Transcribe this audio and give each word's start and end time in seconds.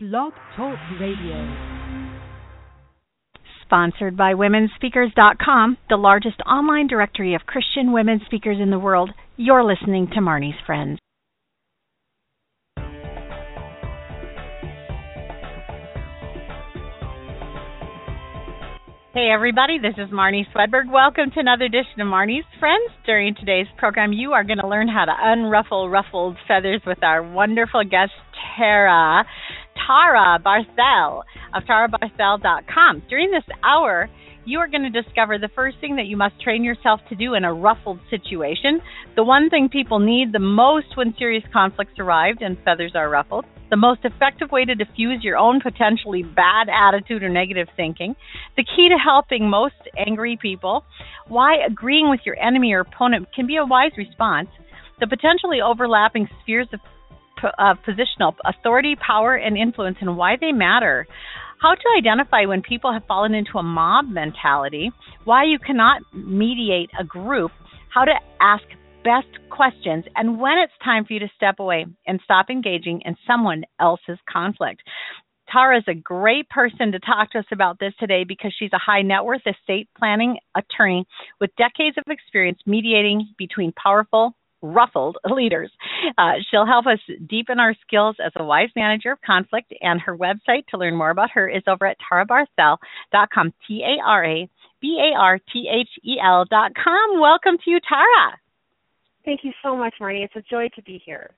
Blog 0.00 0.32
Talk 0.56 0.78
Radio. 1.00 1.56
Sponsored 3.64 4.16
by 4.16 4.32
WomenSpeakers.com, 4.32 5.76
the 5.88 5.96
largest 5.96 6.40
online 6.42 6.86
directory 6.86 7.34
of 7.34 7.40
Christian 7.46 7.92
women 7.92 8.20
speakers 8.24 8.58
in 8.62 8.70
the 8.70 8.78
world. 8.78 9.10
You're 9.36 9.64
listening 9.64 10.06
to 10.14 10.20
Marnie's 10.20 10.54
Friends. 10.64 11.00
Hey 19.14 19.30
everybody, 19.34 19.78
this 19.80 19.94
is 19.98 20.12
Marnie 20.12 20.44
Swedberg. 20.54 20.92
Welcome 20.92 21.32
to 21.34 21.40
another 21.40 21.64
edition 21.64 22.00
of 22.00 22.06
Marnie's 22.06 22.46
Friends. 22.60 22.92
During 23.04 23.34
today's 23.34 23.66
program, 23.76 24.12
you 24.12 24.30
are 24.30 24.44
going 24.44 24.60
to 24.60 24.68
learn 24.68 24.86
how 24.86 25.06
to 25.06 25.10
unruffle 25.12 25.90
ruffled 25.90 26.36
feathers 26.46 26.82
with 26.86 27.02
our 27.02 27.20
wonderful 27.20 27.82
guest, 27.82 28.12
Tara. 28.56 29.24
Tara 29.86 30.38
Barthel 30.44 31.22
of 31.54 31.62
tarabarthel.com. 31.64 33.02
During 33.08 33.30
this 33.30 33.44
hour, 33.64 34.08
you 34.48 34.58
are 34.60 34.68
going 34.68 34.90
to 34.90 35.02
discover 35.02 35.38
the 35.38 35.50
first 35.54 35.76
thing 35.78 35.96
that 35.96 36.06
you 36.06 36.16
must 36.16 36.40
train 36.40 36.64
yourself 36.64 37.00
to 37.10 37.14
do 37.14 37.34
in 37.34 37.44
a 37.44 37.52
ruffled 37.52 38.00
situation, 38.08 38.80
the 39.14 39.22
one 39.22 39.50
thing 39.50 39.68
people 39.68 39.98
need 39.98 40.32
the 40.32 40.38
most 40.38 40.96
when 40.96 41.14
serious 41.18 41.44
conflicts 41.52 41.98
arrive 41.98 42.36
and 42.40 42.56
feathers 42.64 42.92
are 42.94 43.10
ruffled, 43.10 43.44
the 43.68 43.76
most 43.76 44.00
effective 44.04 44.50
way 44.50 44.64
to 44.64 44.74
diffuse 44.74 45.22
your 45.22 45.36
own 45.36 45.60
potentially 45.60 46.22
bad 46.22 46.68
attitude 46.72 47.22
or 47.22 47.28
negative 47.28 47.68
thinking, 47.76 48.16
the 48.56 48.64
key 48.64 48.88
to 48.88 48.96
helping 48.96 49.50
most 49.50 49.74
angry 49.98 50.38
people, 50.40 50.82
why 51.26 51.56
agreeing 51.66 52.08
with 52.08 52.20
your 52.24 52.38
enemy 52.38 52.72
or 52.72 52.80
opponent 52.80 53.28
can 53.34 53.46
be 53.46 53.56
a 53.56 53.66
wise 53.66 53.92
response, 53.98 54.48
the 54.98 55.06
potentially 55.06 55.60
overlapping 55.60 56.26
spheres 56.42 56.68
of 56.72 56.80
uh, 57.42 57.74
positional 57.86 58.34
authority, 58.44 58.96
power, 58.96 59.34
and 59.34 59.56
influence 59.56 59.96
and 60.00 60.16
why 60.16 60.36
they 60.40 60.52
matter. 60.52 61.06
How 61.60 61.74
to 61.74 61.84
identify 61.98 62.44
when 62.44 62.62
people 62.62 62.92
have 62.92 63.04
fallen 63.06 63.34
into 63.34 63.58
a 63.58 63.62
mob 63.62 64.06
mentality, 64.08 64.92
why 65.24 65.44
you 65.44 65.58
cannot 65.58 66.02
mediate 66.12 66.90
a 66.98 67.04
group, 67.04 67.50
how 67.92 68.04
to 68.04 68.14
ask 68.40 68.64
best 69.02 69.28
questions, 69.50 70.04
and 70.14 70.40
when 70.40 70.58
it's 70.58 70.72
time 70.84 71.04
for 71.04 71.14
you 71.14 71.20
to 71.20 71.30
step 71.36 71.56
away 71.58 71.86
and 72.06 72.20
stop 72.24 72.50
engaging 72.50 73.02
in 73.04 73.16
someone 73.26 73.64
else's 73.80 74.18
conflict. 74.30 74.82
Tara 75.50 75.78
is 75.78 75.84
a 75.88 75.94
great 75.94 76.48
person 76.50 76.92
to 76.92 76.98
talk 76.98 77.30
to 77.30 77.38
us 77.38 77.46
about 77.50 77.78
this 77.78 77.94
today 77.98 78.24
because 78.24 78.52
she's 78.58 78.72
a 78.74 78.78
high 78.78 79.02
net 79.02 79.24
worth 79.24 79.46
estate 79.46 79.88
planning 79.98 80.36
attorney 80.54 81.06
with 81.40 81.50
decades 81.56 81.96
of 81.96 82.04
experience 82.08 82.58
mediating 82.66 83.34
between 83.38 83.72
powerful 83.72 84.34
ruffled 84.62 85.16
leaders. 85.24 85.70
Uh, 86.16 86.34
she'll 86.50 86.66
help 86.66 86.86
us 86.86 86.98
deepen 87.28 87.58
our 87.58 87.74
skills 87.86 88.16
as 88.24 88.32
a 88.36 88.44
wise 88.44 88.70
manager 88.76 89.12
of 89.12 89.20
conflict, 89.22 89.72
and 89.80 90.00
her 90.00 90.16
website 90.16 90.66
to 90.70 90.78
learn 90.78 90.96
more 90.96 91.10
about 91.10 91.30
her 91.32 91.48
is 91.48 91.62
over 91.66 91.86
at 91.86 91.96
tarabarthel.com. 92.10 93.52
T 93.66 93.82
A 93.84 94.04
R 94.04 94.24
A 94.24 94.50
B 94.80 95.00
A 95.00 95.18
R 95.18 95.38
T 95.52 95.68
H 95.72 95.88
E 96.04 96.16
L.com. 96.22 97.20
Welcome 97.20 97.58
to 97.64 97.70
you, 97.70 97.80
Tara. 97.88 98.38
Thank 99.24 99.40
you 99.44 99.52
so 99.62 99.76
much, 99.76 99.94
Marnie. 100.00 100.24
It's 100.24 100.36
a 100.36 100.42
joy 100.50 100.68
to 100.74 100.82
be 100.82 101.02
here. 101.04 101.30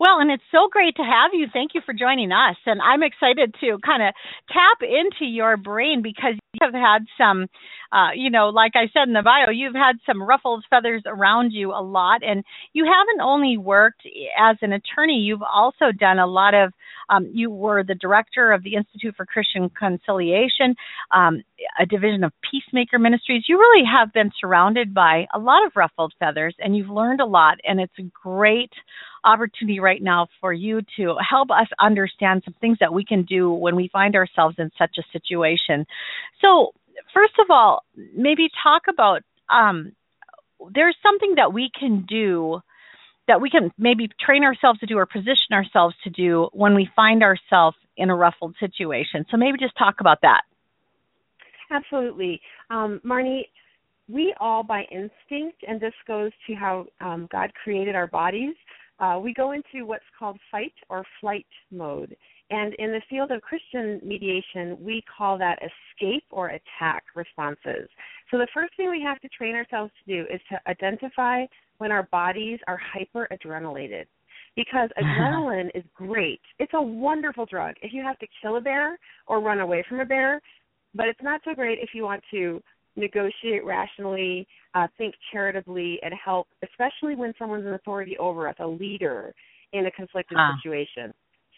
Well, 0.00 0.20
and 0.20 0.30
it's 0.30 0.42
so 0.50 0.68
great 0.70 0.96
to 0.96 1.02
have 1.02 1.32
you. 1.32 1.46
Thank 1.52 1.72
you 1.74 1.80
for 1.84 1.92
joining 1.92 2.32
us. 2.32 2.56
And 2.66 2.80
I'm 2.82 3.02
excited 3.02 3.54
to 3.60 3.78
kind 3.84 4.02
of 4.02 4.14
tap 4.48 4.78
into 4.82 5.24
your 5.24 5.56
brain 5.56 6.02
because 6.02 6.34
you 6.52 6.60
have 6.62 6.74
had 6.74 7.04
some, 7.16 7.46
uh, 7.92 8.10
you 8.14 8.30
know, 8.30 8.48
like 8.48 8.72
I 8.74 8.88
said 8.92 9.08
in 9.08 9.14
the 9.14 9.22
bio, 9.22 9.50
you've 9.50 9.74
had 9.74 9.96
some 10.06 10.22
ruffled 10.22 10.64
feathers 10.70 11.02
around 11.06 11.52
you 11.52 11.72
a 11.72 11.82
lot. 11.82 12.22
And 12.22 12.44
you 12.72 12.84
haven't 12.84 13.22
only 13.22 13.56
worked 13.56 14.02
as 14.38 14.56
an 14.62 14.72
attorney, 14.72 15.18
you've 15.18 15.42
also 15.42 15.92
done 15.98 16.18
a 16.18 16.26
lot 16.26 16.54
of, 16.54 16.72
um, 17.08 17.30
you 17.32 17.50
were 17.50 17.82
the 17.82 17.94
director 17.94 18.52
of 18.52 18.62
the 18.62 18.74
Institute 18.74 19.14
for 19.16 19.24
Christian 19.26 19.70
Conciliation, 19.70 20.74
um, 21.10 21.42
a 21.80 21.86
division 21.86 22.24
of 22.24 22.32
Peacemaker 22.50 22.98
Ministries. 22.98 23.44
You 23.48 23.58
really 23.58 23.84
have 23.86 24.12
been 24.12 24.30
surrounded 24.40 24.92
by 24.94 25.26
a 25.34 25.38
lot 25.38 25.66
of 25.66 25.72
ruffled 25.74 26.12
feathers 26.18 26.54
and 26.58 26.76
you've 26.76 26.90
learned 26.90 27.20
a 27.20 27.26
lot. 27.26 27.58
And 27.64 27.80
it's 27.80 27.94
great 28.22 28.72
opportunity 29.24 29.80
right 29.80 30.02
now 30.02 30.28
for 30.40 30.52
you 30.52 30.80
to 30.96 31.14
help 31.28 31.50
us 31.50 31.66
understand 31.80 32.42
some 32.44 32.54
things 32.60 32.78
that 32.80 32.92
we 32.92 33.04
can 33.04 33.24
do 33.24 33.50
when 33.52 33.76
we 33.76 33.88
find 33.92 34.14
ourselves 34.14 34.56
in 34.58 34.70
such 34.78 34.96
a 34.98 35.02
situation. 35.12 35.86
So, 36.40 36.72
first 37.14 37.34
of 37.40 37.46
all, 37.50 37.84
maybe 38.16 38.48
talk 38.62 38.82
about 38.88 39.22
um, 39.50 39.92
there's 40.74 40.96
something 41.02 41.34
that 41.36 41.52
we 41.52 41.70
can 41.78 42.04
do 42.08 42.60
that 43.28 43.40
we 43.40 43.50
can 43.50 43.70
maybe 43.78 44.08
train 44.18 44.42
ourselves 44.42 44.80
to 44.80 44.86
do 44.86 44.96
or 44.96 45.04
position 45.04 45.52
ourselves 45.52 45.94
to 46.02 46.10
do 46.10 46.48
when 46.52 46.74
we 46.74 46.88
find 46.96 47.22
ourselves 47.22 47.76
in 47.96 48.08
a 48.08 48.16
ruffled 48.16 48.54
situation. 48.58 49.26
So 49.30 49.36
maybe 49.36 49.58
just 49.58 49.76
talk 49.76 49.96
about 50.00 50.18
that. 50.22 50.42
Absolutely. 51.70 52.40
Um, 52.70 53.00
Marnie, 53.04 53.42
we 54.08 54.34
all 54.40 54.62
by 54.62 54.84
instinct, 54.90 55.62
and 55.66 55.78
this 55.78 55.92
goes 56.06 56.32
to 56.46 56.54
how 56.54 56.86
um, 57.00 57.28
God 57.30 57.52
created 57.62 57.94
our 57.94 58.06
bodies, 58.06 58.54
uh, 59.00 59.18
we 59.22 59.32
go 59.32 59.52
into 59.52 59.86
what's 59.86 60.04
called 60.18 60.38
fight 60.50 60.74
or 60.88 61.04
flight 61.20 61.46
mode. 61.70 62.16
And 62.50 62.74
in 62.74 62.90
the 62.90 63.02
field 63.10 63.30
of 63.30 63.42
Christian 63.42 64.00
mediation, 64.02 64.76
we 64.80 65.02
call 65.16 65.38
that 65.38 65.58
escape 65.58 66.24
or 66.30 66.48
attack 66.48 67.04
responses. 67.14 67.88
So 68.30 68.38
the 68.38 68.48
first 68.54 68.74
thing 68.76 68.90
we 68.90 69.02
have 69.02 69.20
to 69.20 69.28
train 69.28 69.54
ourselves 69.54 69.92
to 70.04 70.14
do 70.14 70.26
is 70.32 70.40
to 70.50 70.58
identify 70.68 71.44
when 71.76 71.92
our 71.92 72.04
bodies 72.04 72.58
are 72.66 72.80
hyperadrenalated. 72.96 74.06
Because 74.56 74.88
adrenaline 74.98 75.70
is 75.74 75.84
great. 75.94 76.40
It's 76.58 76.72
a 76.74 76.82
wonderful 76.82 77.46
drug 77.46 77.74
if 77.82 77.92
you 77.92 78.02
have 78.02 78.18
to 78.18 78.26
kill 78.42 78.56
a 78.56 78.60
bear 78.60 78.98
or 79.26 79.40
run 79.40 79.60
away 79.60 79.84
from 79.88 80.00
a 80.00 80.06
bear, 80.06 80.40
but 80.94 81.06
it's 81.06 81.22
not 81.22 81.40
so 81.44 81.54
great 81.54 81.78
if 81.80 81.90
you 81.94 82.02
want 82.02 82.22
to 82.30 82.62
negotiate 82.98 83.64
rationally, 83.64 84.46
uh, 84.74 84.86
think 84.98 85.14
charitably, 85.32 85.98
and 86.02 86.12
help, 86.12 86.48
especially 86.62 87.14
when 87.14 87.32
someone's 87.38 87.66
an 87.66 87.74
authority 87.74 88.16
over 88.18 88.48
us, 88.48 88.56
a 88.60 88.66
leader 88.66 89.34
in 89.72 89.86
a 89.86 89.90
conflicted 89.90 90.36
ah. 90.38 90.52
situation. 90.56 91.12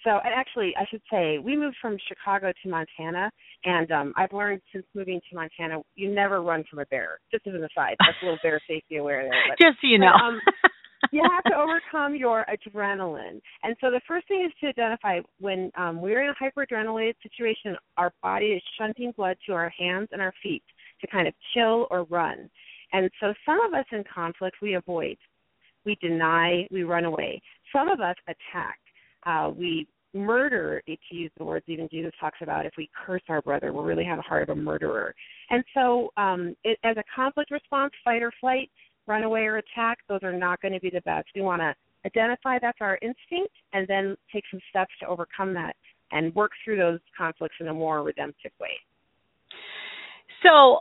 So, 0.04 0.10
and 0.24 0.32
actually, 0.34 0.72
I 0.78 0.86
should 0.90 1.02
say, 1.10 1.38
we 1.38 1.56
moved 1.56 1.76
from 1.80 1.98
Chicago 2.08 2.52
to 2.62 2.68
Montana, 2.68 3.30
and 3.64 3.90
um, 3.92 4.14
I've 4.16 4.32
learned 4.32 4.62
since 4.72 4.86
moving 4.94 5.20
to 5.28 5.36
Montana, 5.36 5.82
you 5.94 6.10
never 6.10 6.40
run 6.42 6.64
from 6.70 6.78
a 6.78 6.86
bear. 6.86 7.20
Just 7.30 7.46
as 7.46 7.54
an 7.54 7.64
aside, 7.64 7.96
that's 7.98 8.16
a 8.22 8.24
little 8.24 8.38
bear 8.42 8.60
safety 8.68 8.96
aware 8.96 9.22
there. 9.22 9.32
But, 9.48 9.58
Just 9.64 9.78
so 9.82 9.88
you 9.88 9.98
know. 9.98 10.12
But, 10.14 10.24
um, 10.24 10.40
you 11.12 11.22
have 11.22 11.44
to 11.44 11.56
overcome 11.56 12.14
your 12.14 12.46
adrenaline. 12.48 13.40
And 13.62 13.76
so 13.80 13.90
the 13.90 14.00
first 14.06 14.28
thing 14.28 14.46
is 14.46 14.52
to 14.60 14.68
identify 14.68 15.20
when 15.40 15.70
um, 15.76 16.00
we're 16.00 16.22
in 16.22 16.30
a 16.30 16.34
hyperadrenalated 16.34 17.14
situation, 17.22 17.76
our 17.96 18.12
body 18.22 18.46
is 18.46 18.62
shunting 18.78 19.12
blood 19.16 19.36
to 19.46 19.52
our 19.52 19.72
hands 19.76 20.08
and 20.12 20.20
our 20.20 20.32
feet 20.42 20.62
to 21.00 21.06
kind 21.06 21.28
of 21.28 21.34
chill 21.54 21.86
or 21.90 22.04
run. 22.04 22.50
And 22.92 23.10
so 23.20 23.32
some 23.46 23.60
of 23.60 23.72
us 23.72 23.86
in 23.92 24.04
conflict, 24.12 24.56
we 24.60 24.74
avoid, 24.74 25.16
we 25.84 25.96
deny, 26.00 26.66
we 26.70 26.82
run 26.82 27.04
away. 27.04 27.40
Some 27.72 27.88
of 27.88 28.00
us 28.00 28.16
attack. 28.26 28.78
Uh, 29.24 29.50
we 29.56 29.86
murder, 30.12 30.82
to 30.86 30.96
use 31.10 31.30
the 31.38 31.44
words 31.44 31.64
even 31.68 31.88
Jesus 31.90 32.12
talks 32.20 32.38
about, 32.42 32.66
if 32.66 32.72
we 32.76 32.90
curse 33.06 33.22
our 33.28 33.42
brother, 33.42 33.72
we 33.72 33.84
really 33.84 34.04
have 34.04 34.18
a 34.18 34.22
heart 34.22 34.48
of 34.48 34.56
a 34.56 34.60
murderer. 34.60 35.14
And 35.50 35.62
so, 35.74 36.10
um, 36.16 36.56
it, 36.64 36.78
as 36.82 36.96
a 36.96 37.04
conflict 37.14 37.50
response, 37.50 37.92
fight 38.04 38.22
or 38.22 38.32
flight, 38.40 38.70
run 39.06 39.22
away 39.22 39.42
or 39.42 39.58
attack, 39.58 39.98
those 40.08 40.20
are 40.22 40.32
not 40.32 40.60
going 40.60 40.74
to 40.74 40.80
be 40.80 40.90
the 40.90 41.00
best. 41.02 41.28
We 41.34 41.42
want 41.42 41.62
to 41.62 41.74
identify 42.04 42.58
that's 42.60 42.78
our 42.80 42.98
instinct 43.02 43.54
and 43.72 43.86
then 43.86 44.16
take 44.32 44.44
some 44.50 44.60
steps 44.70 44.92
to 45.00 45.06
overcome 45.06 45.54
that 45.54 45.76
and 46.12 46.34
work 46.34 46.52
through 46.64 46.78
those 46.78 46.98
conflicts 47.16 47.56
in 47.60 47.68
a 47.68 47.74
more 47.74 48.02
redemptive 48.02 48.52
way. 48.60 48.70
So, 50.42 50.80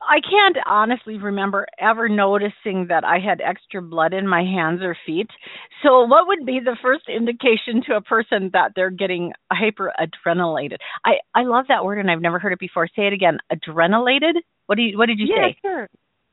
I 0.00 0.20
can't 0.20 0.56
honestly 0.66 1.18
remember 1.18 1.66
ever 1.78 2.08
noticing 2.08 2.86
that 2.88 3.04
I 3.04 3.18
had 3.18 3.40
extra 3.40 3.82
blood 3.82 4.14
in 4.14 4.26
my 4.26 4.42
hands 4.42 4.80
or 4.82 4.96
feet. 5.04 5.28
So, 5.82 6.04
what 6.04 6.26
would 6.26 6.46
be 6.46 6.60
the 6.64 6.76
first 6.82 7.04
indication 7.08 7.82
to 7.86 7.96
a 7.96 8.00
person 8.00 8.50
that 8.52 8.72
they're 8.74 8.90
getting 8.90 9.32
hyperadrenalated? 9.52 10.78
I 11.04 11.14
I 11.34 11.42
love 11.42 11.66
that 11.68 11.84
word 11.84 11.98
and 11.98 12.10
I've 12.10 12.22
never 12.22 12.38
heard 12.38 12.52
it 12.52 12.58
before. 12.58 12.88
Say 12.88 13.06
it 13.06 13.12
again. 13.12 13.38
Adrenalated. 13.52 14.34
What 14.66 14.76
do 14.76 14.82
you 14.82 14.96
What 14.96 15.06
did 15.06 15.18
you 15.18 15.26
yeah, 15.28 15.48
say? 15.48 15.56
Sure 15.62 15.88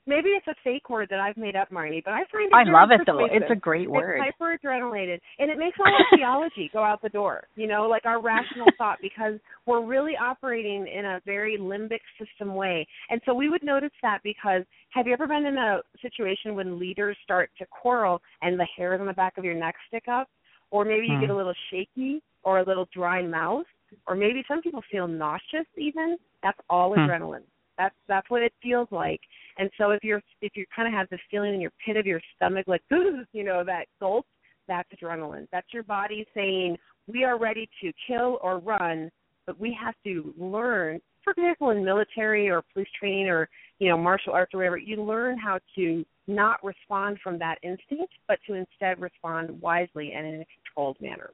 maybe 0.07 0.29
it's 0.29 0.47
a 0.47 0.55
fake 0.63 0.89
word 0.89 1.07
that 1.09 1.19
I've 1.19 1.37
made 1.37 1.55
up, 1.55 1.69
Marnie, 1.69 2.03
but 2.03 2.13
I 2.13 2.23
find 2.31 2.51
it. 2.51 2.53
I 2.53 2.63
love 2.63 2.89
it 2.91 3.01
though. 3.05 3.25
It's 3.25 3.49
a 3.49 3.55
great 3.55 3.89
word. 3.89 4.19
It's 4.19 4.37
hyperadrenalated, 4.39 5.19
and 5.39 5.49
it 5.51 5.57
makes 5.57 5.77
all 5.79 5.91
our 5.91 6.17
theology 6.17 6.69
go 6.71 6.83
out 6.83 7.01
the 7.01 7.09
door. 7.09 7.47
You 7.55 7.67
know, 7.67 7.87
like 7.87 8.05
our 8.05 8.21
rational 8.21 8.67
thought, 8.77 8.99
because 9.01 9.39
we're 9.65 9.85
really 9.85 10.13
operating 10.19 10.87
in 10.87 11.05
a 11.05 11.21
very 11.25 11.57
limbic 11.57 12.01
system 12.19 12.55
way. 12.55 12.87
And 13.09 13.21
so 13.25 13.33
we 13.33 13.49
would 13.49 13.63
notice 13.63 13.91
that 14.01 14.19
because 14.23 14.63
have 14.91 15.07
you 15.07 15.13
ever 15.13 15.27
been 15.27 15.45
in 15.45 15.57
a 15.57 15.79
situation 16.01 16.55
when 16.55 16.79
leaders 16.79 17.17
start 17.23 17.49
to 17.59 17.65
quarrel 17.65 18.21
and 18.41 18.59
the 18.59 18.67
hairs 18.77 18.99
on 18.99 19.07
the 19.07 19.13
back 19.13 19.37
of 19.37 19.43
your 19.43 19.55
neck 19.55 19.75
stick 19.87 20.07
up, 20.07 20.29
or 20.71 20.85
maybe 20.85 21.07
you 21.07 21.15
hmm. 21.15 21.21
get 21.21 21.29
a 21.29 21.35
little 21.35 21.53
shaky 21.71 22.21
or 22.43 22.59
a 22.59 22.65
little 22.65 22.87
dry 22.93 23.21
mouth, 23.21 23.65
or 24.07 24.15
maybe 24.15 24.43
some 24.47 24.61
people 24.61 24.81
feel 24.91 25.07
nauseous 25.07 25.67
even. 25.77 26.17
That's 26.43 26.59
all 26.69 26.93
hmm. 26.93 26.99
adrenaline. 26.99 27.43
That's 27.77 27.95
that's 28.07 28.29
what 28.29 28.41
it 28.41 28.53
feels 28.61 28.87
like. 28.91 29.19
And 29.57 29.69
so 29.77 29.91
if 29.91 30.03
you're 30.03 30.21
if 30.41 30.53
you 30.55 30.65
kind 30.75 30.87
of 30.87 30.93
have 30.93 31.09
this 31.09 31.19
feeling 31.29 31.53
in 31.53 31.61
your 31.61 31.71
pit 31.85 31.97
of 31.97 32.05
your 32.05 32.21
stomach, 32.35 32.67
like 32.67 32.81
you 33.33 33.43
know 33.43 33.63
that 33.63 33.85
gulp, 33.99 34.25
that's 34.67 34.89
adrenaline. 34.93 35.47
That's 35.51 35.67
your 35.73 35.83
body 35.83 36.25
saying 36.33 36.77
we 37.07 37.23
are 37.23 37.37
ready 37.37 37.69
to 37.81 37.91
kill 38.07 38.39
or 38.41 38.59
run, 38.59 39.11
but 39.45 39.59
we 39.59 39.77
have 39.81 39.95
to 40.05 40.33
learn. 40.37 40.99
For 41.23 41.31
example, 41.31 41.71
in 41.71 41.83
military 41.83 42.49
or 42.49 42.63
police 42.73 42.87
training 42.99 43.27
or 43.27 43.49
you 43.79 43.89
know 43.89 43.97
martial 43.97 44.33
arts 44.33 44.53
or 44.53 44.57
whatever, 44.57 44.77
you 44.77 45.03
learn 45.03 45.37
how 45.37 45.59
to 45.75 46.05
not 46.27 46.63
respond 46.63 47.19
from 47.23 47.37
that 47.39 47.57
instinct, 47.61 48.13
but 48.27 48.39
to 48.47 48.53
instead 48.53 48.99
respond 48.99 49.61
wisely 49.61 50.13
and 50.13 50.25
in 50.25 50.41
a 50.41 50.45
controlled 50.63 50.97
manner. 50.99 51.31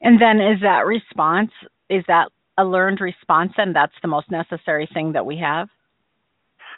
And 0.00 0.20
then 0.20 0.40
is 0.40 0.60
that 0.62 0.84
response 0.86 1.50
is 1.88 2.04
that 2.08 2.28
a 2.58 2.64
learned 2.64 3.00
response 3.00 3.52
and 3.56 3.74
that's 3.74 3.94
the 4.02 4.08
most 4.08 4.30
necessary 4.30 4.88
thing 4.92 5.12
that 5.12 5.24
we 5.24 5.36
have? 5.38 5.68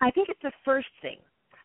I 0.00 0.10
think 0.10 0.28
it's 0.28 0.42
the 0.42 0.52
first 0.64 0.88
thing. 1.02 1.18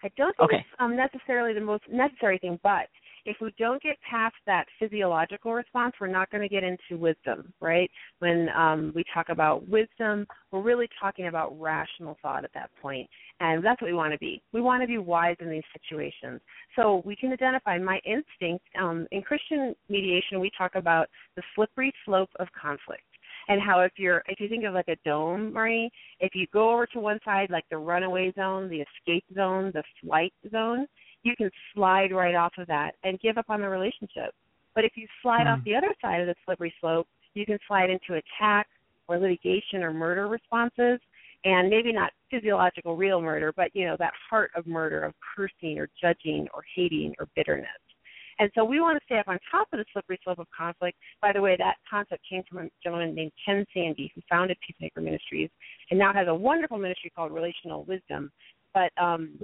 I 0.04 0.10
don't 0.16 0.36
think 0.38 0.52
okay. 0.52 0.60
it's 0.60 0.80
um, 0.80 0.96
necessarily 0.96 1.54
the 1.54 1.66
most 1.66 1.84
necessary 1.92 2.38
thing, 2.38 2.60
but 2.64 2.88
if 3.26 3.38
we 3.42 3.54
don't 3.58 3.82
get 3.82 3.98
past 4.10 4.36
that 4.46 4.66
physiological 4.80 5.54
response, 5.54 5.94
we're 6.00 6.08
not 6.08 6.30
going 6.32 6.42
to 6.42 6.48
get 6.48 6.64
into 6.64 6.98
wisdom, 7.02 7.54
right? 7.60 7.90
When 8.20 8.48
um, 8.58 8.94
we 8.96 9.04
talk 9.14 9.28
about 9.30 9.68
wisdom, 9.68 10.26
we're 10.52 10.62
really 10.62 10.88
talking 11.00 11.28
about 11.28 11.60
rational 11.60 12.18
thought 12.22 12.46
at 12.46 12.54
that 12.54 12.70
point, 12.82 13.10
and 13.40 13.64
that's 13.64 13.82
what 13.82 13.90
we 13.90 13.94
want 13.94 14.14
to 14.14 14.20
be. 14.20 14.42
We 14.54 14.62
want 14.62 14.82
to 14.84 14.88
be 14.88 14.98
wise 14.98 15.36
in 15.42 15.50
these 15.50 15.64
situations. 15.74 16.40
So 16.76 17.02
we 17.06 17.16
can 17.16 17.34
identify 17.34 17.78
my 17.78 18.00
instinct. 18.06 18.66
Um, 18.80 19.06
in 19.12 19.22
Christian 19.22 19.76
mediation, 19.90 20.40
we 20.40 20.50
talk 20.58 20.76
about 20.76 21.10
the 21.36 21.44
slippery 21.56 21.94
slope 22.06 22.30
of 22.40 22.48
conflict 22.60 23.04
and 23.50 23.60
how 23.62 23.82
if 23.82 23.92
you're 23.98 24.24
if 24.28 24.40
you 24.40 24.48
think 24.48 24.64
of 24.64 24.74
like 24.74 24.88
a 24.88 24.96
dome, 25.04 25.52
Marnie, 25.52 25.90
if 26.20 26.34
you 26.36 26.46
go 26.54 26.72
over 26.72 26.86
to 26.88 27.00
one 27.00 27.20
side 27.26 27.50
like 27.50 27.66
the 27.70 27.78
runaway 27.78 28.32
zone, 28.34 28.70
the 28.70 28.82
escape 28.82 29.26
zone, 29.36 29.72
the 29.74 29.84
flight 30.02 30.34
zone, 30.52 30.88
you 31.24 31.36
can 31.36 31.50
slide 31.74 32.14
right 32.14 32.36
off 32.36 32.54
of 32.58 32.68
that 32.68 32.92
and 33.04 33.20
give 33.20 33.38
up 33.38 33.50
on 33.50 33.62
the 33.62 33.68
relationship. 33.68 34.34
But 34.76 34.86
if 34.86 34.94
you 34.96 35.08
slide 35.22 35.46
mm. 35.46 35.54
off 35.54 35.64
the 35.66 35.76
other 35.76 35.94
side 36.02 36.22
of 36.22 36.28
the 36.28 36.36
slippery 36.46 36.74
slope, 36.80 37.08
you 37.34 37.46
can 37.46 37.58
slide 37.68 37.90
into 37.90 38.22
attack 38.22 38.68
or 39.08 39.18
litigation 39.18 39.84
or 39.84 39.92
murder 39.92 40.28
responses 40.28 41.00
and 41.44 41.70
maybe 41.70 41.92
not 41.92 42.12
physiological 42.30 42.96
real 42.96 43.22
murder, 43.22 43.52
but 43.56 43.72
you 43.74 43.86
know, 43.86 43.96
that 43.98 44.14
heart 44.30 44.52
of 44.56 44.68
murder 44.68 45.04
of 45.04 45.14
cursing 45.36 45.80
or 45.80 45.90
judging 46.00 46.48
or 46.54 46.62
hating 46.76 47.16
or 47.20 47.28
bitterness. 47.36 47.68
And 48.40 48.50
so 48.56 48.64
we 48.64 48.80
want 48.80 48.98
to 48.98 49.06
stay 49.06 49.20
up 49.20 49.28
on 49.28 49.38
top 49.52 49.68
of 49.74 49.80
the 49.80 49.86
slippery 49.92 50.20
slope 50.24 50.40
of 50.40 50.48
conflict. 50.58 50.98
By 51.22 51.34
the 51.34 51.42
way, 51.42 51.56
that 51.58 51.76
concept 51.90 52.24
came 52.28 52.42
from 52.50 52.60
a 52.60 52.70
gentleman 52.82 53.14
named 53.14 53.34
Ken 53.46 53.66
Sande, 53.74 54.10
who 54.16 54.22
founded 54.30 54.58
Peacemaker 54.66 55.02
Ministries 55.02 55.50
and 55.92 56.00
now 56.00 56.14
has 56.14 56.28
a 56.28 56.34
wonderful 56.34 56.78
ministry 56.78 57.12
called 57.14 57.34
Relational 57.34 57.84
Wisdom. 57.84 58.32
But 58.74 58.92
um, 59.02 59.38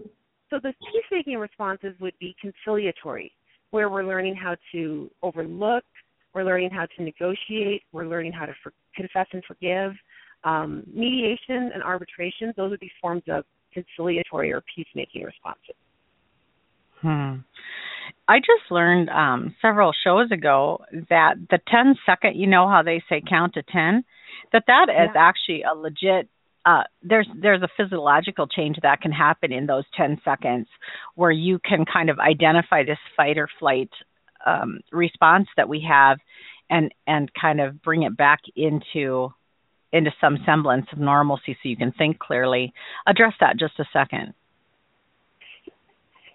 so 0.50 0.60
the 0.62 0.74
peacemaking 0.92 1.38
responses 1.38 1.94
would 2.00 2.14
be 2.20 2.36
conciliatory, 2.40 3.34
where 3.72 3.90
we're 3.90 4.06
learning 4.06 4.36
how 4.36 4.56
to 4.72 5.12
overlook, 5.22 5.84
we're 6.34 6.46
learning 6.46 6.70
how 6.70 6.86
to 6.98 7.04
negotiate, 7.04 7.84
we're 7.92 8.08
learning 8.08 8.32
how 8.32 8.46
to 8.46 8.54
for- 8.64 8.74
confess 8.96 9.28
and 9.34 9.44
forgive. 9.46 9.92
Um, 10.46 10.84
mediation 10.94 11.72
and 11.74 11.84
arbitration, 11.84 12.54
those 12.56 12.70
would 12.72 12.80
be 12.80 12.92
forms 13.02 13.24
of 13.28 13.44
conciliatory 13.74 14.54
or 14.54 14.64
peacemaking 14.74 15.24
responses. 15.24 15.76
Hmm. 17.02 17.36
I 18.28 18.40
just 18.40 18.72
learned 18.72 19.10
um, 19.10 19.56
several 19.62 19.94
shows 20.04 20.32
ago 20.32 20.84
that 21.10 21.36
the 21.50 21.60
10 21.68 21.96
second, 22.06 22.36
you 22.36 22.48
know 22.48 22.68
how 22.68 22.84
they 22.84 23.04
say 23.10 23.22
count 23.28 23.54
to 23.54 23.64
10, 23.64 24.04
that 24.54 24.64
that 24.68 24.88
yeah. 24.90 25.06
is 25.06 25.12
actually 25.16 25.64
a 25.64 25.76
legit 25.76 26.30
uh, 26.66 26.82
there's 27.04 27.28
there's 27.40 27.62
a 27.62 27.70
physiological 27.78 28.48
change 28.48 28.78
that 28.82 29.00
can 29.00 29.12
happen 29.12 29.54
in 29.54 29.68
those 29.68 29.84
10 29.96 30.20
seconds 30.26 30.68
where 31.14 31.32
you 31.32 31.60
can 31.60 31.86
kind 31.86 32.10
of 32.10 32.18
identify 32.18 32.84
this 32.84 32.98
fight 33.16 33.38
or 33.38 33.48
flight 33.60 33.92
um, 34.46 34.80
response 34.92 35.48
that 35.58 35.70
we 35.70 35.86
have 35.88 36.18
and 36.70 36.92
and 37.06 37.30
kind 37.40 37.62
of 37.62 37.82
bring 37.84 38.04
it 38.04 38.18
back 38.18 38.40
into 38.56 39.30
into 39.94 40.12
some 40.20 40.40
semblance 40.46 40.88
of 40.92 40.98
normalcy 40.98 41.56
so 41.62 41.70
you 41.70 41.78
can 41.78 41.92
think 41.92 42.18
clearly. 42.18 42.74
Address 43.06 43.34
that 43.40 43.60
just 43.60 43.80
a 43.80 43.86
second 43.94 44.34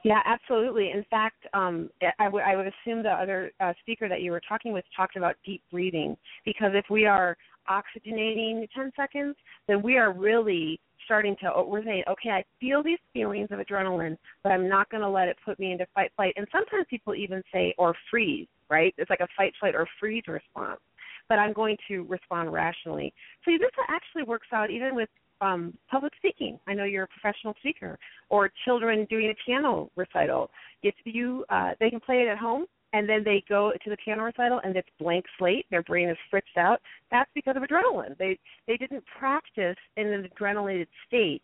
yeah, 0.05 0.21
absolutely. 0.25 0.91
In 0.91 1.05
fact, 1.11 1.47
um, 1.53 1.91
I, 2.19 2.25
w- 2.25 2.45
I 2.45 2.57
would 2.57 2.67
assume 2.67 3.03
the 3.03 3.11
other 3.11 3.53
uh, 3.61 3.73
speaker 3.81 4.09
that 4.09 4.23
you 4.23 4.31
were 4.31 4.41
talking 4.49 4.73
with 4.73 4.85
talked 4.97 5.17
about 5.17 5.37
deep 5.45 5.63
breathing 5.71 6.17
because 6.45 6.71
if 6.75 6.87
we 6.91 7.07
are 7.07 7.37
oxygenating 7.69 8.67
10 8.75 8.93
seconds, 8.97 9.37
then 9.69 9.83
we 9.83 9.99
are 9.99 10.13
really 10.13 10.81
starting 11.05 11.37
to, 11.43 11.53
oh, 11.55 11.67
we're 11.67 11.85
saying, 11.85 12.03
okay, 12.09 12.31
I 12.31 12.45
feel 12.61 12.83
these 12.83 12.99
feelings 13.13 13.49
of 13.51 13.59
adrenaline, 13.59 14.17
but 14.43 14.53
I'm 14.53 14.69
not 14.69 14.89
going 14.91 15.03
to 15.03 15.09
let 15.09 15.29
it 15.29 15.37
put 15.45 15.59
me 15.59 15.73
into 15.73 15.87
fight, 15.95 16.13
flight. 16.17 16.35
And 16.37 16.47
sometimes 16.53 16.87
people 16.89 17.15
even 17.15 17.43
say, 17.53 17.75
or 17.79 17.95
freeze, 18.11 18.47
right? 18.71 18.95
It's 18.97 19.11
like 19.11 19.21
a 19.21 19.29
fight, 19.37 19.53
flight, 19.61 19.75
or 19.75 19.87
freeze 19.99 20.23
response. 20.29 20.81
But 21.29 21.39
I'm 21.39 21.53
going 21.53 21.77
to 21.89 22.05
respond 22.05 22.53
rationally. 22.53 23.13
So 23.45 23.53
this 23.53 23.71
actually 23.89 24.25
works 24.25 24.49
out 24.53 24.71
even 24.71 24.95
with 24.95 25.09
um, 25.41 25.75
public 25.91 26.13
speaking. 26.17 26.59
I 26.67 26.75
know 26.75 26.85
you're 26.85 27.05
a 27.05 27.21
professional 27.21 27.55
speaker, 27.61 27.99
or 28.29 28.51
children 28.65 29.07
doing 29.09 29.31
a 29.31 29.35
piano 29.45 29.91
recital. 29.97 30.51
If 30.83 30.95
you, 31.05 31.45
uh, 31.49 31.73
they 31.81 31.91
can 31.91 32.01
play 32.01 32.23
it 32.23 32.29
at 32.29 32.39
home, 32.39 32.67
and 32.93 33.09
then 33.09 33.23
they 33.25 33.45
go 33.49 33.73
to 33.83 33.91
the 33.91 33.97
piano 34.05 34.25
recital, 34.25 34.61
and 34.65 34.75
it's 34.77 34.89
blank 34.99 35.25
slate. 35.39 35.67
Their 35.71 35.83
brain 35.83 36.09
is 36.09 36.17
fritzed 36.31 36.57
out. 36.59 36.81
That's 37.11 37.31
because 37.35 37.57
of 37.57 37.63
adrenaline. 37.63 38.19
They 38.19 38.39
they 38.67 38.77
didn't 38.77 39.05
practice 39.19 39.77
in 39.97 40.07
an 40.09 40.29
adrenalated 40.29 40.89
state, 41.07 41.43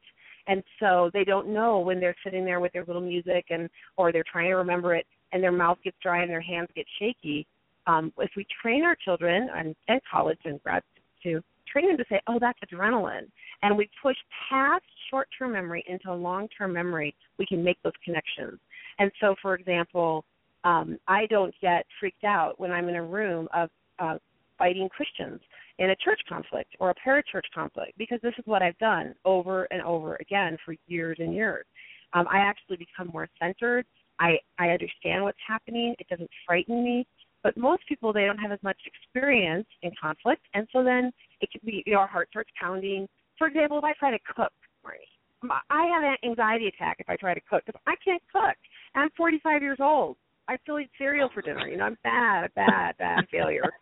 and 0.49 0.63
so 0.81 1.11
they 1.13 1.25
don't 1.25 1.49
know 1.49 1.79
when 1.79 2.01
they're 2.01 2.17
sitting 2.25 2.45
there 2.45 2.61
with 2.61 2.73
their 2.73 2.85
little 2.85 3.03
music, 3.03 3.47
and 3.51 3.69
or 3.97 4.13
they're 4.13 4.25
trying 4.31 4.51
to 4.51 4.57
remember 4.57 4.95
it, 4.95 5.07
and 5.33 5.43
their 5.43 5.53
mouth 5.53 5.79
gets 5.85 5.97
dry 6.03 6.23
and 6.23 6.31
their 6.31 6.41
hands 6.41 6.69
get 6.75 6.87
shaky. 6.99 7.47
Um, 7.87 8.13
if 8.19 8.31
we 8.37 8.45
train 8.61 8.83
our 8.85 8.97
children 8.97 9.49
and, 9.55 9.77
and 9.87 10.01
college 10.11 10.41
and 10.45 10.61
grad 10.65 10.83
to 11.23 11.41
train 11.67 11.89
them 11.89 11.97
to 11.97 12.05
say, 12.09 12.21
"Oh, 12.27 12.39
that's 12.39 12.59
adrenaline," 12.61 13.31
and 13.63 13.77
we 13.77 13.89
push 14.03 14.17
past 14.49 14.85
short-term 15.11 15.53
memory 15.53 15.85
into 15.87 16.13
long-term 16.13 16.73
memory, 16.73 17.15
we 17.39 17.47
can 17.47 17.63
make 17.63 17.81
those 17.83 17.93
connections. 18.05 18.59
And 18.99 19.11
so, 19.21 19.35
for 19.43 19.55
example, 19.55 20.25
um, 20.65 20.99
I 21.07 21.27
don't 21.27 21.55
get 21.61 21.87
freaked 22.01 22.25
out 22.25 22.59
when 22.59 22.73
I'm 22.73 22.89
in 22.89 22.97
a 22.97 23.03
room 23.03 23.49
of 23.55 23.71
uh, 23.99 24.19
fighting 24.59 24.89
Christians 24.89 25.41
in 25.79 25.91
a 25.91 25.97
church 25.97 26.21
conflict 26.29 26.75
or 26.81 26.91
a 26.91 26.95
parachurch 26.95 27.45
conflict 27.55 27.93
because 27.99 28.19
this 28.23 28.35
is 28.39 28.45
what 28.47 28.63
I've 28.63 28.79
done 28.79 29.15
over 29.25 29.65
and 29.65 29.83
over 29.83 30.17
again 30.17 30.57
for 30.65 30.75
years 30.87 31.19
and 31.21 31.35
years. 31.35 31.67
Um, 32.15 32.27
I 32.31 32.39
actually 32.39 32.79
become 32.79 33.09
more 33.13 33.29
centered. 33.41 33.85
I, 34.19 34.39
I 34.59 34.71
understand 34.71 35.23
what's 35.23 35.39
happening. 35.47 35.95
It 35.99 36.09
doesn't 36.09 36.31
frighten 36.47 36.83
me. 36.83 37.07
But 37.43 37.57
most 37.57 37.83
people 37.89 38.13
they 38.13 38.25
don't 38.25 38.39
have 38.39 38.51
as 38.51 38.63
much 38.63 38.79
experience 38.87 39.67
in 39.83 39.93
conflict, 40.01 40.43
and 40.55 40.67
so 40.73 40.83
then 40.83 41.13
it 41.41 41.51
could 41.53 41.63
be 41.63 41.83
you 41.87 41.95
know 41.95 42.01
our 42.01 42.07
heart 42.07 42.29
starts 42.31 42.51
pounding. 42.61 43.09
For 43.39 43.47
example, 43.47 43.79
if 43.79 43.85
I 43.85 43.93
try 43.99 44.11
to 44.11 44.19
cook, 44.35 44.53
Marnie, 44.85 45.51
I 45.71 45.87
have 45.87 46.03
an 46.05 46.17
anxiety 46.29 46.69
attack 46.69 46.97
if 47.01 47.09
I 47.09 47.17
try 47.17 47.35
to 47.35 47.41
cook 47.41 47.63
because 47.67 47.81
I 47.87 47.95
can't 48.05 48.23
cook. 48.33 48.57
I'm 48.95 49.11
45 49.17 49.63
years 49.63 49.79
old. 49.81 50.17
I 50.49 50.57
still 50.63 50.79
eat 50.79 50.91
cereal 50.97 51.29
for 51.35 51.43
dinner. 51.43 51.67
You 51.69 51.77
know, 51.77 51.85
I'm 51.85 51.99
bad, 52.05 52.55
bad, 52.55 52.97
bad 52.99 53.25
failure. 53.33 53.73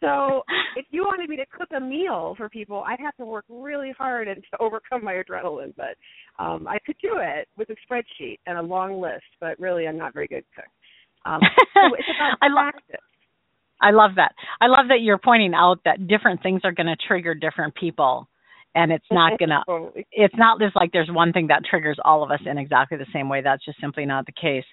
So 0.00 0.42
if 0.76 0.86
you 0.90 1.02
wanted 1.02 1.28
me 1.28 1.36
to 1.36 1.46
cook 1.46 1.68
a 1.76 1.80
meal 1.80 2.34
for 2.36 2.48
people, 2.48 2.84
I'd 2.86 3.00
have 3.00 3.16
to 3.16 3.24
work 3.24 3.44
really 3.48 3.92
hard 3.96 4.28
and 4.28 4.42
to 4.52 4.58
overcome 4.60 5.04
my 5.04 5.14
adrenaline. 5.14 5.74
But 5.76 5.96
um, 6.42 6.66
I 6.68 6.78
could 6.86 6.96
do 7.02 7.16
it 7.18 7.48
with 7.56 7.68
a 7.70 7.76
spreadsheet 7.86 8.38
and 8.46 8.58
a 8.58 8.62
long 8.62 9.00
list. 9.00 9.24
But 9.40 9.58
really, 9.58 9.86
I'm 9.86 9.98
not 9.98 10.14
very 10.14 10.28
good 10.28 10.44
cook. 10.54 10.66
Um, 11.26 11.40
so 11.74 11.94
it's 11.98 12.08
about 12.16 12.38
I 12.42 12.70
practice. 12.70 13.03
I 13.80 13.90
love 13.90 14.12
that. 14.16 14.32
I 14.60 14.66
love 14.66 14.86
that 14.88 15.02
you're 15.02 15.18
pointing 15.18 15.54
out 15.54 15.80
that 15.84 16.06
different 16.06 16.42
things 16.42 16.62
are 16.64 16.72
going 16.72 16.86
to 16.86 16.96
trigger 16.96 17.34
different 17.34 17.74
people 17.74 18.28
and 18.74 18.92
it's 18.92 19.06
not 19.10 19.38
going 19.38 19.50
to 19.50 20.04
it's 20.12 20.34
not 20.36 20.60
just 20.60 20.76
like 20.76 20.92
there's 20.92 21.10
one 21.10 21.32
thing 21.32 21.48
that 21.48 21.62
triggers 21.68 21.98
all 22.04 22.22
of 22.22 22.30
us 22.30 22.40
in 22.44 22.58
exactly 22.58 22.98
the 22.98 23.06
same 23.12 23.28
way. 23.28 23.40
That's 23.42 23.64
just 23.64 23.80
simply 23.80 24.04
not 24.06 24.26
the 24.26 24.32
case. 24.32 24.64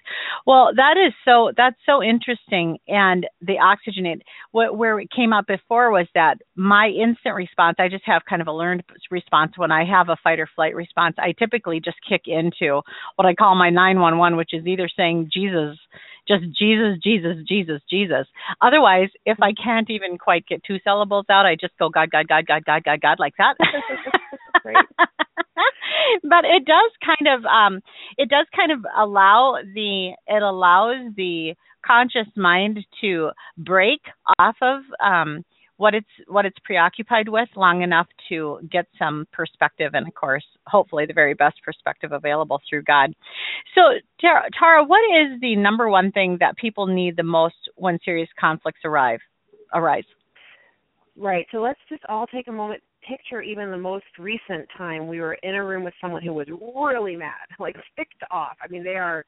Well 0.46 0.70
that 0.74 0.96
is 0.96 1.12
so 1.24 1.52
that's 1.56 1.76
so 1.86 2.02
interesting 2.02 2.78
and 2.88 3.26
the 3.40 3.56
oxygenate 3.62 4.22
what 4.50 4.76
where 4.76 4.98
it 4.98 5.08
came 5.14 5.32
up 5.32 5.46
before 5.46 5.90
was 5.90 6.06
that 6.14 6.36
my 6.56 6.88
instant 6.88 7.34
response 7.34 7.76
i 7.78 7.88
just 7.88 8.04
have 8.06 8.22
kind 8.28 8.42
of 8.42 8.48
a 8.48 8.52
learned 8.52 8.82
response. 9.10 9.52
When 9.56 9.70
i 9.70 9.84
have 9.84 10.08
a 10.08 10.16
fight 10.22 10.40
or 10.40 10.48
flight 10.54 10.74
response 10.74 11.16
i 11.18 11.32
typically 11.38 11.80
just 11.80 11.96
kick 12.08 12.22
into 12.26 12.80
what 13.16 13.26
i 13.26 13.34
call 13.34 13.54
my 13.54 13.70
911 13.70 14.36
which 14.36 14.50
is 14.52 14.66
either 14.66 14.88
saying 14.96 15.30
jesus 15.32 15.76
just 16.28 16.44
Jesus, 16.58 16.98
Jesus, 17.02 17.36
Jesus, 17.48 17.82
Jesus. 17.90 18.26
Otherwise, 18.60 19.08
if 19.26 19.38
I 19.42 19.52
can't 19.52 19.90
even 19.90 20.18
quite 20.18 20.46
get 20.46 20.62
two 20.64 20.78
syllables 20.84 21.26
out, 21.30 21.46
I 21.46 21.56
just 21.56 21.76
go 21.78 21.88
God, 21.88 22.10
God, 22.10 22.28
God, 22.28 22.46
God, 22.46 22.64
God, 22.64 22.84
God, 22.84 23.00
God 23.00 23.18
like 23.18 23.34
that. 23.38 23.56
but 26.22 26.44
it 26.44 26.64
does 26.64 26.92
kind 27.04 27.36
of 27.36 27.44
um 27.46 27.80
it 28.16 28.28
does 28.28 28.46
kind 28.54 28.72
of 28.72 28.84
allow 28.96 29.58
the 29.74 30.12
it 30.26 30.42
allows 30.42 31.12
the 31.16 31.54
conscious 31.84 32.28
mind 32.36 32.78
to 33.00 33.30
break 33.58 34.00
off 34.38 34.56
of 34.62 34.82
um 35.04 35.44
what 35.82 35.94
it's 35.94 36.06
what 36.28 36.46
it's 36.46 36.58
preoccupied 36.64 37.28
with 37.28 37.48
long 37.56 37.82
enough 37.82 38.06
to 38.28 38.58
get 38.70 38.86
some 38.98 39.26
perspective 39.32 39.90
and 39.94 40.06
of 40.06 40.14
course 40.14 40.44
hopefully 40.66 41.06
the 41.06 41.12
very 41.12 41.34
best 41.34 41.56
perspective 41.64 42.12
available 42.12 42.60
through 42.68 42.82
god 42.82 43.12
so 43.74 43.82
tara, 44.20 44.42
tara 44.58 44.84
what 44.84 45.00
is 45.20 45.40
the 45.40 45.56
number 45.56 45.88
one 45.88 46.12
thing 46.12 46.36
that 46.40 46.56
people 46.56 46.86
need 46.86 47.16
the 47.16 47.22
most 47.22 47.56
when 47.76 47.98
serious 48.04 48.28
conflicts 48.38 48.80
arrive 48.84 49.20
arise. 49.72 50.04
Right. 51.16 51.46
So 51.52 51.58
let's 51.58 51.80
just 51.88 52.02
all 52.08 52.26
take 52.26 52.48
a 52.48 52.52
moment. 52.52 52.82
Picture 53.08 53.42
even 53.42 53.70
the 53.70 53.76
most 53.76 54.04
recent 54.18 54.68
time 54.78 55.08
we 55.08 55.20
were 55.20 55.34
in 55.42 55.56
a 55.56 55.64
room 55.64 55.82
with 55.82 55.94
someone 56.00 56.22
who 56.22 56.32
was 56.32 56.46
really 56.48 57.16
mad, 57.16 57.48
like 57.58 57.74
ticked 57.96 58.22
off. 58.30 58.56
I 58.62 58.68
mean, 58.68 58.84
they 58.84 58.94
are, 58.94 59.24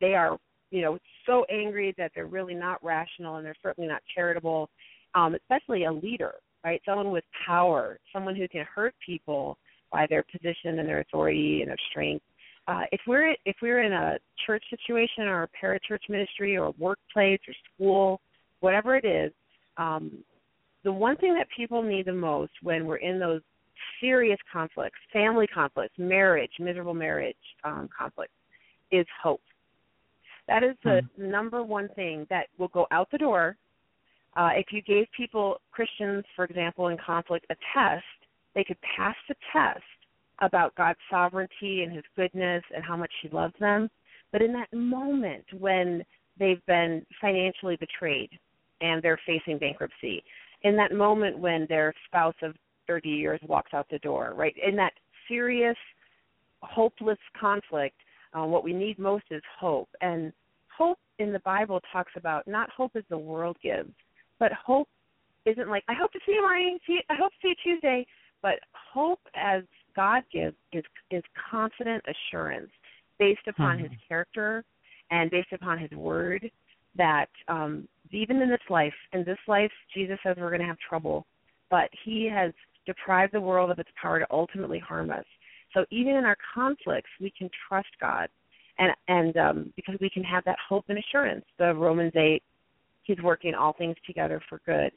they 0.00 0.14
are, 0.14 0.38
you 0.70 0.80
know, 0.80 0.98
so 1.26 1.44
angry 1.50 1.94
that 1.98 2.12
they're 2.14 2.26
really 2.26 2.54
not 2.54 2.82
rational 2.82 3.36
and 3.36 3.44
they're 3.44 3.54
certainly 3.62 3.86
not 3.86 4.00
charitable. 4.14 4.70
Um, 5.18 5.34
especially 5.34 5.84
a 5.84 5.92
leader, 5.92 6.34
right? 6.64 6.80
Someone 6.86 7.10
with 7.10 7.24
power, 7.46 7.98
someone 8.12 8.36
who 8.36 8.46
can 8.46 8.64
hurt 8.74 8.94
people 9.04 9.58
by 9.90 10.06
their 10.08 10.24
position 10.30 10.78
and 10.78 10.88
their 10.88 11.00
authority 11.00 11.60
and 11.62 11.70
their 11.70 11.76
strength. 11.90 12.24
Uh, 12.68 12.82
if 12.92 13.00
we're 13.06 13.34
if 13.44 13.56
we're 13.62 13.82
in 13.82 13.92
a 13.92 14.18
church 14.46 14.62
situation 14.70 15.24
or 15.24 15.44
a 15.44 15.48
parachurch 15.60 16.04
ministry 16.08 16.56
or 16.56 16.74
workplace 16.78 17.40
or 17.48 17.54
school, 17.74 18.20
whatever 18.60 18.96
it 18.96 19.04
is, 19.04 19.32
um, 19.76 20.04
the 20.84 20.92
one 20.92 21.16
thing 21.16 21.34
that 21.34 21.46
people 21.56 21.82
need 21.82 22.06
the 22.06 22.12
most 22.12 22.52
when 22.62 22.86
we're 22.86 22.96
in 22.96 23.18
those 23.18 23.40
serious 24.00 24.38
conflicts, 24.52 24.98
family 25.12 25.46
conflicts, 25.46 25.94
marriage, 25.98 26.52
miserable 26.60 26.94
marriage 26.94 27.36
um, 27.64 27.88
conflicts, 27.96 28.32
is 28.92 29.06
hope. 29.22 29.40
That 30.46 30.62
is 30.62 30.76
the 30.84 31.00
mm-hmm. 31.02 31.30
number 31.30 31.62
one 31.62 31.88
thing 31.96 32.26
that 32.30 32.46
will 32.58 32.68
go 32.68 32.86
out 32.90 33.08
the 33.10 33.18
door. 33.18 33.56
Uh, 34.36 34.50
if 34.54 34.66
you 34.70 34.82
gave 34.82 35.06
people, 35.16 35.60
Christians, 35.72 36.24
for 36.36 36.44
example, 36.44 36.88
in 36.88 36.96
conflict, 37.04 37.46
a 37.50 37.56
test, 37.74 38.04
they 38.54 38.64
could 38.64 38.78
pass 38.96 39.16
the 39.28 39.34
test 39.52 39.82
about 40.40 40.74
God's 40.76 40.98
sovereignty 41.10 41.82
and 41.82 41.92
His 41.92 42.04
goodness 42.16 42.62
and 42.74 42.84
how 42.84 42.96
much 42.96 43.12
He 43.22 43.28
loves 43.30 43.54
them. 43.58 43.90
But 44.32 44.42
in 44.42 44.52
that 44.52 44.72
moment 44.72 45.44
when 45.58 46.04
they've 46.38 46.64
been 46.66 47.04
financially 47.20 47.76
betrayed 47.76 48.30
and 48.80 49.02
they're 49.02 49.20
facing 49.26 49.58
bankruptcy, 49.58 50.22
in 50.62 50.76
that 50.76 50.92
moment 50.92 51.38
when 51.38 51.66
their 51.68 51.94
spouse 52.06 52.34
of 52.42 52.54
30 52.86 53.08
years 53.08 53.40
walks 53.46 53.74
out 53.74 53.86
the 53.90 53.98
door, 54.00 54.32
right? 54.36 54.54
In 54.66 54.76
that 54.76 54.92
serious, 55.28 55.76
hopeless 56.62 57.18
conflict, 57.38 57.96
uh, 58.34 58.44
what 58.44 58.64
we 58.64 58.72
need 58.72 58.98
most 58.98 59.24
is 59.30 59.42
hope. 59.58 59.88
And 60.00 60.32
hope 60.76 60.98
in 61.18 61.32
the 61.32 61.40
Bible 61.40 61.80
talks 61.92 62.12
about 62.16 62.46
not 62.46 62.70
hope 62.70 62.92
as 62.96 63.04
the 63.08 63.18
world 63.18 63.56
gives, 63.62 63.90
but 64.38 64.52
hope 64.52 64.88
isn't 65.46 65.68
like 65.68 65.84
I 65.88 65.94
hope 65.94 66.12
to 66.12 66.20
see 66.26 66.32
you 66.32 66.78
see 66.86 67.00
I 67.10 67.14
hope 67.14 67.32
to 67.32 67.38
see 67.42 67.48
you 67.48 67.74
Tuesday, 67.74 68.06
but 68.42 68.54
hope 68.92 69.20
as 69.34 69.62
God 69.96 70.22
gives 70.32 70.56
is 70.72 70.84
is 71.10 71.22
confident 71.50 72.04
assurance 72.06 72.70
based 73.18 73.46
upon 73.48 73.76
mm-hmm. 73.76 73.88
His 73.88 73.92
character 74.06 74.64
and 75.10 75.30
based 75.30 75.52
upon 75.52 75.78
His 75.78 75.90
word 75.92 76.50
that 76.96 77.28
um, 77.48 77.88
even 78.10 78.40
in 78.40 78.48
this 78.48 78.58
life, 78.70 78.94
in 79.12 79.24
this 79.24 79.38
life, 79.46 79.70
Jesus 79.94 80.18
says 80.22 80.36
we're 80.38 80.50
going 80.50 80.60
to 80.60 80.66
have 80.66 80.78
trouble, 80.88 81.26
but 81.70 81.88
He 82.04 82.28
has 82.32 82.52
deprived 82.86 83.32
the 83.32 83.40
world 83.40 83.70
of 83.70 83.78
its 83.78 83.90
power 84.00 84.18
to 84.18 84.26
ultimately 84.30 84.78
harm 84.78 85.10
us. 85.10 85.24
So 85.74 85.84
even 85.90 86.14
in 86.14 86.24
our 86.24 86.36
conflicts, 86.54 87.10
we 87.20 87.32
can 87.36 87.50
trust 87.68 87.88
God, 88.00 88.28
and 88.78 88.92
and 89.08 89.36
um, 89.36 89.72
because 89.76 89.96
we 90.00 90.10
can 90.10 90.24
have 90.24 90.44
that 90.44 90.58
hope 90.66 90.86
and 90.88 90.98
assurance. 90.98 91.44
The 91.58 91.74
Romans 91.74 92.12
eight, 92.16 92.42
He's 93.08 93.20
working 93.22 93.54
all 93.54 93.72
things 93.72 93.96
together 94.06 94.40
for 94.48 94.60
good. 94.66 94.92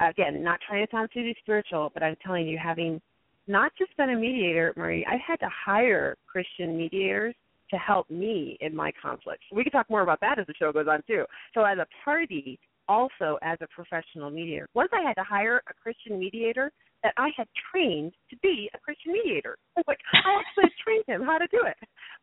Again, 0.00 0.42
not 0.42 0.58
trying 0.66 0.84
to 0.84 0.90
sound 0.90 1.10
too 1.14 1.30
spiritual, 1.40 1.92
but 1.94 2.02
I'm 2.02 2.16
telling 2.24 2.48
you, 2.48 2.58
having 2.58 3.00
not 3.46 3.72
just 3.78 3.96
been 3.96 4.10
a 4.10 4.16
mediator, 4.16 4.74
Marnie, 4.76 5.04
I've 5.06 5.20
had 5.24 5.36
to 5.40 5.48
hire 5.64 6.16
Christian 6.26 6.76
mediators 6.76 7.34
to 7.70 7.76
help 7.76 8.10
me 8.10 8.56
in 8.60 8.74
my 8.74 8.90
conflicts. 9.00 9.44
We 9.52 9.62
can 9.62 9.72
talk 9.72 9.88
more 9.88 10.02
about 10.02 10.20
that 10.20 10.38
as 10.38 10.46
the 10.46 10.54
show 10.58 10.72
goes 10.72 10.86
on 10.90 11.02
too. 11.06 11.24
So 11.54 11.62
as 11.62 11.78
a 11.78 11.86
party, 12.04 12.58
also 12.88 13.38
as 13.42 13.58
a 13.60 13.66
professional 13.68 14.30
mediator. 14.30 14.68
Once 14.74 14.90
I 14.92 15.06
had 15.06 15.14
to 15.14 15.24
hire 15.24 15.62
a 15.68 15.74
Christian 15.74 16.18
mediator 16.18 16.72
that 17.02 17.14
I 17.16 17.30
had 17.36 17.46
trained 17.70 18.12
to 18.30 18.36
be 18.42 18.70
a 18.74 18.78
Christian 18.78 19.12
mediator. 19.12 19.56
Like 19.88 19.98
I 20.12 20.38
actually 20.38 20.72
trained 20.84 21.04
him 21.08 21.22
how 21.26 21.38
to 21.38 21.46
do 21.48 21.60
it. 21.66 21.76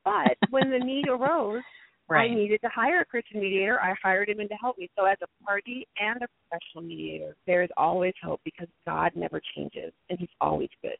But 0.05 0.38
when 0.50 0.69
the 0.69 0.79
need 0.79 1.07
arose, 1.09 1.62
right. 2.10 2.32
I 2.32 2.36
needed 2.36 2.62
to 2.62 2.70
hire 2.70 3.01
a 3.01 3.06
Christian 3.06 3.39
mediator. 3.39 3.80
I 3.82 3.94
hired 4.01 4.30
him 4.30 4.39
in 4.39 4.48
to 4.50 4.56
help 4.56 4.78
me. 4.78 4.89
So 4.98 5.06
as 5.06 5.18
a 5.22 5.46
party 5.46 5.88
and 6.00 6.22
a 6.22 6.28
professional 6.50 6.84
mediator, 6.84 7.36
there 7.46 7.63
is 7.63 7.70
always 7.78 8.13
hope 8.24 8.42
because 8.44 8.68
God 8.86 9.12
never 9.16 9.42
changes 9.56 9.94
and 10.10 10.20
He's 10.20 10.30
always 10.42 10.70
good. 10.82 10.98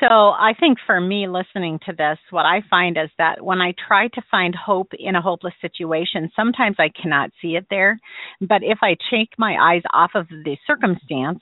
So 0.00 0.06
I 0.06 0.52
think 0.58 0.78
for 0.86 1.00
me 1.00 1.26
listening 1.26 1.80
to 1.86 1.92
this, 1.92 2.18
what 2.30 2.46
I 2.46 2.62
find 2.70 2.96
is 2.96 3.10
that 3.18 3.42
when 3.42 3.60
I 3.60 3.74
try 3.86 4.08
to 4.08 4.22
find 4.30 4.54
hope 4.54 4.92
in 4.96 5.16
a 5.16 5.22
hopeless 5.22 5.54
situation, 5.60 6.30
sometimes 6.36 6.76
I 6.78 6.90
cannot 7.00 7.30
see 7.42 7.56
it 7.56 7.66
there. 7.68 7.98
But 8.40 8.62
if 8.62 8.78
I 8.82 8.96
take 9.10 9.30
my 9.38 9.56
eyes 9.60 9.82
off 9.92 10.12
of 10.14 10.28
the 10.28 10.56
circumstance 10.66 11.40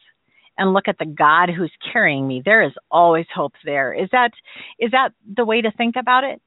and 0.57 0.73
look 0.73 0.89
at 0.89 0.99
the 0.99 1.05
God 1.05 1.51
who's 1.51 1.73
carrying 1.93 2.27
me, 2.27 2.41
there 2.45 2.63
is 2.63 2.73
always 2.91 3.27
hope 3.35 3.53
there. 3.65 3.93
Is 3.93 4.09
that 4.13 4.31
is 4.79 4.91
that 4.93 5.11
the 5.37 5.45
way 5.45 5.61
to 5.61 5.71
think 5.73 5.97
about 5.99 6.25
it? 6.25 6.41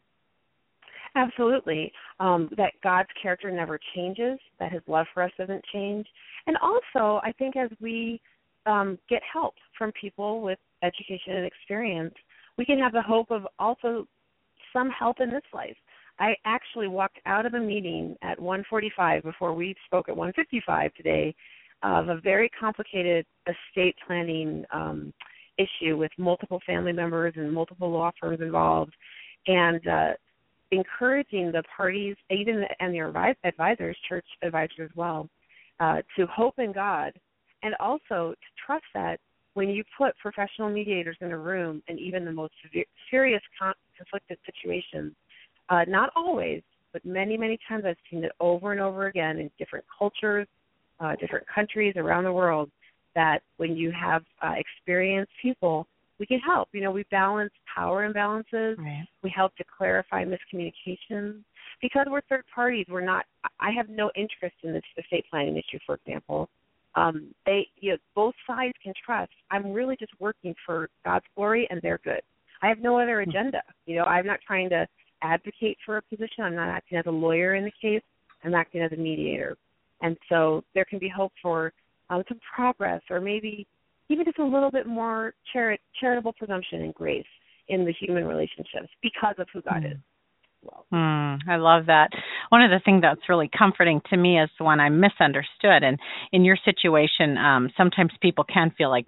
Absolutely. 1.15 1.91
Um, 2.19 2.49
that 2.57 2.73
God's 2.83 3.09
character 3.21 3.51
never 3.51 3.79
changes, 3.95 4.39
that 4.59 4.71
his 4.71 4.81
love 4.87 5.07
for 5.13 5.23
us 5.23 5.31
doesn't 5.37 5.63
change. 5.73 6.07
And 6.47 6.57
also, 6.57 7.19
I 7.23 7.31
think 7.37 7.55
as 7.55 7.69
we 7.81 8.21
um, 8.65 8.97
get 9.09 9.21
help 9.31 9.55
from 9.77 9.91
people 9.99 10.41
with 10.41 10.59
education 10.83 11.33
and 11.33 11.45
experience, 11.45 12.13
we 12.57 12.65
can 12.65 12.79
have 12.79 12.93
the 12.93 13.01
hope 13.01 13.31
of 13.31 13.47
also 13.57 14.05
some 14.73 14.89
help 14.89 15.19
in 15.19 15.29
this 15.29 15.41
life. 15.53 15.75
I 16.19 16.35
actually 16.45 16.87
walked 16.87 17.19
out 17.25 17.45
of 17.45 17.53
a 17.53 17.59
meeting 17.59 18.15
at 18.21 18.37
1:45 18.39 19.23
before 19.23 19.53
we 19.53 19.75
spoke 19.85 20.09
at 20.09 20.15
1:55 20.15 20.93
today 20.95 21.33
of 21.81 22.09
a 22.09 22.19
very 22.19 22.49
complicated 22.49 23.25
estate 23.47 23.95
planning 24.05 24.65
um, 24.71 25.13
issue 25.57 25.97
with 25.97 26.11
multiple 26.17 26.59
family 26.65 26.91
members 26.91 27.33
and 27.37 27.51
multiple 27.51 27.89
law 27.89 28.11
firms 28.19 28.41
involved, 28.41 28.93
and 29.47 29.87
uh, 29.87 30.13
encouraging 30.71 31.51
the 31.51 31.63
parties, 31.75 32.15
even 32.29 32.63
and 32.79 32.93
their 32.93 33.35
advisors, 33.43 33.97
church 34.07 34.25
advisors 34.43 34.89
as 34.89 34.95
well, 34.95 35.27
uh, 35.79 35.97
to 36.17 36.25
hope 36.27 36.59
in 36.59 36.71
God 36.71 37.13
and 37.63 37.75
also 37.79 38.33
to 38.33 38.65
trust 38.65 38.85
that 38.93 39.19
when 39.53 39.69
you 39.69 39.83
put 39.97 40.15
professional 40.17 40.69
mediators 40.69 41.17
in 41.21 41.31
a 41.31 41.37
room 41.37 41.81
and 41.87 41.99
even 41.99 42.23
the 42.23 42.31
most 42.31 42.53
serious 43.09 43.41
conflicted 43.97 44.37
situations, 44.45 45.13
uh, 45.69 45.83
not 45.87 46.11
always, 46.15 46.61
but 46.93 47.03
many, 47.05 47.37
many 47.37 47.57
times 47.67 47.83
I've 47.85 47.97
seen 48.09 48.23
it 48.23 48.31
over 48.39 48.71
and 48.71 48.81
over 48.81 49.07
again 49.07 49.37
in 49.39 49.51
different 49.57 49.85
cultures, 49.97 50.47
uh, 50.99 51.15
different 51.19 51.45
countries 51.53 51.95
around 51.97 52.23
the 52.23 52.33
world, 52.33 52.69
that 53.15 53.39
when 53.57 53.75
you 53.75 53.91
have 53.91 54.23
uh, 54.41 54.53
experienced 54.55 55.31
people, 55.41 55.87
we 56.19 56.25
can 56.25 56.39
help. 56.39 56.69
You 56.73 56.81
know, 56.81 56.91
we 56.91 57.03
balance 57.11 57.53
power 57.73 58.11
imbalances. 58.11 58.77
Right. 58.77 59.07
We 59.23 59.31
help 59.35 59.55
to 59.55 59.63
clarify 59.77 60.25
miscommunications. 60.25 61.43
Because 61.81 62.07
we're 62.09 62.21
third 62.29 62.43
parties, 62.53 62.85
we're 62.89 63.05
not. 63.05 63.25
I 63.59 63.71
have 63.71 63.89
no 63.89 64.11
interest 64.15 64.55
in 64.63 64.73
this 64.73 64.83
estate 64.97 65.25
planning 65.29 65.55
issue, 65.55 65.79
for 65.85 65.95
example 65.95 66.49
um, 66.95 67.33
they 67.45 67.67
you 67.77 67.91
know, 67.91 67.97
both 68.15 68.33
sides 68.47 68.73
can 68.83 68.93
trust 69.05 69.31
I'm 69.51 69.71
really 69.71 69.95
just 69.97 70.11
working 70.19 70.55
for 70.65 70.89
God's 71.05 71.25
glory 71.35 71.67
and 71.69 71.81
their 71.81 71.99
good. 72.03 72.21
I 72.61 72.67
have 72.67 72.79
no 72.79 72.99
other 72.99 73.23
hmm. 73.23 73.29
agenda. 73.29 73.61
You 73.85 73.97
know, 73.97 74.03
I'm 74.03 74.25
not 74.25 74.39
trying 74.45 74.69
to 74.69 74.87
advocate 75.21 75.77
for 75.85 75.97
a 75.97 76.01
position. 76.01 76.43
I'm 76.43 76.55
not 76.55 76.69
acting 76.69 76.97
as 76.97 77.05
a 77.07 77.11
lawyer 77.11 77.55
in 77.55 77.65
the 77.65 77.71
case. 77.81 78.03
I'm 78.43 78.55
acting 78.55 78.81
as 78.81 78.91
a 78.91 78.97
mediator. 78.97 79.57
And 80.01 80.17
so 80.29 80.63
there 80.73 80.85
can 80.85 80.99
be 80.99 81.09
hope 81.09 81.33
for 81.41 81.73
um, 82.09 82.23
some 82.27 82.39
progress 82.55 83.01
or 83.09 83.19
maybe 83.19 83.67
even 84.09 84.25
just 84.25 84.39
a 84.39 84.43
little 84.43 84.71
bit 84.71 84.87
more 84.87 85.33
chari- 85.55 85.77
charitable 85.99 86.33
presumption 86.33 86.81
and 86.81 86.93
grace 86.93 87.25
in 87.67 87.85
the 87.85 87.93
human 87.93 88.25
relationships 88.25 88.89
because 89.01 89.35
of 89.37 89.47
who 89.53 89.61
God 89.61 89.83
mm. 89.83 89.91
is 89.93 89.97
well. 90.63 90.85
Mm, 90.91 91.39
I 91.47 91.55
love 91.57 91.85
that. 91.87 92.09
One 92.49 92.61
of 92.61 92.71
the 92.71 92.81
things 92.83 93.01
that's 93.01 93.29
really 93.29 93.49
comforting 93.55 94.01
to 94.09 94.17
me 94.17 94.39
is 94.39 94.49
when 94.57 94.79
I'm 94.79 94.99
misunderstood. 94.99 95.83
And 95.83 95.97
in 96.31 96.43
your 96.43 96.57
situation, 96.65 97.37
um, 97.37 97.69
sometimes 97.77 98.11
people 98.21 98.43
can 98.43 98.71
feel 98.77 98.89
like, 98.89 99.05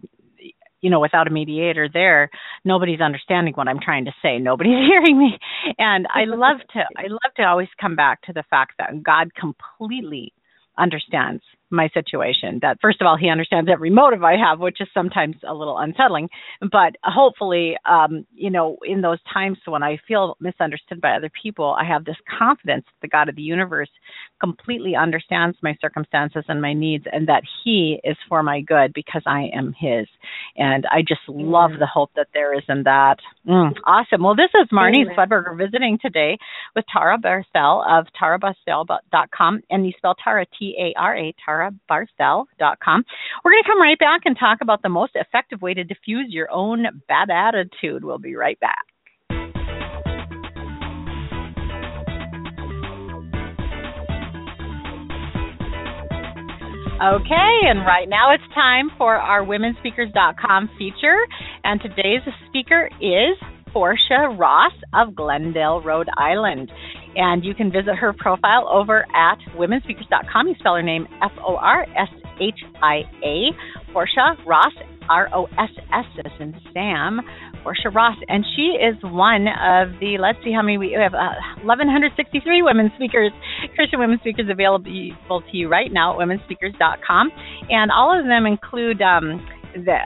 you 0.81 0.89
know, 0.89 0.99
without 0.99 1.27
a 1.27 1.31
mediator 1.31 1.89
there, 1.91 2.29
nobody's 2.65 3.01
understanding 3.01 3.53
what 3.53 3.67
I'm 3.67 3.79
trying 3.79 4.05
to 4.05 4.13
say. 4.21 4.39
Nobody's 4.39 4.87
hearing 4.87 5.17
me. 5.17 5.37
And 5.77 6.07
I 6.13 6.25
love 6.27 6.57
to, 6.73 6.79
I 6.97 7.07
love 7.07 7.33
to 7.37 7.43
always 7.43 7.69
come 7.79 7.95
back 7.95 8.21
to 8.23 8.33
the 8.33 8.43
fact 8.49 8.73
that 8.77 9.03
God 9.03 9.31
completely 9.35 10.33
understands 10.77 11.43
my 11.71 11.89
situation. 11.93 12.59
That 12.61 12.77
first 12.81 13.01
of 13.01 13.07
all, 13.07 13.17
he 13.17 13.29
understands 13.29 13.69
every 13.71 13.89
motive 13.89 14.23
I 14.23 14.35
have, 14.37 14.59
which 14.59 14.81
is 14.81 14.87
sometimes 14.93 15.35
a 15.47 15.53
little 15.53 15.77
unsettling. 15.77 16.29
But 16.59 16.95
hopefully, 17.03 17.75
um, 17.89 18.25
you 18.33 18.49
know, 18.49 18.77
in 18.85 19.01
those 19.01 19.19
times 19.33 19.57
when 19.65 19.83
I 19.83 19.97
feel 20.07 20.37
misunderstood 20.39 21.01
by 21.01 21.11
other 21.11 21.31
people, 21.41 21.75
I 21.79 21.85
have 21.85 22.05
this 22.05 22.17
confidence 22.37 22.85
that 22.85 23.01
the 23.01 23.07
God 23.07 23.29
of 23.29 23.35
the 23.35 23.41
universe 23.41 23.89
completely 24.39 24.95
understands 24.95 25.57
my 25.61 25.75
circumstances 25.81 26.43
and 26.47 26.61
my 26.61 26.73
needs, 26.73 27.05
and 27.11 27.27
that 27.27 27.43
He 27.63 27.99
is 28.03 28.17
for 28.27 28.43
my 28.43 28.61
good 28.61 28.91
because 28.93 29.23
I 29.25 29.49
am 29.53 29.73
His. 29.79 30.07
And 30.57 30.85
I 30.91 31.01
just 31.01 31.21
love 31.27 31.71
the 31.79 31.87
hope 31.87 32.11
that 32.15 32.27
there 32.33 32.57
is 32.57 32.63
in 32.67 32.83
that. 32.83 33.17
Mm, 33.47 33.73
awesome. 33.85 34.23
Well, 34.23 34.35
this 34.35 34.51
is 34.61 34.67
Marnie 34.71 35.05
Swedberger 35.15 35.57
visiting 35.57 35.99
today 36.01 36.37
with 36.75 36.85
Tara 36.91 37.17
Barthel 37.17 37.83
of 37.87 38.07
tarabarthel.com, 38.21 39.61
and 39.69 39.85
you 39.85 39.93
spell 39.97 40.15
Tara 40.23 40.45
T 40.57 40.75
A 40.79 40.99
R 40.99 41.17
A 41.17 41.35
Tara 41.45 41.60
tarabarthel.com. 41.61 43.03
We're 43.43 43.51
going 43.51 43.63
to 43.63 43.69
come 43.69 43.81
right 43.81 43.99
back 43.99 44.21
and 44.25 44.37
talk 44.37 44.59
about 44.61 44.81
the 44.81 44.89
most 44.89 45.13
effective 45.15 45.61
way 45.61 45.73
to 45.73 45.83
diffuse 45.83 46.27
your 46.29 46.51
own 46.51 46.85
bad 47.07 47.29
attitude. 47.29 48.03
We'll 48.03 48.19
be 48.19 48.35
right 48.35 48.59
back. 48.59 48.85
Okay, 57.01 57.59
and 57.65 57.79
right 57.79 58.07
now 58.07 58.31
it's 58.31 58.43
time 58.53 58.91
for 58.95 59.15
our 59.15 59.43
womenspeakers.com 59.43 60.69
feature. 60.77 61.17
And 61.63 61.81
today's 61.81 62.21
speaker 62.47 62.91
is 63.01 63.37
Portia 63.73 64.29
Ross 64.37 64.73
of 64.93 65.15
Glendale, 65.15 65.81
Rhode 65.81 66.09
Island. 66.15 66.71
And 67.15 67.43
you 67.43 67.53
can 67.53 67.71
visit 67.71 67.95
her 67.95 68.13
profile 68.13 68.67
over 68.71 69.05
at 69.15 69.37
womenspeakers.com. 69.57 70.47
You 70.47 70.55
spell 70.59 70.75
her 70.75 70.81
name 70.81 71.07
F 71.21 71.31
O 71.45 71.55
R 71.55 71.83
S 71.83 72.09
H 72.39 72.59
I 72.81 73.01
A. 73.23 73.51
Portia 73.93 74.37
Ross, 74.47 74.73
R 75.09 75.29
O 75.33 75.45
S 75.45 75.69
S 75.93 76.31
in 76.39 76.55
Sam. 76.73 77.19
Portia 77.63 77.89
Ross. 77.89 78.17
And 78.27 78.45
she 78.55 78.77
is 78.79 78.95
one 79.03 79.47
of 79.47 79.99
the, 79.99 80.17
let's 80.19 80.39
see 80.43 80.51
how 80.51 80.61
many 80.61 80.77
we 80.77 80.97
have, 80.97 81.13
uh, 81.13 81.35
1,163 81.63 82.61
women 82.63 82.91
speakers, 82.95 83.31
Christian 83.75 83.99
women 83.99 84.17
speakers 84.19 84.47
available 84.49 85.41
to 85.41 85.57
you 85.57 85.69
right 85.69 85.91
now 85.91 86.13
at 86.13 86.27
womenspeakers.com. 86.27 87.31
And 87.69 87.91
all 87.91 88.17
of 88.17 88.25
them 88.25 88.45
include 88.45 89.01
um, 89.01 89.45
the 89.75 89.97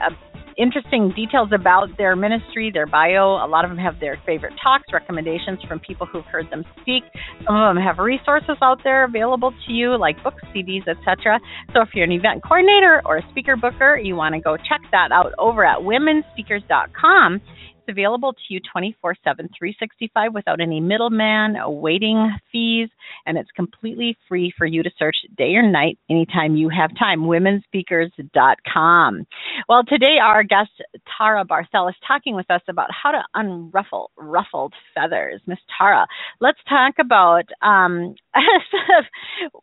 interesting 0.56 1.12
details 1.14 1.50
about 1.52 1.88
their 1.98 2.16
ministry, 2.16 2.70
their 2.72 2.86
bio. 2.86 3.44
A 3.44 3.48
lot 3.48 3.64
of 3.64 3.70
them 3.70 3.78
have 3.78 4.00
their 4.00 4.20
favorite 4.26 4.54
talks, 4.62 4.84
recommendations 4.92 5.58
from 5.68 5.80
people 5.80 6.06
who've 6.06 6.24
heard 6.24 6.50
them 6.50 6.64
speak. 6.80 7.04
Some 7.46 7.56
of 7.56 7.74
them 7.74 7.82
have 7.82 7.98
resources 7.98 8.56
out 8.62 8.80
there 8.84 9.04
available 9.04 9.52
to 9.66 9.72
you, 9.72 9.98
like 9.98 10.22
books, 10.22 10.42
CDs, 10.54 10.86
etc. 10.88 11.40
So 11.72 11.82
if 11.82 11.90
you're 11.94 12.04
an 12.04 12.12
event 12.12 12.42
coordinator 12.42 13.02
or 13.04 13.18
a 13.18 13.30
speaker 13.30 13.56
booker, 13.56 13.96
you 13.96 14.16
want 14.16 14.34
to 14.34 14.40
go 14.40 14.56
check 14.56 14.80
that 14.92 15.12
out 15.12 15.32
over 15.38 15.64
at 15.64 15.78
womenspeakers.com 15.78 17.40
available 17.88 18.32
to 18.32 18.40
you 18.48 18.60
24 18.72 19.16
7, 19.24 19.48
365 19.58 20.34
without 20.34 20.60
any 20.60 20.80
middleman, 20.80 21.56
waiting 21.66 22.34
fees, 22.52 22.88
and 23.26 23.38
it's 23.38 23.50
completely 23.52 24.16
free 24.28 24.52
for 24.56 24.66
you 24.66 24.82
to 24.82 24.90
search 24.98 25.16
day 25.36 25.54
or 25.54 25.62
night 25.62 25.98
anytime 26.10 26.56
you 26.56 26.68
have 26.68 26.90
time. 26.98 27.22
Womenspeakers.com. 27.22 29.26
Well, 29.68 29.84
today 29.84 30.18
our 30.22 30.42
guest, 30.42 30.70
Tara 31.18 31.44
Barthel 31.44 31.88
is 31.88 31.96
talking 32.06 32.34
with 32.34 32.50
us 32.50 32.62
about 32.68 32.88
how 32.90 33.12
to 33.12 33.22
unruffle 33.34 34.08
ruffled 34.16 34.74
feathers. 34.94 35.40
Miss 35.46 35.58
Tara, 35.78 36.06
let's 36.40 36.58
talk 36.68 36.94
about 37.00 37.44
um, 37.62 38.14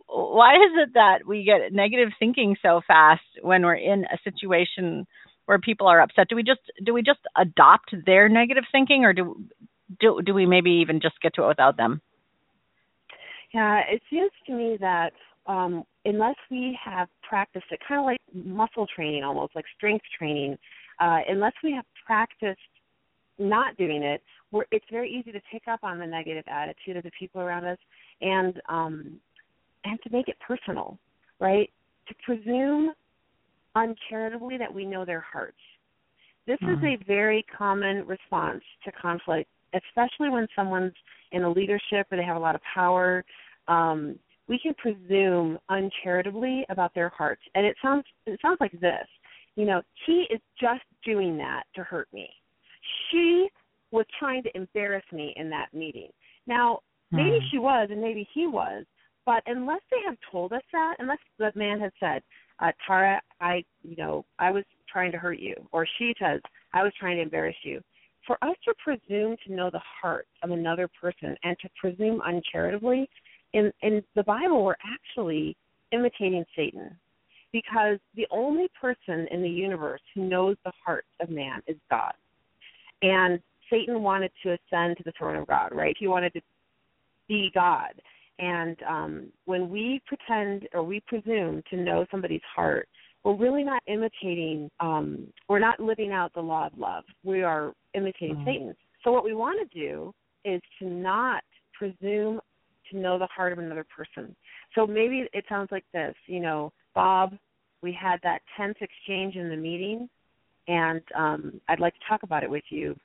why 0.07 0.55
is 0.55 0.71
it 0.77 0.89
that 0.93 1.27
we 1.27 1.43
get 1.43 1.73
negative 1.73 2.09
thinking 2.19 2.55
so 2.61 2.81
fast 2.87 3.21
when 3.41 3.63
we're 3.63 3.75
in 3.75 4.05
a 4.05 4.17
situation 4.23 5.05
where 5.45 5.59
people 5.59 5.87
are 5.87 6.01
upset. 6.01 6.27
Do 6.29 6.35
we 6.35 6.43
just 6.43 6.61
do 6.83 6.93
we 6.93 7.01
just 7.01 7.19
adopt 7.37 7.93
their 8.05 8.29
negative 8.29 8.63
thinking 8.71 9.05
or 9.05 9.13
do 9.13 9.43
do 9.99 10.21
do 10.25 10.33
we 10.33 10.45
maybe 10.45 10.71
even 10.71 10.99
just 11.01 11.21
get 11.21 11.33
to 11.35 11.43
it 11.43 11.47
without 11.47 11.77
them? 11.77 12.01
Yeah 13.53 13.81
it 13.89 14.01
seems 14.09 14.31
to 14.47 14.53
me 14.53 14.77
that 14.79 15.11
um 15.45 15.83
unless 16.05 16.35
we 16.49 16.77
have 16.83 17.07
practiced 17.27 17.65
it 17.71 17.79
kind 17.87 17.99
of 17.99 18.05
like 18.05 18.19
muscle 18.33 18.87
training 18.95 19.23
almost 19.23 19.55
like 19.55 19.65
strength 19.75 20.05
training 20.17 20.57
uh 20.99 21.19
unless 21.27 21.53
we 21.63 21.71
have 21.73 21.85
practiced 22.05 22.59
not 23.37 23.75
doing 23.77 24.03
it 24.03 24.21
we're, 24.51 24.65
it's 24.71 24.85
very 24.91 25.11
easy 25.11 25.31
to 25.31 25.41
pick 25.51 25.63
up 25.67 25.79
on 25.83 25.99
the 25.99 26.05
negative 26.05 26.45
attitude 26.47 26.95
of 26.95 27.03
the 27.03 27.11
people 27.19 27.41
around 27.41 27.65
us 27.65 27.77
and 28.21 28.61
um 28.69 29.19
and 29.83 29.99
to 30.03 30.09
make 30.11 30.29
it 30.29 30.37
personal 30.39 30.97
right? 31.43 31.69
To 32.07 32.15
presume 32.25 32.93
uncharitably 33.75 34.57
that 34.57 34.73
we 34.73 34.85
know 34.85 35.05
their 35.05 35.21
hearts. 35.21 35.57
This 36.45 36.59
mm-hmm. 36.61 36.85
is 36.85 36.99
a 37.01 37.03
very 37.05 37.45
common 37.55 38.05
response 38.05 38.63
to 38.85 38.91
conflict, 38.91 39.49
especially 39.73 40.29
when 40.29 40.47
someone's 40.55 40.93
in 41.31 41.43
a 41.43 41.49
leadership 41.49 42.07
or 42.11 42.17
they 42.17 42.23
have 42.23 42.35
a 42.35 42.39
lot 42.39 42.55
of 42.55 42.61
power. 42.73 43.23
Um, 43.67 44.19
we 44.47 44.59
can 44.59 44.73
presume 44.73 45.57
uncharitably 45.69 46.65
about 46.69 46.93
their 46.93 47.09
hearts, 47.09 47.41
and 47.55 47.65
it 47.65 47.77
sounds 47.81 48.03
it 48.25 48.39
sounds 48.41 48.57
like 48.59 48.73
this. 48.73 49.07
You 49.55 49.65
know, 49.65 49.81
he 50.05 50.25
is 50.29 50.41
just 50.59 50.83
doing 51.05 51.37
that 51.37 51.63
to 51.75 51.83
hurt 51.83 52.07
me. 52.11 52.29
She 53.09 53.47
was 53.91 54.05
trying 54.19 54.43
to 54.43 54.55
embarrass 54.55 55.05
me 55.13 55.33
in 55.37 55.49
that 55.51 55.67
meeting. 55.73 56.09
Now, 56.47 56.79
maybe 57.11 57.37
mm-hmm. 57.37 57.45
she 57.51 57.59
was, 57.59 57.87
and 57.91 58.01
maybe 58.01 58.27
he 58.33 58.47
was, 58.47 58.85
but 59.25 59.43
unless 59.45 59.81
they 59.91 60.01
have 60.05 60.17
told 60.31 60.51
us 60.51 60.63
that, 60.73 60.95
unless 60.99 61.19
the 61.37 61.51
man 61.55 61.79
has 61.79 61.91
said, 61.99 62.21
uh, 62.63 62.71
Tara, 62.87 63.21
I, 63.41 63.63
you 63.83 63.95
know, 63.97 64.25
I 64.39 64.49
was 64.49 64.63
trying 64.91 65.11
to 65.11 65.17
hurt 65.17 65.39
you, 65.39 65.55
or 65.71 65.85
she 65.97 66.13
says, 66.19 66.39
I 66.73 66.81
was 66.83 66.93
trying 66.99 67.17
to 67.17 67.23
embarrass 67.23 67.55
you. 67.63 67.81
For 68.25 68.37
us 68.41 68.55
to 68.65 68.73
presume 68.81 69.35
to 69.45 69.53
know 69.53 69.69
the 69.69 69.81
heart 70.01 70.27
of 70.43 70.51
another 70.51 70.87
person 70.99 71.35
and 71.43 71.57
to 71.61 71.69
presume 71.79 72.21
uncharitably, 72.25 73.07
in 73.51 73.71
in 73.81 74.01
the 74.15 74.23
Bible, 74.23 74.63
we're 74.63 74.75
actually 74.85 75.55
imitating 75.91 76.45
Satan, 76.55 76.97
because 77.51 77.99
the 78.15 78.27
only 78.31 78.67
person 78.79 79.27
in 79.29 79.43
the 79.43 79.49
universe 79.49 80.01
who 80.15 80.27
knows 80.27 80.55
the 80.63 80.71
heart 80.83 81.05
of 81.19 81.29
man 81.29 81.61
is 81.67 81.75
God, 81.89 82.13
and 83.01 83.39
Satan 83.69 84.01
wanted 84.01 84.31
to 84.43 84.57
ascend 84.57 84.97
to 84.97 85.03
the 85.03 85.13
throne 85.17 85.35
of 85.35 85.47
God, 85.47 85.69
right? 85.73 85.95
He 85.99 86.07
wanted 86.07 86.33
to 86.33 86.41
be 87.27 87.51
God. 87.53 87.93
And 88.39 88.77
um, 88.87 89.27
when 89.45 89.69
we 89.69 90.01
pretend 90.07 90.67
or 90.73 90.83
we 90.83 91.01
presume 91.07 91.61
to 91.69 91.77
know 91.77 92.05
somebody's 92.11 92.41
heart, 92.55 92.87
we're 93.23 93.35
really 93.35 93.63
not 93.63 93.81
imitating, 93.87 94.69
um, 94.79 95.27
we're 95.47 95.59
not 95.59 95.79
living 95.79 96.11
out 96.11 96.33
the 96.33 96.41
law 96.41 96.67
of 96.67 96.77
love. 96.77 97.03
We 97.23 97.43
are 97.43 97.73
imitating 97.93 98.35
mm-hmm. 98.37 98.45
Satan. 98.45 98.75
So, 99.03 99.11
what 99.11 99.23
we 99.23 99.33
want 99.33 99.69
to 99.69 99.79
do 99.79 100.13
is 100.43 100.61
to 100.79 100.85
not 100.85 101.43
presume 101.77 102.41
to 102.91 102.97
know 102.97 103.17
the 103.17 103.27
heart 103.27 103.53
of 103.53 103.59
another 103.59 103.85
person. 103.95 104.35
So, 104.75 104.85
maybe 104.85 105.27
it 105.31 105.45
sounds 105.47 105.69
like 105.71 105.85
this 105.93 106.15
you 106.25 106.41
know, 106.41 106.73
Bob, 106.93 107.33
we 107.81 107.97
had 107.99 108.19
that 108.23 108.39
tense 108.57 108.77
exchange 108.81 109.35
in 109.35 109.49
the 109.49 109.55
meeting, 109.55 110.09
and 110.67 111.01
um, 111.15 111.61
I'd 111.69 111.79
like 111.79 111.93
to 111.93 111.99
talk 112.09 112.23
about 112.23 112.43
it 112.43 112.49
with 112.49 112.63
you. 112.69 112.95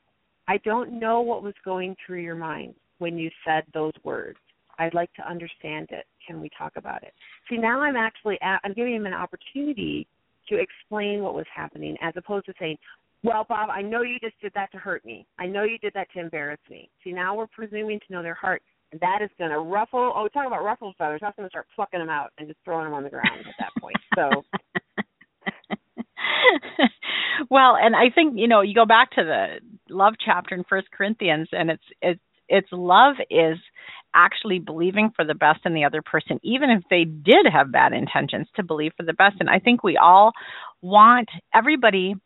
I 0.48 0.56
don't 0.64 0.98
know 0.98 1.20
what 1.20 1.42
was 1.42 1.54
going 1.64 1.94
through 2.04 2.22
your 2.22 2.34
mind 2.34 2.74
when 2.98 3.18
you 3.18 3.30
said 3.46 3.64
those 3.74 3.92
words. 4.02 4.38
I'd 4.78 4.94
like 4.94 5.12
to 5.14 5.28
understand 5.28 5.88
it. 5.90 6.06
Can 6.26 6.40
we 6.40 6.50
talk 6.56 6.72
about 6.76 7.02
it? 7.02 7.12
See, 7.48 7.56
now 7.56 7.80
I'm 7.80 7.96
actually 7.96 8.38
at, 8.42 8.60
I'm 8.64 8.72
giving 8.72 8.94
him 8.94 9.06
an 9.06 9.14
opportunity 9.14 10.06
to 10.48 10.56
explain 10.58 11.22
what 11.22 11.34
was 11.34 11.46
happening, 11.54 11.96
as 12.00 12.14
opposed 12.16 12.46
to 12.46 12.54
saying, 12.58 12.78
"Well, 13.22 13.44
Bob, 13.48 13.70
I 13.70 13.82
know 13.82 14.02
you 14.02 14.18
just 14.20 14.40
did 14.40 14.52
that 14.54 14.70
to 14.72 14.78
hurt 14.78 15.04
me. 15.04 15.26
I 15.38 15.46
know 15.46 15.64
you 15.64 15.78
did 15.78 15.92
that 15.94 16.10
to 16.12 16.20
embarrass 16.20 16.60
me." 16.70 16.90
See, 17.04 17.12
now 17.12 17.34
we're 17.34 17.48
presuming 17.48 18.00
to 18.00 18.12
know 18.12 18.22
their 18.22 18.34
heart, 18.34 18.62
and 18.92 19.00
that 19.00 19.20
is 19.22 19.30
going 19.38 19.50
to 19.50 19.58
ruffle. 19.58 20.12
Oh, 20.14 20.28
talk 20.28 20.46
about 20.46 20.64
ruffled 20.64 20.96
feathers. 20.96 21.20
I'm 21.22 21.32
going 21.36 21.46
to 21.46 21.50
start 21.50 21.66
plucking 21.74 22.00
them 22.00 22.08
out 22.08 22.32
and 22.38 22.48
just 22.48 22.60
throwing 22.64 22.84
them 22.84 22.94
on 22.94 23.02
the 23.02 23.10
ground 23.10 23.40
at 23.40 23.54
that 23.58 23.72
point. 23.80 23.96
So. 24.14 24.30
well, 27.50 27.76
and 27.80 27.94
I 27.94 28.10
think 28.14 28.34
you 28.36 28.48
know 28.48 28.62
you 28.62 28.74
go 28.74 28.86
back 28.86 29.10
to 29.12 29.24
the 29.24 29.60
love 29.90 30.14
chapter 30.24 30.54
in 30.54 30.64
First 30.64 30.90
Corinthians, 30.90 31.48
and 31.52 31.70
it's 31.70 31.82
it's 32.00 32.20
it's 32.48 32.68
love 32.72 33.16
is 33.30 33.58
actually 34.18 34.58
believing 34.58 35.10
for 35.14 35.24
the 35.24 35.34
best 35.34 35.60
in 35.64 35.74
the 35.74 35.84
other 35.84 36.02
person, 36.02 36.40
even 36.42 36.70
if 36.70 36.82
they 36.90 37.04
did 37.04 37.46
have 37.50 37.70
bad 37.70 37.92
intentions, 37.92 38.48
to 38.56 38.62
believe 38.64 38.92
for 38.96 39.04
the 39.04 39.12
best. 39.12 39.36
And 39.38 39.48
I 39.48 39.60
think 39.60 39.84
we 39.84 39.96
all 39.96 40.32
want 40.82 41.28
everybody 41.54 42.16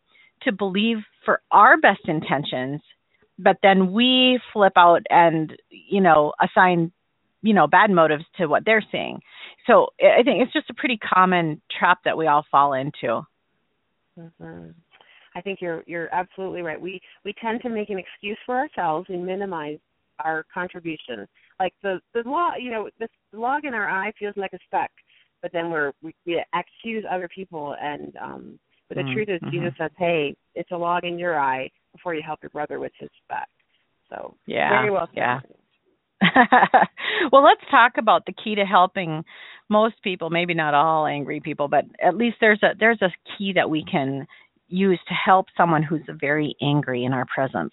to 0.43 0.53
believe 0.53 0.99
for 1.25 1.43
our 1.51 1.77
best 1.77 2.01
intentions, 2.07 2.81
but 3.39 3.59
then 3.63 3.93
we 3.93 4.41
flip 4.53 4.73
out 4.77 5.03
and, 5.11 5.53
you 5.71 6.01
know, 6.01 6.33
assign, 6.41 6.91
you 7.43 7.53
know, 7.53 7.67
bad 7.67 7.91
motives 7.91 8.25
to 8.39 8.47
what 8.47 8.65
they're 8.65 8.85
seeing. 8.91 9.21
So 9.67 9.89
I 10.01 10.23
think 10.23 10.43
it's 10.43 10.53
just 10.53 10.71
a 10.71 10.75
pretty 10.75 10.99
common 10.99 11.61
trap 11.79 11.99
that 12.05 12.17
we 12.17 12.27
all 12.27 12.45
fall 12.51 12.73
into. 12.73 13.23
Mm-hmm. 14.19 14.71
I 15.35 15.41
think 15.41 15.61
you're 15.61 15.83
you're 15.87 16.13
absolutely 16.13 16.63
right. 16.63 16.81
We 16.81 17.01
we 17.25 17.33
tend 17.41 17.63
to 17.63 17.71
make 17.71 17.91
an 17.91 17.99
excuse 17.99 18.39
for 18.45 18.57
ourselves 18.57 19.07
and 19.09 19.25
minimize 19.25 19.79
our 20.19 20.45
contribution. 20.53 21.27
Like 21.63 21.75
the 21.81 22.01
the 22.13 22.29
law, 22.29 22.55
you 22.59 22.73
know, 22.73 22.91
this 22.99 23.09
log 23.33 23.65
in 23.65 23.73
our 23.73 23.89
eye 23.89 24.11
feels 24.19 24.35
like 24.37 24.53
a 24.53 24.59
speck, 24.67 24.91
but 25.43 25.53
then 25.53 25.71
we're 25.71 25.93
we, 26.03 26.13
we 26.27 26.45
accuse 26.53 27.05
other 27.09 27.29
people, 27.33 27.77
and 27.81 28.17
um, 28.21 28.59
but 28.89 28.97
the 28.97 29.03
mm-hmm. 29.05 29.15
truth 29.15 29.29
is, 29.29 29.41
mm-hmm. 29.41 29.51
Jesus 29.53 29.73
says, 29.79 29.93
"Hey, 29.97 30.35
it's 30.57 30.73
a 30.73 30.77
log 30.77 31.05
in 31.05 31.21
your 31.21 31.39
eye 31.39 31.71
before 31.93 32.17
you 32.17 32.23
help 32.27 32.41
your 32.43 32.51
brother 32.51 32.81
with 32.81 32.91
his 32.99 33.09
speck." 33.25 33.47
So 34.11 34.35
yeah, 34.45 34.71
very 34.71 34.91
well 34.91 35.07
said. 35.15 35.17
Yeah. 35.17 35.41
well, 37.33 37.45
let's 37.45 37.61
talk 37.71 37.93
about 37.97 38.27
the 38.27 38.33
key 38.33 38.57
to 38.57 38.65
helping 38.65 39.25
most 39.69 39.95
people, 40.03 40.31
maybe 40.31 40.55
not 40.55 40.75
all 40.75 41.07
angry 41.07 41.39
people, 41.39 41.69
but 41.69 41.85
at 42.05 42.17
least 42.17 42.39
there's 42.41 42.63
a 42.65 42.71
there's 42.77 43.03
a 43.03 43.11
key 43.39 43.53
that 43.55 43.71
we 43.71 43.85
can 43.85 44.27
use 44.67 44.99
to 45.07 45.15
help 45.15 45.47
someone 45.57 45.85
who's 45.85 46.03
very 46.21 46.57
angry 46.61 47.05
in 47.05 47.13
our 47.13 47.27
presence. 47.33 47.73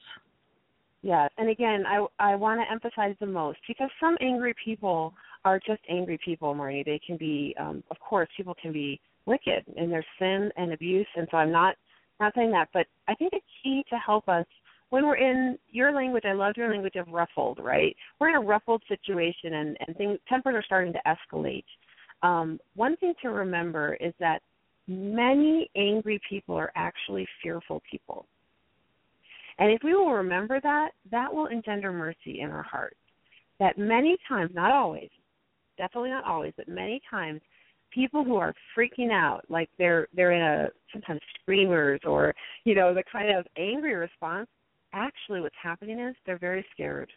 Yes, 1.02 1.32
and 1.38 1.50
again, 1.50 1.86
I 1.88 2.06
I 2.20 2.36
want 2.36 2.60
to 2.60 2.72
emphasize 2.72 3.16
the 3.20 3.26
most 3.26 3.60
because 3.68 3.90
some 4.02 4.18
angry 4.20 4.54
people 4.64 5.14
are 5.46 5.60
just 5.66 5.82
angry 5.90 6.20
people, 6.24 6.54
Marnie. 6.54 6.84
They 6.84 7.00
can 7.06 7.16
be, 7.16 7.56
um, 7.60 7.84
of 7.90 7.98
course, 8.00 8.28
people 8.36 8.54
can 8.62 8.74
be 8.74 9.00
wicked 9.26 9.64
in 9.78 9.90
their 9.90 10.06
sin 10.20 10.52
and 10.58 10.74
abuse, 10.74 11.08
and 11.16 11.28
so 11.32 11.38
I'm 11.38 11.52
not 11.52 11.76
not 12.20 12.34
saying 12.36 12.52
that, 12.52 12.68
but 12.74 12.86
I 13.08 13.16
think 13.16 13.32
the 13.32 13.40
key 13.64 13.86
to 13.90 13.96
help 13.98 14.28
us 14.28 14.46
when 14.90 15.06
we're 15.06 15.18
in 15.18 15.58
your 15.70 15.92
language, 15.94 16.24
I 16.26 16.34
love 16.34 16.54
your 16.58 16.70
language 16.70 16.96
of 16.96 17.08
ruffled, 17.08 17.60
right? 17.60 17.96
We're 18.20 18.30
in 18.30 18.36
a 18.36 18.42
ruffled 18.42 18.82
situation 18.88 19.54
and, 19.54 19.78
and 19.88 19.96
things 19.96 20.20
tempers 20.28 20.56
are 20.56 20.64
starting 20.64 20.94
to 20.94 21.00
escalate. 21.06 21.64
Um, 22.24 22.60
one 22.76 22.98
thing 22.98 23.14
to 23.22 23.30
remember 23.30 23.96
is 24.02 24.14
that 24.20 24.42
many 24.88 25.70
angry 25.76 26.20
people 26.28 26.56
are 26.56 26.72
actually 26.76 27.28
fearful 27.42 27.82
people. 27.90 28.26
And 29.60 29.72
if 29.72 29.84
we 29.84 29.94
will 29.94 30.12
remember 30.12 30.60
that, 30.62 30.92
that 31.12 31.34
will 31.34 31.48
engender 31.48 31.92
mercy 31.92 32.40
in 32.42 32.50
our 32.50 32.64
hearts. 32.64 32.96
That 33.60 33.78
many 33.78 34.18
times, 34.28 34.52
not 34.54 34.72
always, 34.72 35.10
definitely 35.78 36.12
not 36.12 36.24
always, 36.24 36.54
but 36.56 36.70
many 36.70 37.02
times, 37.10 37.42
people 37.92 38.24
who 38.24 38.38
are 38.38 38.54
freaking 38.78 39.12
out, 39.12 39.44
like 39.50 39.70
they're 39.78 40.08
they're 40.16 40.32
in 40.32 40.42
a 40.42 40.70
sometimes 40.94 41.20
screamers 41.42 42.00
or 42.06 42.34
you 42.64 42.76
know 42.76 42.94
the 42.94 43.04
kind 43.12 43.36
of 43.36 43.46
angry 43.58 43.96
response, 43.96 44.48
actually 44.94 45.42
what's 45.42 45.56
happening 45.62 46.00
is 46.00 46.16
they're 46.26 46.38
very 46.38 46.66
scared. 46.72 47.12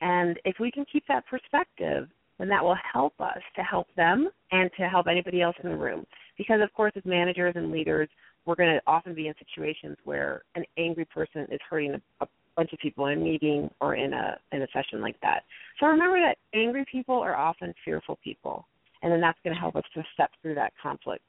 And 0.00 0.38
if 0.44 0.56
we 0.60 0.70
can 0.70 0.84
keep 0.92 1.04
that 1.08 1.26
perspective, 1.26 2.08
then 2.38 2.48
that 2.48 2.62
will 2.62 2.76
help 2.92 3.14
us 3.20 3.40
to 3.56 3.62
help 3.62 3.88
them 3.96 4.28
and 4.52 4.70
to 4.78 4.88
help 4.88 5.06
anybody 5.08 5.40
else 5.42 5.56
in 5.62 5.70
the 5.70 5.76
room. 5.76 6.04
Because 6.36 6.60
of 6.62 6.72
course, 6.72 6.92
as 6.96 7.04
managers 7.04 7.54
and 7.56 7.72
leaders, 7.72 8.08
we're 8.48 8.54
going 8.54 8.72
to 8.72 8.80
often 8.86 9.14
be 9.14 9.28
in 9.28 9.34
situations 9.38 9.98
where 10.04 10.42
an 10.54 10.64
angry 10.78 11.04
person 11.04 11.46
is 11.52 11.60
hurting 11.68 11.92
a, 11.92 12.24
a 12.24 12.28
bunch 12.56 12.72
of 12.72 12.78
people 12.78 13.06
in 13.06 13.18
a 13.18 13.20
meeting 13.20 13.70
or 13.78 13.94
in 13.94 14.14
a 14.14 14.38
in 14.52 14.62
a 14.62 14.66
session 14.72 15.02
like 15.02 15.20
that. 15.20 15.42
So 15.78 15.86
remember 15.86 16.18
that 16.18 16.38
angry 16.58 16.86
people 16.90 17.16
are 17.16 17.36
often 17.36 17.74
fearful 17.84 18.18
people, 18.24 18.66
and 19.02 19.12
then 19.12 19.20
that's 19.20 19.38
going 19.44 19.54
to 19.54 19.60
help 19.60 19.76
us 19.76 19.84
to 19.94 20.02
step 20.14 20.30
through 20.40 20.54
that 20.54 20.72
conflict 20.82 21.22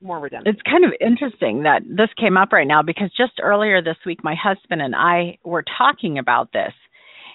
more 0.00 0.18
redemptive. 0.18 0.54
It's 0.54 0.62
kind 0.62 0.84
of 0.84 0.92
interesting 0.98 1.62
that 1.64 1.82
this 1.86 2.08
came 2.18 2.38
up 2.38 2.52
right 2.52 2.66
now 2.66 2.82
because 2.82 3.10
just 3.16 3.34
earlier 3.40 3.82
this 3.82 3.98
week, 4.06 4.24
my 4.24 4.34
husband 4.34 4.80
and 4.80 4.96
I 4.96 5.38
were 5.44 5.64
talking 5.78 6.18
about 6.18 6.52
this, 6.54 6.72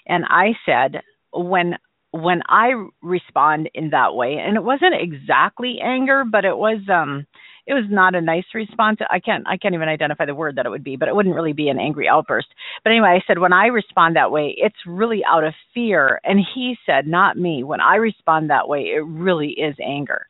and 0.08 0.26
I 0.28 0.54
said 0.66 1.04
when 1.32 1.76
when 2.10 2.42
I 2.50 2.72
respond 3.04 3.70
in 3.76 3.92
that 3.92 4.16
way, 4.16 4.38
and 4.44 4.58
it 4.58 4.64
wasn't 4.64 4.96
exactly 5.00 5.78
anger, 5.80 6.24
but 6.30 6.44
it 6.44 6.58
was 6.58 6.80
um 6.92 7.28
it 7.68 7.74
was 7.74 7.84
not 7.90 8.16
a 8.16 8.22
nice 8.22 8.46
response. 8.54 9.00
I 9.10 9.20
can't 9.20 9.46
I 9.48 9.58
can't 9.58 9.76
even 9.76 9.90
identify 9.90 10.26
the 10.26 10.34
word 10.34 10.56
that 10.56 10.66
it 10.66 10.70
would 10.70 10.84
be, 10.86 10.96
but 10.96 11.10
it 11.10 11.16
wouldn't 11.16 11.36
really 11.36 11.54
be 11.54 11.68
an 11.68 11.80
angry 11.80 12.08
outburst. 12.08 12.48
But 12.84 12.92
anyway, 12.92 13.20
I 13.22 13.28
said 13.28 13.40
when 13.40 13.54
I 13.54 13.68
respond 13.68 14.16
that 14.16 14.32
way, 14.32 14.56
it's 14.58 14.78
really 14.86 15.22
out 15.30 15.44
of 15.44 15.54
fear. 15.74 16.22
And 16.24 16.40
he 16.56 16.78
said, 16.86 17.08
not 17.08 17.38
me. 17.38 17.64
When 17.64 17.82
I 17.82 17.96
respond 17.96 18.50
that 18.50 18.70
way, 18.70 18.84
it 18.96 19.06
really 19.06 19.50
is 19.50 19.76
anger. 19.86 20.26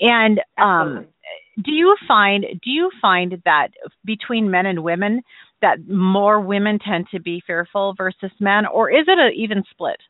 And 0.00 0.40
um 0.58 1.06
do 1.64 1.72
you 1.72 1.96
find 2.06 2.44
do 2.62 2.70
you 2.70 2.90
find 3.00 3.40
that 3.44 3.68
between 4.04 4.50
men 4.50 4.66
and 4.66 4.82
women 4.84 5.22
that 5.62 5.88
more 5.88 6.40
women 6.40 6.78
tend 6.78 7.06
to 7.12 7.20
be 7.20 7.42
fearful 7.46 7.94
versus 7.96 8.32
men 8.40 8.66
or 8.66 8.90
is 8.90 9.04
it 9.08 9.18
an 9.18 9.32
even 9.34 9.62
split? 9.70 10.00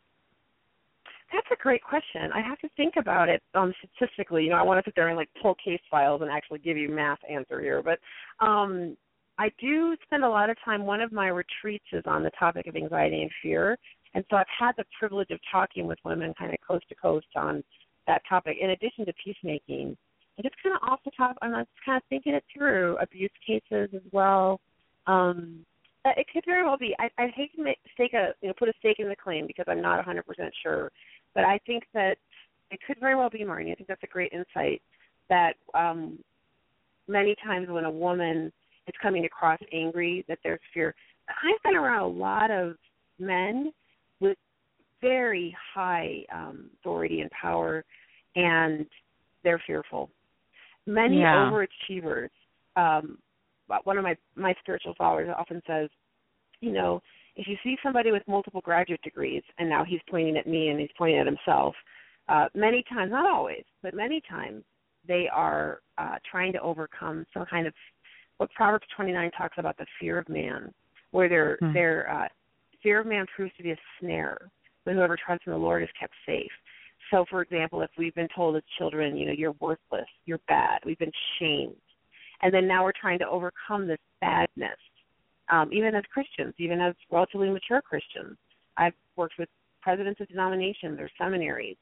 That's 1.33 1.47
a 1.51 1.63
great 1.63 1.83
question. 1.83 2.31
I 2.35 2.43
have 2.43 2.59
to 2.59 2.69
think 2.77 2.95
about 2.99 3.31
it 3.31 3.43
um, 3.55 3.73
statistically. 3.79 4.45
You 4.45 4.51
know, 4.51 4.57
I 4.57 4.63
want 4.63 4.85
to 4.85 4.89
sit 4.89 4.95
there 4.95 5.09
and 5.09 5.17
like 5.17 5.31
pull 5.41 5.55
case 5.55 5.81
files 5.91 6.21
and 6.21 6.31
actually 6.31 6.59
give 6.59 6.77
you 6.77 6.91
math 6.91 7.19
answer 7.29 7.61
here, 7.61 7.83
but 7.83 7.99
um, 8.45 8.97
I 9.39 9.51
do 9.59 9.97
spend 10.05 10.25
a 10.25 10.29
lot 10.29 10.51
of 10.51 10.57
time. 10.63 10.85
One 10.85 11.01
of 11.01 11.11
my 11.11 11.29
retreats 11.29 11.87
is 11.93 12.05
on 12.07 12.23
the 12.23 12.31
topic 12.39 12.67
of 12.67 12.77
anxiety 12.77 13.23
and 13.23 13.31
fear, 13.43 13.79
and 14.15 14.25
so 14.29 14.37
I've 14.37 14.47
had 14.59 14.73
the 14.77 14.85
privilege 14.99 15.31
of 15.31 15.41
talking 15.51 15.87
with 15.87 15.99
women 16.05 16.35
kind 16.39 16.53
of 16.53 16.59
coast 16.67 16.85
to 16.91 16.95
coast 16.95 17.27
on 17.35 17.65
that 18.07 18.21
topic. 18.29 18.59
In 18.61 18.71
addition 18.71 19.07
to 19.07 19.13
peacemaking, 19.25 19.97
I 20.39 20.43
just 20.43 20.55
kind 20.63 20.77
of 20.77 20.87
off 20.87 21.01
the 21.05 21.13
top, 21.17 21.39
I'm 21.41 21.53
just 21.53 21.71
kind 21.85 21.97
of 21.97 22.03
thinking 22.11 22.35
it 22.35 22.45
through. 22.55 22.99
Abuse 23.01 23.31
cases 23.47 23.89
as 23.95 24.03
well. 24.13 24.61
Um, 25.07 25.65
it 26.05 26.27
could 26.33 26.45
very 26.45 26.65
well 26.65 26.77
be. 26.77 26.95
I, 26.99 27.09
I 27.19 27.29
hate 27.35 27.55
to 27.57 27.63
make, 27.63 27.79
stake 27.95 28.13
a 28.13 28.35
you 28.43 28.49
know 28.49 28.55
put 28.59 28.69
a 28.69 28.73
stake 28.81 28.99
in 28.99 29.09
the 29.09 29.17
claim 29.17 29.47
because 29.47 29.67
I'm 29.69 29.81
not 29.81 30.05
100% 30.05 30.23
sure 30.63 30.91
but 31.35 31.45
I 31.45 31.59
think 31.67 31.85
that 31.95 32.17
it 32.71 32.81
could 32.87 32.99
very 33.01 33.15
well 33.15 33.31
be 33.31 33.41
Marnie. 33.41 33.73
I 33.73 33.75
think 33.75 33.89
that's 33.89 34.03
a 34.03 34.07
great 34.07 34.33
insight 34.33 34.83
that 35.29 35.55
um, 35.75 36.19
many 37.09 37.35
times 37.45 37.69
when 37.69 37.85
a 37.85 37.91
woman 37.91 38.53
is 38.87 38.95
coming 39.01 39.25
across 39.25 39.59
angry, 39.73 40.25
that 40.29 40.39
there's 40.43 40.61
fear. 40.75 40.95
I've 41.29 41.63
been 41.63 41.77
around 41.77 42.03
a 42.03 42.09
lot 42.09 42.51
of 42.51 42.77
men 43.19 43.73
with 44.21 44.37
very 45.01 45.55
high 45.75 46.25
um, 46.35 46.71
authority 46.81 47.21
and 47.21 47.31
power, 47.31 47.85
and 48.37 48.87
they're 49.45 49.63
fearful. 49.67 50.11
Many 50.87 51.21
yeah. 51.21 51.51
overachievers. 51.51 52.31
Um, 52.77 53.19
one 53.85 53.97
of 53.97 54.05
my 54.05 54.17
my 54.37 54.55
spiritual 54.61 54.95
followers 54.99 55.31
often 55.37 55.63
says, 55.67 55.89
you 56.63 56.73
know, 56.73 57.03
if 57.37 57.47
you 57.47 57.57
see 57.63 57.77
somebody 57.83 58.13
with 58.13 58.23
multiple 58.27 58.63
graduate 58.63 59.03
degrees, 59.03 59.43
and 59.59 59.69
now 59.69 59.85
he's 59.85 60.01
pointing 60.09 60.37
at 60.37 60.47
me 60.47 60.69
and 60.69 60.81
he's 60.81 60.91
pointing 60.97 61.19
at 61.19 61.27
himself, 61.27 61.75
uh, 62.29 62.47
many 62.55 62.85
times, 62.89 63.11
not 63.11 63.31
always, 63.31 63.65
but 63.83 63.95
many 63.95 64.23
times, 64.31 64.63
they 65.07 65.29
are 65.33 65.81
uh, 65.99 66.17
trying 66.31 66.53
to 66.53 66.61
overcome 66.61 67.27
some 67.35 67.45
kind 67.47 67.67
of 67.67 67.75
what 68.37 68.51
Proverbs 68.53 68.87
29 68.97 69.31
talks 69.33 69.59
about 69.59 69.77
the 69.77 69.87
fear 70.01 70.19
of 70.19 70.29
man, 70.29 70.73
where 71.11 71.29
their 71.29 71.59
mm. 71.61 71.75
their 71.75 72.11
uh, 72.11 72.29
fear 72.83 73.01
of 73.01 73.07
man 73.07 73.27
proves 73.35 73.53
to 73.57 73.65
be 73.65 73.73
a 73.73 73.77
snare, 73.99 74.39
but 74.85 74.95
whoever 74.95 75.17
trusts 75.17 75.45
in 75.47 75.53
the 75.53 75.59
Lord 75.59 75.83
is 75.83 75.89
kept 75.99 76.15
safe. 76.25 76.51
So, 77.11 77.25
for 77.29 77.43
example, 77.43 77.83
if 77.83 77.91
we've 77.99 78.15
been 78.15 78.29
told 78.35 78.57
as 78.57 78.63
children, 78.79 79.17
you 79.17 79.27
know, 79.27 79.33
you're 79.33 79.55
worthless, 79.61 80.07
you're 80.25 80.41
bad, 80.47 80.79
we've 80.87 80.99
been 80.99 81.13
shamed, 81.39 81.75
and 82.43 82.55
then 82.55 82.69
now 82.69 82.85
we're 82.85 82.93
trying 82.99 83.19
to 83.19 83.29
overcome 83.29 83.89
this 83.89 83.99
badness 84.21 84.79
um, 85.53 85.71
even 85.73 85.95
as 85.95 86.03
Christians, 86.13 86.55
even 86.59 86.81
as 86.81 86.95
relatively 87.13 87.51
mature 87.51 87.83
Christians. 87.83 88.37
I've 88.79 88.95
worked 89.17 89.35
with 89.39 89.51
presidents 89.83 90.21
of 90.21 90.29
denominations 90.29 90.99
or 90.99 91.11
seminaries 91.21 91.77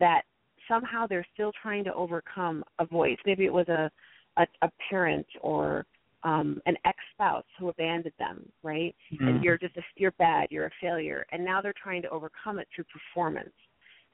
that 0.00 0.22
somehow 0.68 1.06
they're 1.06 1.26
still 1.32 1.52
trying 1.62 1.84
to 1.84 1.94
overcome 1.94 2.64
a 2.80 2.84
voice. 2.84 3.16
Maybe 3.24 3.44
it 3.44 3.52
was 3.52 3.68
a 3.68 3.90
a, 4.38 4.46
a 4.62 4.70
parent 4.88 5.26
or 5.42 5.84
um, 6.24 6.60
an 6.64 6.74
ex-spouse 6.86 7.44
who 7.58 7.68
abandoned 7.68 8.14
them, 8.18 8.48
right? 8.62 8.94
Mm-hmm. 9.12 9.28
And 9.28 9.44
you're 9.44 9.58
just 9.58 9.76
a, 9.76 9.82
you're 9.96 10.12
bad, 10.12 10.48
you're 10.50 10.66
a 10.66 10.70
failure, 10.80 11.26
and 11.32 11.44
now 11.44 11.60
they're 11.60 11.74
trying 11.82 12.00
to 12.02 12.08
overcome 12.08 12.58
it 12.58 12.66
through 12.74 12.84
performance, 12.84 13.52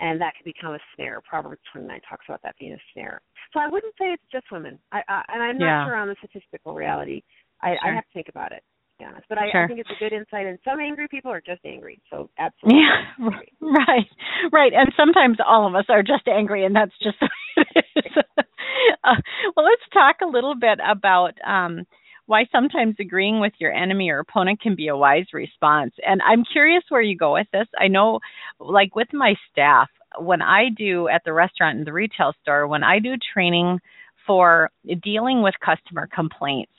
and 0.01 0.21
that 0.21 0.33
can 0.35 0.42
become 0.44 0.75
a 0.75 0.79
snare. 0.97 1.21
Proverbs 1.21 1.61
29 1.73 2.01
talks 2.09 2.25
about 2.29 2.42
that 2.42 2.57
being 2.59 2.73
a 2.73 2.79
snare. 2.92 3.21
So 3.53 3.61
I 3.61 3.68
wouldn't 3.68 3.94
say 3.97 4.07
it's 4.07 4.23
just 4.33 4.47
women, 4.51 4.77
I, 4.90 5.03
I, 5.09 5.23
and 5.29 5.40
I'm 5.40 5.59
not 5.59 5.66
yeah. 5.66 5.87
sure 5.87 5.97
on 5.97 6.09
the 6.09 6.16
statistical 6.18 6.75
reality. 6.75 7.23
I, 7.62 7.77
sure. 7.81 7.92
I 7.92 7.94
have 7.94 8.05
to 8.05 8.12
think 8.12 8.29
about 8.29 8.51
it 8.51 8.64
be 8.99 9.05
honest. 9.05 9.27
But 9.29 9.39
I, 9.39 9.51
sure. 9.51 9.65
I 9.65 9.67
think 9.69 9.81
it's 9.81 9.91
a 9.91 9.99
good 9.99 10.13
insight. 10.13 10.47
And 10.47 10.59
some 10.65 10.81
angry 10.81 11.09
people 11.09 11.31
are 11.31 11.41
just 11.41 11.61
angry. 11.65 12.01
So 12.11 12.31
absolutely. 12.39 12.83
Yeah. 12.83 13.29
Right. 13.29 14.07
Right. 14.53 14.73
And 14.75 14.93
sometimes 14.97 15.39
all 15.47 15.67
of 15.67 15.75
us 15.75 15.87
are 15.89 16.03
just 16.03 16.27
angry, 16.29 16.65
and 16.65 16.75
that's 16.75 16.93
just 17.03 17.17
it 17.57 17.85
is. 17.97 18.13
uh, 19.05 19.15
well, 19.57 19.67
let's 19.67 19.83
talk 19.93 20.17
a 20.23 20.27
little 20.27 20.55
bit 20.55 20.79
about. 20.87 21.35
Um, 21.47 21.87
why 22.27 22.45
sometimes 22.53 22.95
agreeing 23.01 23.41
with 23.41 23.55
your 23.59 23.73
enemy 23.73 24.11
or 24.11 24.19
opponent 24.19 24.61
can 24.61 24.75
be 24.77 24.89
a 24.89 24.97
wise 24.97 25.25
response. 25.33 25.95
And 26.07 26.21
I'm 26.21 26.45
curious 26.45 26.85
where 26.91 27.01
you 27.01 27.17
go 27.17 27.33
with 27.33 27.47
this. 27.55 27.67
I 27.81 27.89
know, 27.89 28.21
like 28.61 28.95
with 28.95 29.09
my 29.15 29.35
staff, 29.51 29.89
when 30.19 30.43
I 30.43 30.65
do 30.77 31.09
at 31.09 31.23
the 31.25 31.33
restaurant 31.33 31.79
and 31.79 31.87
the 31.87 31.93
retail 31.95 32.35
store, 32.43 32.69
when 32.69 32.83
I 32.83 32.99
do 32.99 33.15
training 33.33 33.81
for 34.27 34.71
dealing 35.03 35.41
with 35.43 35.55
customer 35.65 36.07
complaints, 36.15 36.73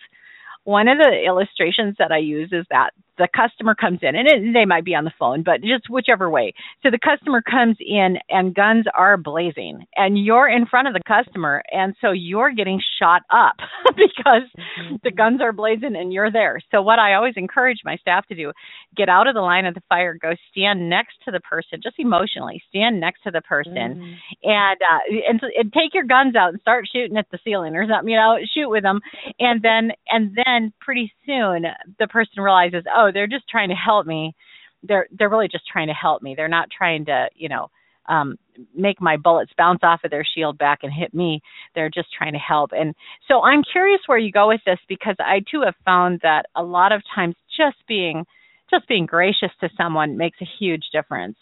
one 0.70 0.88
of 0.88 1.00
the 1.00 1.24
illustrations 1.26 1.96
that 1.98 2.12
I 2.12 2.20
use 2.20 2.50
is 2.52 2.64
that 2.70 2.92
the 3.20 3.28
customer 3.36 3.76
comes 3.76 4.00
in 4.02 4.16
and 4.16 4.28
it, 4.28 4.54
they 4.54 4.66
might 4.66 4.86
be 4.86 4.96
on 4.96 5.04
the 5.04 5.14
phone, 5.20 5.44
but 5.44 5.62
just 5.62 5.90
whichever 5.90 6.30
way. 6.30 6.54
So 6.82 6.90
the 6.90 6.98
customer 6.98 7.42
comes 7.42 7.76
in 7.80 8.18
and 8.30 8.56
guns 8.56 8.86
are 8.96 9.18
blazing 9.18 9.86
and 9.96 10.18
you're 10.18 10.48
in 10.48 10.66
front 10.66 10.88
of 10.88 10.94
the 10.94 11.02
customer. 11.06 11.62
And 11.72 11.94
so 12.02 12.12
you're 12.12 12.54
getting 12.54 12.82
shot 12.98 13.24
up 13.30 13.58
because 13.90 14.48
mm-hmm. 14.58 14.96
the 15.04 15.12
guns 15.12 15.42
are 15.42 15.52
blazing 15.52 15.96
and 15.96 16.14
you're 16.14 16.32
there. 16.32 16.60
So 16.72 16.82
what 16.82 16.98
I 16.98 17.14
always 17.14 17.34
encourage 17.36 17.80
my 17.84 17.98
staff 17.98 18.26
to 18.28 18.36
do, 18.36 18.54
get 18.96 19.10
out 19.10 19.28
of 19.28 19.36
the 19.36 19.42
line 19.42 19.66
of 19.66 19.76
the 19.76 19.84
fire, 19.90 20.18
go 20.20 20.32
stand 20.52 20.90
next 20.90 21.16
to 21.26 21.32
the 21.32 21.42
person, 21.42 21.82
just 21.84 22.00
emotionally 22.00 22.64
stand 22.70 23.02
next 23.02 23.24
to 23.24 23.32
the 23.32 23.42
person 23.42 23.74
mm-hmm. 23.76 24.14
and, 24.44 24.80
uh, 24.82 25.30
and, 25.30 25.42
and 25.58 25.74
take 25.74 25.94
your 25.94 26.06
guns 26.06 26.36
out 26.36 26.54
and 26.54 26.62
start 26.62 26.88
shooting 26.92 27.18
at 27.18 27.28
the 27.32 27.40
ceiling 27.44 27.76
or 27.76 27.86
something, 27.86 28.10
you 28.10 28.16
know, 28.16 28.38
shoot 28.56 28.70
with 28.70 28.84
them. 28.84 29.02
And 29.40 29.62
then, 29.62 29.92
and 30.08 30.38
then 30.46 30.72
pretty 30.80 31.12
soon 31.26 31.66
the 32.00 32.08
person 32.08 32.42
realizes, 32.42 32.84
oh, 32.96 33.09
they're 33.12 33.28
just 33.28 33.48
trying 33.50 33.70
to 33.70 33.76
help 33.76 34.06
me. 34.06 34.36
They're 34.84 35.08
they're 35.18 35.30
really 35.30 35.50
just 35.50 35.68
trying 35.68 35.88
to 35.88 35.94
help 35.94 36.22
me. 36.22 36.36
They're 36.36 36.48
not 36.48 36.70
trying 36.76 37.06
to 37.06 37.28
you 37.36 37.50
know 37.50 37.70
um 38.08 38.38
make 38.76 39.02
my 39.02 39.18
bullets 39.18 39.52
bounce 39.58 39.80
off 39.84 40.02
of 40.04 40.12
their 40.12 40.26
shield 40.26 40.58
back 40.58 40.80
and 40.84 40.92
hit 40.94 41.14
me. 41.14 41.42
They're 41.76 41.90
just 41.90 42.10
trying 42.18 42.34
to 42.34 42.40
help. 42.40 42.72
And 42.74 42.96
so 43.28 43.42
i'm 43.42 43.64
curious 43.72 44.02
where 44.06 44.18
you 44.18 44.32
go 44.32 44.48
with 44.48 44.62
this 44.66 44.80
because 44.88 45.16
i 45.20 45.42
too 45.52 45.62
have 45.62 45.76
found 45.86 46.20
that 46.24 46.46
a 46.56 46.64
lot 46.64 46.92
of 46.92 47.02
times 47.14 47.36
just 47.58 47.78
being 47.88 48.26
just 48.70 48.88
being 48.88 49.06
gracious 49.06 49.52
to 49.62 49.70
someone 49.78 50.18
makes 50.18 50.38
a 50.42 50.48
huge 50.60 50.84
difference 50.92 51.38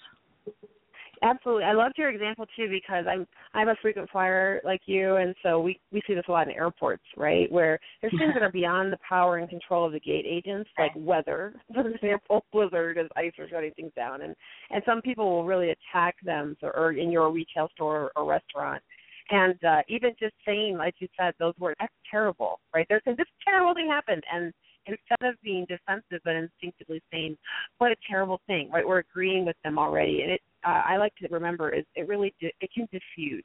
absolutely. 1.23 1.63
I 1.63 1.73
loved 1.73 1.95
your 1.97 2.09
example 2.09 2.45
too 2.55 2.69
because 2.69 3.05
I'm 3.09 3.27
I'm 3.53 3.69
a 3.69 3.75
frequent 3.81 4.09
flyer 4.09 4.61
like 4.63 4.81
you, 4.85 5.15
and 5.15 5.35
so 5.43 5.59
we 5.59 5.79
we 5.91 6.01
see 6.07 6.13
this 6.13 6.25
a 6.27 6.31
lot 6.31 6.47
in 6.47 6.53
airports, 6.53 7.03
right? 7.15 7.51
Where 7.51 7.79
there's 8.01 8.13
things 8.17 8.33
that 8.33 8.43
are 8.43 8.51
beyond 8.51 8.91
the 8.91 8.97
power 9.07 9.37
and 9.37 9.49
control 9.49 9.85
of 9.85 9.93
the 9.93 9.99
gate 9.99 10.25
agents, 10.27 10.69
like 10.77 10.91
weather, 10.95 11.53
for 11.73 11.87
example, 11.87 12.45
blizzard 12.51 12.97
as 12.97 13.07
ice 13.15 13.33
or 13.37 13.47
shutting 13.49 13.71
things 13.75 13.91
down, 13.95 14.21
and 14.21 14.35
and 14.69 14.83
some 14.85 15.01
people 15.01 15.29
will 15.29 15.45
really 15.45 15.71
attack 15.71 16.15
them, 16.23 16.55
so, 16.61 16.67
or 16.67 16.91
in 16.91 17.11
your 17.11 17.31
retail 17.31 17.69
store 17.73 18.11
or 18.15 18.25
restaurant. 18.25 18.81
And 19.29 19.61
uh, 19.63 19.81
even 19.89 20.15
just 20.19 20.35
saying, 20.45 20.77
like 20.77 20.95
you 20.99 21.07
said, 21.19 21.33
those 21.37 21.53
words, 21.59 21.75
that's 21.81 21.93
terrible, 22.09 22.61
right? 22.73 22.85
They're 22.87 23.01
saying 23.03 23.17
this 23.17 23.27
terrible 23.43 23.73
thing 23.73 23.89
happened, 23.89 24.23
and 24.31 24.53
instead 24.87 25.29
of 25.29 25.35
being 25.41 25.65
defensive 25.65 26.21
but 26.23 26.35
instinctively 26.35 27.01
saying, 27.11 27.37
"What 27.77 27.91
a 27.91 27.95
terrible 28.09 28.41
thing," 28.47 28.69
right? 28.71 28.87
We're 28.87 28.99
agreeing 28.99 29.45
with 29.45 29.57
them 29.63 29.77
already, 29.77 30.21
and 30.21 30.31
it. 30.31 30.41
Uh, 30.63 30.81
I 30.85 30.97
like 30.97 31.15
to 31.17 31.27
remember 31.29 31.69
is 31.69 31.85
it 31.95 32.07
really 32.07 32.33
di- 32.41 32.53
it 32.59 32.71
can 32.73 32.87
diffuse, 32.91 33.43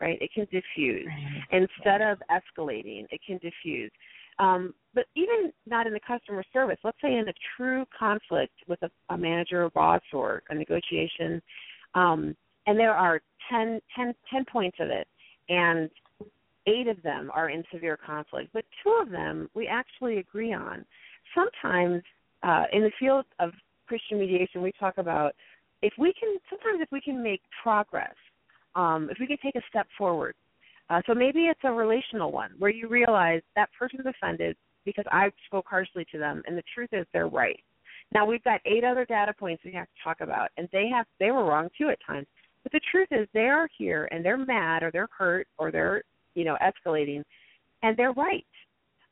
right? 0.00 0.18
It 0.20 0.32
can 0.32 0.46
diffuse 0.50 1.06
Right. 1.06 1.44
instead 1.52 2.02
of 2.02 2.20
escalating. 2.30 3.06
It 3.10 3.20
can 3.26 3.38
diffuse. 3.38 3.92
Um, 4.38 4.74
but 4.94 5.06
even 5.14 5.52
not 5.66 5.86
in 5.86 5.92
the 5.92 6.00
customer 6.00 6.44
service, 6.52 6.78
let's 6.84 7.00
say 7.00 7.16
in 7.16 7.28
a 7.28 7.32
true 7.56 7.84
conflict 7.96 8.54
with 8.68 8.80
a, 8.82 8.90
a 9.08 9.18
manager 9.18 9.64
or 9.64 9.70
boss 9.70 10.02
or 10.12 10.42
a 10.50 10.54
negotiation, 10.54 11.42
um, 11.94 12.36
and 12.66 12.78
there 12.78 12.94
are 12.94 13.20
10, 13.50 13.80
10, 13.96 14.14
10 14.30 14.44
points 14.44 14.76
of 14.80 14.90
it, 14.90 15.08
and 15.48 15.90
eight 16.68 16.88
of 16.88 17.02
them 17.02 17.30
are 17.34 17.50
in 17.50 17.64
severe 17.72 17.96
conflict, 17.96 18.50
but 18.52 18.64
two 18.82 18.98
of 19.00 19.10
them 19.10 19.48
we 19.54 19.66
actually 19.66 20.18
agree 20.18 20.52
on. 20.52 20.84
Sometimes 21.34 22.02
uh, 22.42 22.64
in 22.72 22.82
the 22.82 22.92
field 22.98 23.24
of 23.38 23.52
Christian 23.86 24.18
mediation, 24.18 24.62
we 24.62 24.72
talk 24.78 24.98
about 24.98 25.34
if 25.82 25.92
we 25.98 26.12
can, 26.12 26.36
sometimes 26.50 26.80
if 26.82 26.88
we 26.92 27.00
can 27.00 27.22
make 27.22 27.40
progress, 27.62 28.14
um, 28.74 29.08
if 29.10 29.18
we 29.20 29.26
can 29.26 29.38
take 29.42 29.56
a 29.56 29.62
step 29.68 29.86
forward. 29.96 30.34
Uh, 30.90 31.00
so 31.06 31.14
maybe 31.14 31.40
it's 31.40 31.60
a 31.64 31.72
relational 31.72 32.32
one 32.32 32.50
where 32.58 32.70
you 32.70 32.88
realize 32.88 33.42
that 33.56 33.68
person's 33.78 34.06
offended 34.06 34.56
because 34.84 35.04
I 35.10 35.30
spoke 35.46 35.66
harshly 35.68 36.06
to 36.12 36.18
them, 36.18 36.42
and 36.46 36.56
the 36.56 36.62
truth 36.74 36.90
is 36.92 37.06
they're 37.12 37.28
right. 37.28 37.60
Now 38.14 38.24
we've 38.24 38.42
got 38.44 38.60
eight 38.64 38.84
other 38.84 39.04
data 39.04 39.34
points 39.38 39.62
we 39.64 39.72
have 39.72 39.86
to 39.86 40.02
talk 40.02 40.20
about, 40.20 40.48
and 40.56 40.68
they 40.72 40.88
have 40.88 41.06
they 41.20 41.30
were 41.30 41.44
wrong 41.44 41.68
too 41.76 41.90
at 41.90 41.98
times. 42.06 42.26
But 42.62 42.72
the 42.72 42.80
truth 42.90 43.08
is 43.10 43.28
they 43.32 43.48
are 43.48 43.68
here 43.78 44.08
and 44.10 44.24
they're 44.24 44.38
mad 44.38 44.82
or 44.82 44.90
they're 44.90 45.08
hurt 45.16 45.46
or 45.58 45.70
they're 45.70 46.02
you 46.38 46.44
know 46.44 46.56
escalating, 46.62 47.22
and 47.82 47.96
they're 47.96 48.12
right. 48.12 48.46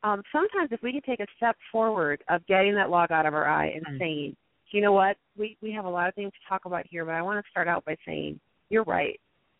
Um, 0.02 0.22
sometimes 0.30 0.70
if 0.70 0.80
we 0.82 0.92
can 0.92 1.02
take 1.02 1.20
a 1.20 1.26
step 1.36 1.56
forward 1.72 2.22
of 2.28 2.46
getting 2.46 2.74
that 2.76 2.90
log 2.90 3.10
out 3.10 3.26
of 3.26 3.34
our 3.34 3.48
eye 3.48 3.70
and 3.74 3.84
Mm. 3.86 3.98
saying, 3.98 4.36
you 4.70 4.80
know 4.80 4.92
what, 4.92 5.16
we 5.36 5.56
we 5.60 5.72
have 5.72 5.86
a 5.86 5.94
lot 5.98 6.08
of 6.08 6.14
things 6.14 6.32
to 6.32 6.48
talk 6.48 6.64
about 6.64 6.86
here, 6.86 7.04
but 7.04 7.14
I 7.14 7.22
want 7.22 7.44
to 7.44 7.50
start 7.50 7.68
out 7.68 7.84
by 7.84 7.96
saying 8.06 8.38
you're 8.70 8.84
right. 8.84 9.18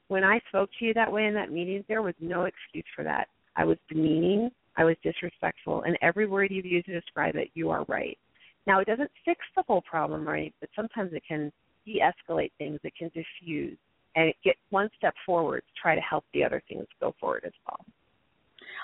When 0.08 0.22
I 0.22 0.40
spoke 0.48 0.70
to 0.78 0.84
you 0.84 0.94
that 0.94 1.10
way 1.10 1.26
in 1.26 1.34
that 1.34 1.50
meeting, 1.50 1.84
there 1.88 2.02
was 2.02 2.14
no 2.20 2.44
excuse 2.44 2.84
for 2.94 3.02
that. 3.04 3.26
I 3.56 3.64
was 3.64 3.78
demeaning, 3.88 4.50
I 4.76 4.84
was 4.84 4.96
disrespectful, 5.02 5.82
and 5.82 5.98
every 6.02 6.26
word 6.26 6.52
you've 6.52 6.66
used 6.66 6.86
to 6.86 7.00
describe 7.00 7.34
it, 7.36 7.50
you 7.54 7.70
are 7.70 7.84
right. 7.88 8.16
Now, 8.66 8.80
it 8.80 8.86
doesn't 8.86 9.10
fix 9.24 9.40
the 9.56 9.64
whole 9.66 9.82
problem, 9.82 10.26
right? 10.26 10.52
But 10.60 10.70
sometimes 10.76 11.12
it 11.12 11.22
can 11.26 11.52
de 11.84 12.00
escalate 12.00 12.52
things, 12.58 12.78
it 12.84 12.94
can 12.96 13.10
diffuse, 13.14 13.78
and 14.16 14.32
get 14.42 14.56
one 14.70 14.88
step 14.96 15.14
forward 15.24 15.60
to 15.60 15.80
try 15.80 15.94
to 15.94 16.00
help 16.00 16.24
the 16.34 16.42
other 16.42 16.62
things 16.68 16.86
go 17.00 17.14
forward 17.20 17.42
as 17.46 17.52
well. 17.66 17.78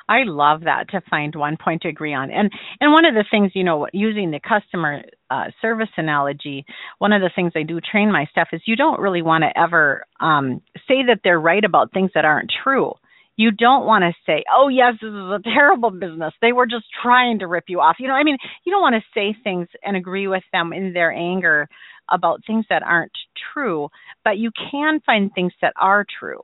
I 0.08 0.24
love 0.24 0.62
that 0.62 0.90
to 0.90 1.00
find 1.08 1.34
one 1.34 1.56
point 1.62 1.82
to 1.82 1.88
agree 1.88 2.14
on. 2.14 2.30
And 2.30 2.50
and 2.80 2.92
one 2.92 3.04
of 3.04 3.14
the 3.14 3.24
things, 3.30 3.52
you 3.54 3.64
know, 3.64 3.86
using 3.92 4.30
the 4.30 4.40
customer 4.40 5.02
uh, 5.30 5.46
service 5.60 5.88
analogy, 5.96 6.64
one 6.98 7.12
of 7.12 7.22
the 7.22 7.30
things 7.34 7.52
I 7.56 7.62
do 7.62 7.80
train 7.80 8.12
my 8.12 8.26
staff 8.30 8.48
is 8.52 8.60
you 8.66 8.76
don't 8.76 9.00
really 9.00 9.22
want 9.22 9.44
to 9.44 9.58
ever 9.58 10.04
um, 10.20 10.60
say 10.88 11.04
that 11.06 11.20
they're 11.24 11.40
right 11.40 11.64
about 11.64 11.92
things 11.92 12.10
that 12.14 12.24
aren't 12.24 12.50
true. 12.62 12.92
You 13.36 13.50
don't 13.50 13.86
want 13.86 14.02
to 14.02 14.12
say, 14.26 14.44
"Oh 14.54 14.68
yes, 14.68 14.94
this 15.00 15.08
is 15.08 15.14
a 15.14 15.40
terrible 15.44 15.90
business. 15.90 16.34
They 16.42 16.52
were 16.52 16.66
just 16.66 16.84
trying 17.02 17.38
to 17.38 17.46
rip 17.46 17.64
you 17.68 17.80
off." 17.80 17.96
You 17.98 18.08
know, 18.08 18.14
I 18.14 18.24
mean, 18.24 18.36
you 18.64 18.72
don't 18.72 18.82
want 18.82 18.96
to 18.96 19.02
say 19.14 19.34
things 19.42 19.68
and 19.82 19.96
agree 19.96 20.26
with 20.28 20.44
them 20.52 20.72
in 20.72 20.92
their 20.92 21.12
anger 21.12 21.68
about 22.10 22.40
things 22.46 22.64
that 22.68 22.82
aren't 22.82 23.12
true, 23.52 23.88
but 24.24 24.38
you 24.38 24.50
can 24.70 25.00
find 25.04 25.32
things 25.32 25.52
that 25.60 25.72
are 25.80 26.04
true 26.18 26.42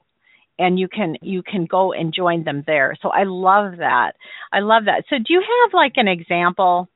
and 0.59 0.79
you 0.79 0.88
can 0.88 1.16
you 1.23 1.42
can 1.42 1.66
go 1.66 1.92
and 1.92 2.12
join 2.14 2.44
them 2.44 2.64
there. 2.66 2.97
So 3.01 3.11
I 3.11 3.25
love 3.25 3.79
that. 3.79 4.12
I 4.53 4.61
love 4.61 4.85
that. 4.87 5.05
So 5.09 5.16
do 5.16 5.33
you 5.33 5.40
have 5.40 5.75
like 5.75 5.92
an 5.97 6.09
example? 6.09 6.88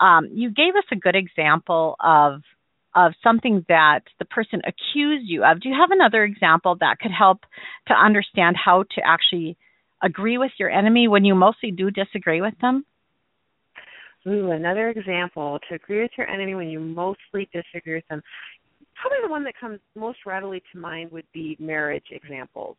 Um, 0.00 0.28
you 0.32 0.50
gave 0.50 0.76
us 0.76 0.84
a 0.92 0.96
good 0.96 1.16
example 1.16 1.96
of 2.00 2.42
of 2.94 3.12
something 3.22 3.64
that 3.68 4.00
the 4.18 4.24
person 4.24 4.60
accused 4.60 5.28
you 5.28 5.44
of. 5.44 5.60
Do 5.60 5.68
you 5.68 5.76
have 5.78 5.90
another 5.90 6.24
example 6.24 6.76
that 6.80 6.98
could 7.00 7.10
help 7.10 7.40
to 7.88 7.94
understand 7.94 8.56
how 8.62 8.84
to 8.94 9.02
actually 9.04 9.56
agree 10.02 10.38
with 10.38 10.52
your 10.58 10.70
enemy 10.70 11.08
when 11.08 11.24
you 11.24 11.34
mostly 11.34 11.70
do 11.70 11.90
disagree 11.90 12.40
with 12.40 12.54
them? 12.60 12.84
Ooh, 14.28 14.50
another 14.50 14.90
example 14.90 15.58
to 15.68 15.76
agree 15.76 16.02
with 16.02 16.10
your 16.18 16.28
enemy 16.28 16.54
when 16.54 16.68
you 16.68 16.80
mostly 16.80 17.48
disagree 17.52 17.94
with 17.94 18.08
them. 18.08 18.22
Probably 19.00 19.18
the 19.22 19.30
one 19.30 19.44
that 19.44 19.54
comes 19.58 19.80
most 19.94 20.18
readily 20.26 20.62
to 20.72 20.78
mind 20.78 21.10
would 21.12 21.26
be 21.32 21.56
marriage 21.58 22.04
examples. 22.10 22.76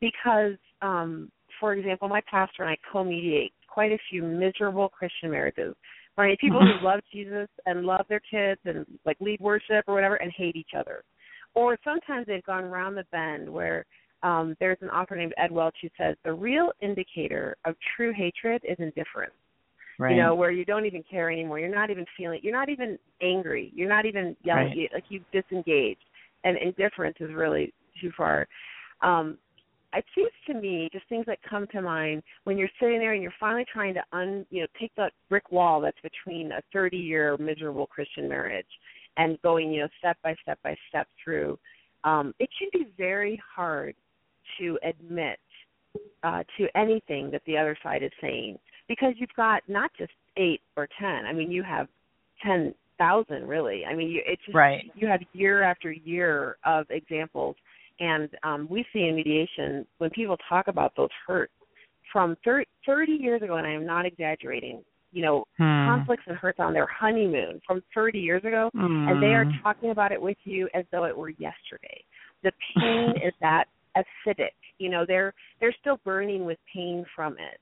Because, 0.00 0.56
um, 0.82 1.30
for 1.58 1.72
example, 1.72 2.08
my 2.08 2.20
pastor 2.30 2.64
and 2.64 2.70
I 2.70 2.76
co 2.92 3.02
mediate 3.02 3.52
quite 3.68 3.92
a 3.92 3.98
few 4.10 4.22
miserable 4.22 4.88
Christian 4.88 5.30
marriages. 5.30 5.74
Right? 6.18 6.38
People 6.38 6.60
who 6.60 6.84
love 6.86 7.00
Jesus 7.12 7.48
and 7.66 7.86
love 7.86 8.04
their 8.08 8.20
kids 8.30 8.60
and 8.64 8.84
like 9.06 9.16
lead 9.20 9.40
worship 9.40 9.84
or 9.86 9.94
whatever 9.94 10.16
and 10.16 10.32
hate 10.36 10.56
each 10.56 10.74
other. 10.76 11.02
Or 11.54 11.78
sometimes 11.84 12.26
they've 12.26 12.44
gone 12.44 12.64
around 12.64 12.96
the 12.96 13.04
bend 13.10 13.48
where 13.48 13.86
um, 14.22 14.56
there's 14.60 14.78
an 14.80 14.90
author 14.90 15.16
named 15.16 15.34
Ed 15.38 15.52
Welch 15.52 15.76
who 15.80 15.88
says 15.96 16.16
the 16.24 16.32
real 16.32 16.72
indicator 16.82 17.56
of 17.64 17.76
true 17.96 18.12
hatred 18.12 18.62
is 18.68 18.76
indifference 18.78 19.34
you 19.98 20.16
know, 20.16 20.34
where 20.34 20.50
you 20.50 20.64
don't 20.64 20.86
even 20.86 21.04
care 21.08 21.30
anymore. 21.30 21.58
You're 21.58 21.74
not 21.74 21.90
even 21.90 22.04
feeling. 22.16 22.40
You're 22.42 22.52
not 22.52 22.68
even 22.68 22.98
angry. 23.22 23.72
You're 23.74 23.88
not 23.88 24.06
even 24.06 24.36
yelling. 24.42 24.68
Right. 24.68 24.76
You, 24.76 24.88
like 24.92 25.04
you 25.08 25.20
disengaged, 25.32 26.04
and 26.44 26.56
indifference 26.58 27.16
is 27.20 27.32
really 27.32 27.72
too 28.00 28.10
far. 28.16 28.46
Um, 29.02 29.38
it 29.96 30.04
seems 30.14 30.30
to 30.48 30.54
me 30.54 30.88
just 30.92 31.08
things 31.08 31.24
that 31.26 31.38
come 31.48 31.66
to 31.68 31.80
mind 31.80 32.22
when 32.44 32.58
you're 32.58 32.68
sitting 32.80 32.98
there 32.98 33.12
and 33.12 33.22
you're 33.22 33.32
finally 33.38 33.64
trying 33.72 33.94
to 33.94 34.02
un, 34.12 34.44
you 34.50 34.62
know, 34.62 34.66
take 34.80 34.92
that 34.96 35.12
brick 35.28 35.52
wall 35.52 35.80
that's 35.80 35.96
between 36.02 36.50
a 36.52 36.60
30-year 36.76 37.36
miserable 37.38 37.86
Christian 37.86 38.28
marriage 38.28 38.66
and 39.16 39.40
going, 39.42 39.72
you 39.72 39.82
know, 39.82 39.88
step 39.98 40.16
by 40.24 40.34
step 40.42 40.58
by 40.64 40.76
step 40.88 41.06
through. 41.22 41.58
Um, 42.02 42.34
it 42.38 42.48
can 42.58 42.68
be 42.72 42.88
very 42.98 43.40
hard 43.54 43.94
to 44.58 44.78
admit 44.82 45.38
uh, 46.22 46.42
to 46.58 46.66
anything 46.76 47.30
that 47.30 47.42
the 47.46 47.56
other 47.56 47.76
side 47.82 48.02
is 48.02 48.10
saying 48.20 48.58
because 48.88 49.14
you've 49.16 49.32
got 49.36 49.62
not 49.68 49.90
just 49.98 50.12
eight 50.36 50.60
or 50.76 50.88
ten. 51.00 51.26
I 51.26 51.32
mean, 51.32 51.50
you 51.50 51.62
have 51.62 51.88
ten 52.44 52.74
thousand 52.98 53.46
really. 53.48 53.84
I 53.84 53.94
mean, 53.94 54.08
you, 54.08 54.22
it's 54.26 54.42
just, 54.44 54.54
Right. 54.54 54.90
you 54.94 55.06
have 55.08 55.20
year 55.32 55.62
after 55.62 55.90
year 55.92 56.56
of 56.64 56.86
examples, 56.90 57.56
and 58.00 58.28
um, 58.42 58.68
we 58.70 58.84
see 58.92 59.00
in 59.08 59.16
mediation 59.16 59.86
when 59.98 60.10
people 60.10 60.36
talk 60.48 60.68
about 60.68 60.92
those 60.96 61.10
hurts 61.26 61.52
from 62.12 62.36
30, 62.44 62.66
30 62.86 63.12
years 63.12 63.42
ago, 63.42 63.56
and 63.56 63.66
I 63.66 63.72
am 63.72 63.84
not 63.84 64.06
exaggerating. 64.06 64.84
You 65.12 65.22
know, 65.22 65.44
Hmm. 65.58 65.86
conflicts 65.86 66.24
and 66.26 66.36
hurts 66.36 66.58
on 66.60 66.72
their 66.72 66.86
honeymoon 66.86 67.60
from 67.66 67.82
30 67.94 68.18
years 68.18 68.44
ago, 68.44 68.70
and 69.08 69.22
they 69.22 69.34
are 69.34 69.44
Mm. 69.44 69.62
talking 69.62 69.90
about 69.90 70.10
it 70.12 70.20
with 70.20 70.36
you 70.44 70.68
as 70.74 70.84
though 70.90 71.04
it 71.04 71.16
were 71.16 71.30
yesterday. 71.30 72.02
The 72.42 72.52
pain 72.74 73.14
is 73.22 73.32
that 73.40 73.66
acidic. 73.96 74.50
You 74.78 74.88
know, 74.90 75.04
they're 75.06 75.32
they're 75.60 75.72
still 75.80 75.98
burning 76.04 76.44
with 76.44 76.58
pain 76.72 77.04
from 77.14 77.38
it. 77.38 77.60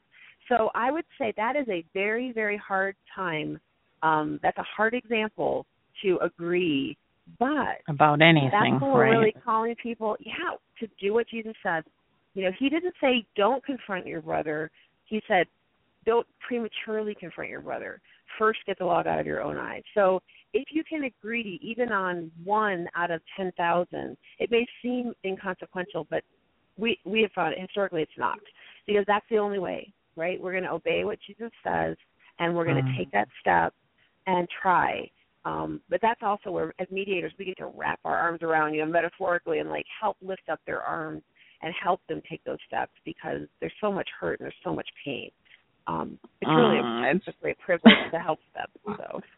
So 0.52 0.70
I 0.74 0.90
would 0.90 1.04
say 1.18 1.32
that 1.36 1.56
is 1.56 1.66
a 1.68 1.84
very 1.94 2.32
very 2.32 2.56
hard 2.56 2.96
time. 3.14 3.58
Um, 4.02 4.38
that's 4.42 4.58
a 4.58 4.64
hard 4.64 4.94
example 4.94 5.64
to 6.02 6.18
agree, 6.22 6.96
but 7.38 7.78
about 7.88 8.20
anything, 8.20 8.50
that's 8.52 8.82
right? 8.82 8.82
we're 8.82 9.10
really 9.10 9.34
calling 9.44 9.74
people, 9.82 10.16
yeah, 10.20 10.56
to 10.80 10.88
do 11.00 11.14
what 11.14 11.28
Jesus 11.28 11.54
says. 11.62 11.84
You 12.34 12.44
know, 12.44 12.50
he 12.58 12.68
didn't 12.68 12.94
say 13.00 13.24
don't 13.36 13.64
confront 13.64 14.06
your 14.06 14.20
brother. 14.20 14.70
He 15.06 15.22
said 15.28 15.46
don't 16.04 16.26
prematurely 16.46 17.14
confront 17.18 17.48
your 17.48 17.60
brother. 17.60 18.00
First, 18.38 18.60
get 18.66 18.78
the 18.78 18.84
log 18.84 19.06
out 19.06 19.20
of 19.20 19.26
your 19.26 19.42
own 19.42 19.56
eye. 19.56 19.82
So, 19.94 20.20
if 20.52 20.68
you 20.72 20.82
can 20.84 21.04
agree 21.04 21.60
even 21.62 21.92
on 21.92 22.30
one 22.44 22.88
out 22.96 23.10
of 23.10 23.20
ten 23.36 23.52
thousand, 23.56 24.16
it 24.38 24.50
may 24.50 24.66
seem 24.82 25.14
inconsequential, 25.24 26.06
but 26.10 26.24
we 26.76 26.98
we 27.04 27.22
have 27.22 27.32
found 27.32 27.54
it 27.54 27.60
historically 27.60 28.02
it's 28.02 28.12
not 28.18 28.38
because 28.86 29.04
that's 29.06 29.26
the 29.30 29.38
only 29.38 29.58
way, 29.58 29.92
right? 30.16 30.40
We're 30.40 30.52
going 30.52 30.64
to 30.64 30.72
obey 30.72 31.04
what 31.04 31.18
Jesus 31.26 31.50
says, 31.64 31.96
and 32.38 32.54
we're 32.54 32.64
going 32.64 32.82
to 32.82 32.90
Mm. 32.90 32.96
take 32.96 33.10
that 33.12 33.28
step 33.40 33.74
and 34.26 34.48
try. 34.62 35.10
Um, 35.44 35.80
but 35.90 36.00
that's 36.02 36.22
also 36.22 36.50
where, 36.52 36.72
as 36.78 36.88
mediators, 36.90 37.32
we 37.38 37.44
get 37.46 37.56
to 37.58 37.66
wrap 37.66 38.00
our 38.04 38.16
arms 38.16 38.42
around 38.42 38.74
you 38.74 38.84
metaphorically 38.86 39.58
and 39.58 39.70
like 39.70 39.86
help 40.00 40.16
lift 40.22 40.48
up 40.50 40.60
their 40.66 40.82
arms 40.82 41.22
and 41.62 41.74
help 41.82 42.00
them 42.08 42.20
take 42.28 42.42
those 42.44 42.58
steps 42.66 42.92
because 43.04 43.42
there's 43.60 43.72
so 43.80 43.90
much 43.92 44.08
hurt 44.20 44.38
and 44.40 44.46
there's 44.46 44.54
so 44.64 44.74
much 44.74 44.88
pain. 45.04 45.30
Um, 45.86 46.18
it's 46.40 46.54
really 46.56 46.76
Mm, 46.76 46.78
a, 46.78 47.10
it's- 47.10 47.22
it's 47.26 47.36
a 47.36 47.40
great 47.42 47.58
privilege 47.58 47.98
to 48.12 48.18
help 48.18 48.38
them. 48.54 48.68
So 48.96 49.20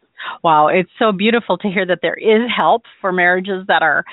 Wow, 0.45 0.69
it's 0.69 0.91
so 0.99 1.13
beautiful 1.13 1.59
to 1.59 1.69
hear 1.69 1.87
that 1.87 1.99
there 2.03 2.15
is 2.15 2.49
help 2.55 2.83
for 3.01 3.13
marriages 3.13 3.67
that 3.69 3.83
are 3.83 4.05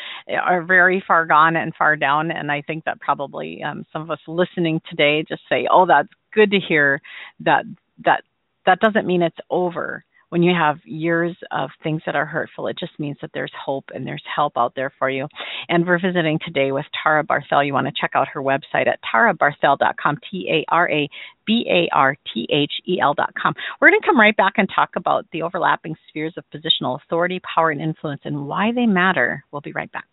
are 0.44 0.64
very 0.64 1.04
far 1.08 1.26
gone 1.26 1.56
and 1.56 1.74
far 1.76 1.96
down. 1.96 2.32
And 2.32 2.52
I 2.52 2.62
think 2.62 2.86
that 2.86 3.00
probably 3.00 3.62
um, 3.64 3.86
some 3.94 4.02
of 4.02 4.12
us 4.12 4.20
listening 4.28 4.82
today 4.90 5.24
just 5.28 5.44
say, 5.50 5.68
"Oh, 5.72 5.86
that's 5.86 6.10
good 6.34 6.52
to 6.52 6.60
hear 6.60 7.02
that 7.42 7.66
that 8.06 8.24
that 8.66 8.80
doesn't 8.80 9.08
mean 9.08 9.22
it's 9.22 9.38
over." 9.50 10.04
when 10.32 10.44
you 10.44 10.54
have 10.58 10.78
years 10.86 11.36
of 11.52 11.72
things 11.84 12.02
that 12.06 12.16
are 12.16 12.26
hurtful, 12.26 12.68
it 12.68 12.78
just 12.80 12.98
means 12.98 13.18
that 13.22 13.32
there's 13.34 13.52
hope 13.66 13.84
and 13.94 14.08
there's 14.08 14.24
help 14.34 14.54
out 14.56 14.74
there 14.76 14.92
for 14.98 15.10
you. 15.10 15.28
And 15.68 15.86
we're 15.86 16.00
visiting 16.00 16.40
today 16.46 16.72
with 16.72 16.86
Tara 17.04 17.22
Barthel. 17.22 17.66
You 17.66 17.74
want 17.74 17.88
to 17.88 17.94
check 18.00 18.12
out 18.16 18.30
her 18.30 18.42
website 18.42 18.88
at 18.88 19.00
tarabarthel.com, 19.14 20.18
T 20.32 20.48
A 20.50 20.74
R 20.74 20.90
A 20.90 21.10
B 21.46 21.66
A 21.70 21.94
R 21.94 22.16
T 22.34 22.48
H 22.50 22.72
E 22.88 23.02
L.com. 23.02 23.54
We're 23.82 23.90
going 23.90 24.00
to 24.00 24.08
come 24.08 24.18
right 24.18 24.36
back 24.38 24.54
and 24.56 24.70
talk 24.74 24.92
about 24.96 25.26
the 25.34 25.42
overlapping 25.42 25.98
spheres 26.08 26.36
of 26.38 26.46
positional 26.56 26.98
authority, 27.04 27.42
power, 27.54 27.70
and 27.70 27.82
influence 27.82 28.22
and 28.24 28.48
why 28.48 28.72
they 28.74 28.86
matter. 28.86 29.44
We'll 29.52 29.60
be 29.60 29.74
right 29.74 29.92
back. 29.92 30.06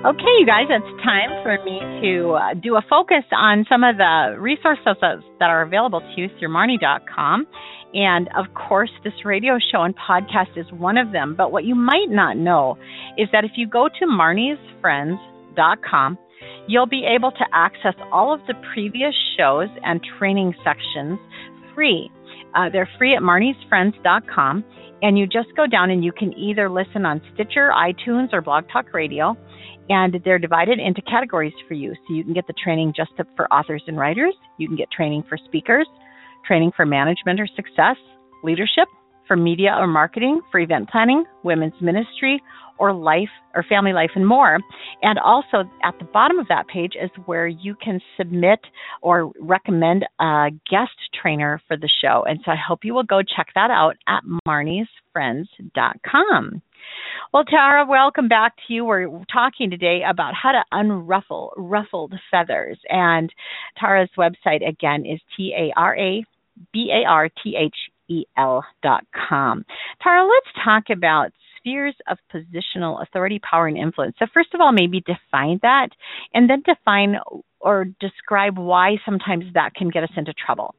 Okay, 0.00 0.32
you 0.38 0.46
guys, 0.46 0.64
it's 0.70 1.02
time 1.04 1.28
for 1.42 1.62
me 1.62 1.78
to 2.00 2.32
uh, 2.32 2.54
do 2.54 2.76
a 2.76 2.82
focus 2.88 3.22
on 3.36 3.66
some 3.68 3.84
of 3.84 3.98
the 3.98 4.34
resources 4.40 4.96
that 5.38 5.50
are 5.50 5.60
available 5.60 6.00
to 6.00 6.08
you 6.16 6.30
through 6.38 6.48
Marnie.com. 6.48 7.46
And 7.92 8.30
of 8.34 8.46
course, 8.54 8.88
this 9.04 9.12
radio 9.26 9.58
show 9.70 9.82
and 9.82 9.94
podcast 9.94 10.56
is 10.56 10.64
one 10.72 10.96
of 10.96 11.12
them. 11.12 11.34
But 11.36 11.52
what 11.52 11.64
you 11.64 11.74
might 11.74 12.08
not 12.08 12.38
know 12.38 12.78
is 13.18 13.28
that 13.32 13.44
if 13.44 13.50
you 13.56 13.68
go 13.68 13.90
to 13.90 14.06
MarniesFriends.com, 14.06 16.18
you'll 16.66 16.86
be 16.86 17.04
able 17.04 17.32
to 17.32 17.44
access 17.52 17.94
all 18.10 18.32
of 18.32 18.40
the 18.46 18.54
previous 18.72 19.14
shows 19.36 19.68
and 19.84 20.00
training 20.18 20.54
sections 20.64 21.18
free. 21.74 22.10
Uh, 22.54 22.68
they're 22.72 22.88
free 22.98 23.14
at 23.14 23.22
MarniesFriends.com. 23.22 24.64
And 25.02 25.18
you 25.18 25.26
just 25.26 25.48
go 25.56 25.66
down 25.66 25.90
and 25.90 26.04
you 26.04 26.12
can 26.12 26.34
either 26.34 26.68
listen 26.68 27.06
on 27.06 27.22
Stitcher, 27.32 27.70
iTunes, 27.74 28.34
or 28.34 28.42
Blog 28.42 28.64
Talk 28.70 28.92
Radio 28.92 29.34
and 29.90 30.20
they're 30.24 30.38
divided 30.38 30.78
into 30.78 31.02
categories 31.02 31.52
for 31.66 31.74
you. 31.74 31.92
So 32.06 32.14
you 32.14 32.22
can 32.22 32.32
get 32.32 32.46
the 32.46 32.54
training 32.62 32.94
just 32.96 33.10
for 33.36 33.52
authors 33.52 33.82
and 33.88 33.98
writers, 33.98 34.34
you 34.56 34.68
can 34.68 34.76
get 34.76 34.90
training 34.90 35.24
for 35.28 35.36
speakers, 35.36 35.86
training 36.46 36.70
for 36.76 36.86
management 36.86 37.40
or 37.40 37.48
success, 37.56 37.96
leadership, 38.44 38.86
for 39.26 39.36
media 39.36 39.74
or 39.76 39.86
marketing, 39.86 40.40
for 40.50 40.60
event 40.60 40.88
planning, 40.90 41.24
women's 41.42 41.74
ministry, 41.80 42.40
or 42.80 42.92
life 42.92 43.28
or 43.54 43.62
family 43.62 43.92
life 43.92 44.10
and 44.16 44.26
more. 44.26 44.58
And 45.02 45.18
also 45.18 45.70
at 45.84 45.96
the 45.98 46.06
bottom 46.06 46.38
of 46.38 46.48
that 46.48 46.66
page 46.66 46.94
is 47.00 47.10
where 47.26 47.46
you 47.46 47.76
can 47.76 48.00
submit 48.16 48.58
or 49.02 49.30
recommend 49.38 50.06
a 50.18 50.48
guest 50.68 50.96
trainer 51.20 51.60
for 51.68 51.76
the 51.76 51.90
show. 52.02 52.24
And 52.26 52.40
so 52.44 52.50
I 52.50 52.56
hope 52.56 52.80
you 52.82 52.94
will 52.94 53.04
go 53.04 53.22
check 53.22 53.48
that 53.54 53.70
out 53.70 53.96
at 54.08 54.24
marniesfriends.com. 54.48 56.62
Well, 57.32 57.44
Tara, 57.44 57.86
welcome 57.86 58.26
back 58.28 58.56
to 58.56 58.72
you. 58.72 58.84
We're 58.84 59.08
talking 59.32 59.70
today 59.70 60.00
about 60.08 60.34
how 60.34 60.52
to 60.52 60.64
unruffle 60.72 61.50
ruffled 61.56 62.14
feathers. 62.30 62.78
And 62.88 63.32
Tara's 63.78 64.10
website, 64.18 64.66
again, 64.66 65.06
is 65.06 65.20
T 65.36 65.54
A 65.56 65.72
R 65.78 65.96
A 65.96 66.24
B 66.72 66.90
A 66.92 67.04
R 67.08 67.28
T 67.28 67.56
H 67.56 67.76
E 68.08 68.24
L 68.36 68.64
dot 68.82 69.04
com. 69.28 69.64
Tara, 70.02 70.26
let's 70.26 70.48
talk 70.64 70.90
about 70.90 71.30
spheres 71.60 71.94
of 72.08 72.18
positional 72.34 73.02
authority, 73.02 73.38
power, 73.38 73.66
and 73.66 73.76
influence. 73.76 74.16
So, 74.18 74.26
first 74.34 74.54
of 74.54 74.60
all, 74.60 74.72
maybe 74.72 75.00
define 75.00 75.60
that 75.62 75.88
and 76.34 76.50
then 76.50 76.62
define 76.66 77.16
or 77.60 77.86
describe 78.00 78.58
why 78.58 78.96
sometimes 79.04 79.44
that 79.54 79.74
can 79.74 79.90
get 79.90 80.02
us 80.02 80.10
into 80.16 80.32
trouble. 80.34 80.74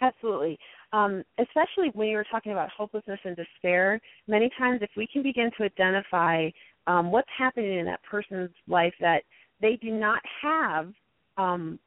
Absolutely 0.00 0.58
um, 0.92 1.22
especially 1.38 1.90
when 1.94 2.08
you 2.08 2.16
were 2.16 2.26
talking 2.30 2.52
about 2.52 2.70
hopelessness 2.70 3.20
and 3.24 3.36
despair, 3.36 4.00
many 4.28 4.50
times 4.58 4.80
if 4.82 4.90
we 4.96 5.06
can 5.06 5.22
begin 5.22 5.50
to 5.58 5.64
identify 5.64 6.48
um, 6.86 7.10
what's 7.10 7.28
happening 7.36 7.78
in 7.78 7.86
that 7.86 8.00
person's 8.02 8.50
life 8.68 8.94
that 9.00 9.22
they 9.60 9.76
do 9.82 9.90
not 9.90 10.20
have 10.42 10.92
um, 11.36 11.78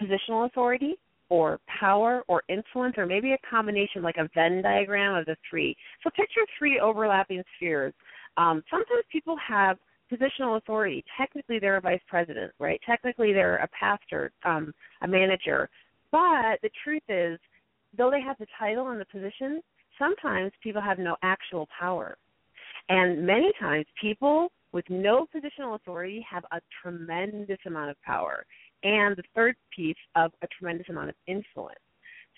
positional 0.00 0.46
authority 0.46 0.94
or 1.34 1.58
power 1.80 2.22
or 2.28 2.44
influence 2.48 2.94
or 2.96 3.06
maybe 3.06 3.32
a 3.32 3.38
combination 3.50 4.02
like 4.02 4.18
a 4.18 4.28
Venn 4.34 4.62
diagram 4.62 5.16
of 5.16 5.26
the 5.26 5.36
three. 5.50 5.76
So 6.04 6.10
picture 6.10 6.42
three 6.56 6.78
overlapping 6.78 7.42
spheres. 7.56 7.92
Um, 8.36 8.62
sometimes 8.70 9.02
people 9.10 9.36
have 9.46 9.76
positional 10.12 10.58
authority. 10.58 11.04
Technically, 11.18 11.58
they're 11.58 11.76
a 11.76 11.80
vice 11.80 12.00
president, 12.06 12.52
right? 12.60 12.80
Technically, 12.86 13.32
they're 13.32 13.56
a 13.56 13.68
pastor, 13.68 14.30
um, 14.44 14.72
a 15.02 15.08
manager. 15.08 15.68
But 16.12 16.60
the 16.62 16.70
truth 16.84 17.02
is, 17.08 17.40
though 17.98 18.12
they 18.12 18.20
have 18.20 18.36
the 18.38 18.46
title 18.56 18.90
and 18.90 19.00
the 19.00 19.06
position, 19.06 19.60
sometimes 19.98 20.52
people 20.62 20.82
have 20.82 21.00
no 21.00 21.16
actual 21.22 21.66
power. 21.76 22.16
And 22.88 23.26
many 23.26 23.50
times 23.58 23.86
people 24.00 24.52
with 24.72 24.84
no 24.88 25.26
positional 25.34 25.74
authority 25.74 26.24
have 26.30 26.44
a 26.52 26.60
tremendous 26.80 27.58
amount 27.66 27.90
of 27.90 27.96
power. 28.02 28.44
And 28.84 29.16
the 29.16 29.22
third 29.34 29.56
piece 29.74 29.96
of 30.14 30.32
a 30.42 30.46
tremendous 30.58 30.88
amount 30.88 31.08
of 31.08 31.14
influence. 31.26 31.78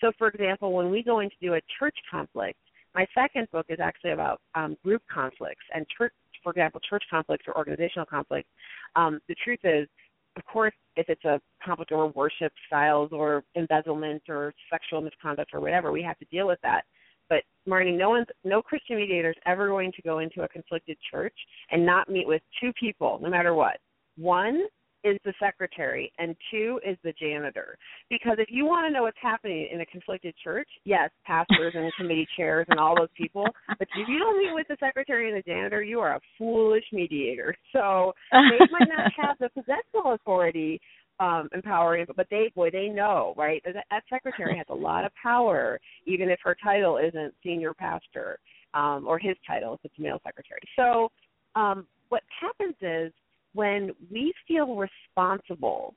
So, 0.01 0.11
for 0.17 0.29
example, 0.29 0.73
when 0.73 0.89
we 0.89 1.03
go 1.03 1.19
in 1.19 1.29
to 1.29 1.35
do 1.41 1.55
a 1.55 1.61
church 1.79 1.95
conflict, 2.09 2.57
my 2.95 3.05
second 3.13 3.47
book 3.51 3.65
is 3.69 3.79
actually 3.81 4.11
about 4.11 4.41
um, 4.55 4.77
group 4.83 5.01
conflicts 5.11 5.63
and 5.73 5.85
church, 5.95 6.13
for 6.43 6.51
example, 6.51 6.79
church 6.89 7.03
conflicts 7.09 7.45
or 7.47 7.57
organizational 7.57 8.05
conflicts. 8.05 8.49
Um, 8.95 9.19
the 9.27 9.35
truth 9.43 9.59
is, 9.63 9.87
of 10.35 10.45
course, 10.45 10.73
if 10.95 11.09
it's 11.09 11.25
a 11.25 11.41
conflict 11.63 11.91
over 11.91 12.07
worship 12.07 12.53
styles 12.67 13.09
or 13.11 13.43
embezzlement 13.55 14.23
or 14.29 14.53
sexual 14.71 15.01
misconduct 15.01 15.51
or 15.53 15.59
whatever, 15.59 15.91
we 15.91 16.03
have 16.03 16.17
to 16.19 16.25
deal 16.25 16.47
with 16.47 16.59
that. 16.63 16.83
But 17.29 17.43
Marnie, 17.67 17.97
no 17.97 18.09
one's, 18.09 18.27
no 18.43 18.61
Christian 18.61 18.97
mediator 18.97 19.31
is 19.31 19.35
ever 19.45 19.67
going 19.67 19.91
to 19.93 20.01
go 20.01 20.19
into 20.19 20.43
a 20.43 20.47
conflicted 20.47 20.97
church 21.11 21.33
and 21.71 21.85
not 21.85 22.09
meet 22.09 22.27
with 22.27 22.41
two 22.61 22.71
people, 22.79 23.19
no 23.21 23.29
matter 23.29 23.53
what. 23.53 23.77
One 24.15 24.65
is 25.07 25.17
the 25.23 25.33
secretary 25.39 26.11
and 26.17 26.35
two 26.51 26.79
is 26.85 26.97
the 27.03 27.13
janitor. 27.13 27.77
Because 28.09 28.37
if 28.39 28.47
you 28.49 28.65
want 28.65 28.87
to 28.87 28.93
know 28.93 29.03
what's 29.03 29.17
happening 29.21 29.67
in 29.71 29.81
a 29.81 29.85
conflicted 29.85 30.33
church, 30.43 30.67
yes, 30.83 31.09
pastors 31.25 31.73
and 31.75 31.91
committee 31.97 32.27
chairs 32.37 32.65
and 32.69 32.79
all 32.79 32.95
those 32.95 33.09
people, 33.15 33.45
but 33.67 33.87
if 33.95 34.07
you 34.07 34.19
don't 34.19 34.37
meet 34.37 34.53
with 34.53 34.67
the 34.67 34.77
secretary 34.79 35.29
and 35.29 35.37
the 35.37 35.43
janitor, 35.43 35.83
you 35.83 35.99
are 35.99 36.15
a 36.15 36.19
foolish 36.37 36.85
mediator. 36.91 37.55
So 37.73 38.13
they 38.31 38.65
might 38.71 38.89
not 38.89 39.11
have 39.17 39.37
the 39.39 39.49
positional 39.59 40.15
authority 40.15 40.79
um 41.19 41.49
empowering 41.53 42.05
but 42.15 42.27
they 42.29 42.51
boy 42.55 42.69
they 42.69 42.87
know 42.87 43.33
right 43.35 43.61
that, 43.65 43.73
that 43.89 44.03
secretary 44.07 44.55
has 44.55 44.67
a 44.69 44.75
lot 44.75 45.03
of 45.03 45.11
power 45.21 45.79
even 46.05 46.29
if 46.29 46.37
her 46.43 46.55
title 46.63 46.97
isn't 46.97 47.33
senior 47.43 47.73
pastor 47.73 48.37
um 48.75 49.05
or 49.07 49.17
his 49.17 49.35
title 49.47 49.73
if 49.73 49.79
it's 49.83 49.95
male 49.97 50.21
secretary 50.23 50.61
so 50.75 51.09
um 51.55 51.87
what 52.09 52.21
happens 52.39 52.75
is 52.81 53.11
when 53.57 53.89
we 54.11 54.31
feel 54.47 54.75
responsible 54.75 55.95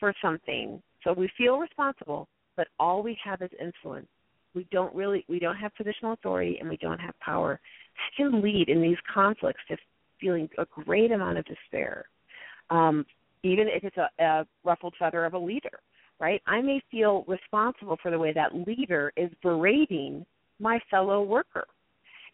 for 0.00 0.12
something, 0.20 0.82
so 1.04 1.12
we 1.12 1.30
feel 1.38 1.58
responsible, 1.58 2.26
but 2.56 2.66
all 2.80 3.00
we 3.00 3.16
have 3.24 3.42
is 3.42 3.50
influence. 3.60 4.08
We 4.56 4.66
don't 4.72 4.92
really, 4.92 5.24
we 5.28 5.38
don't 5.38 5.54
have 5.54 5.70
positional 5.80 6.14
authority 6.14 6.56
and 6.58 6.68
we 6.68 6.76
don't 6.78 6.98
have 6.98 7.14
power. 7.20 7.60
That 7.94 8.16
can 8.16 8.42
lead 8.42 8.68
in 8.68 8.82
these 8.82 8.96
conflicts 9.14 9.60
to 9.68 9.76
feeling 10.20 10.48
a 10.58 10.66
great 10.84 11.12
amount 11.12 11.38
of 11.38 11.44
despair. 11.44 12.06
Um, 12.70 13.06
even 13.44 13.68
if 13.68 13.84
it's 13.84 13.96
a, 13.98 14.08
a 14.20 14.46
ruffled 14.64 14.94
feather 14.98 15.24
of 15.24 15.34
a 15.34 15.38
leader, 15.38 15.78
right? 16.18 16.42
I 16.48 16.60
may 16.60 16.82
feel 16.90 17.24
responsible 17.28 17.98
for 18.02 18.10
the 18.10 18.18
way 18.18 18.32
that 18.32 18.66
leader 18.66 19.12
is 19.16 19.30
berating 19.44 20.26
my 20.58 20.80
fellow 20.90 21.22
worker. 21.22 21.66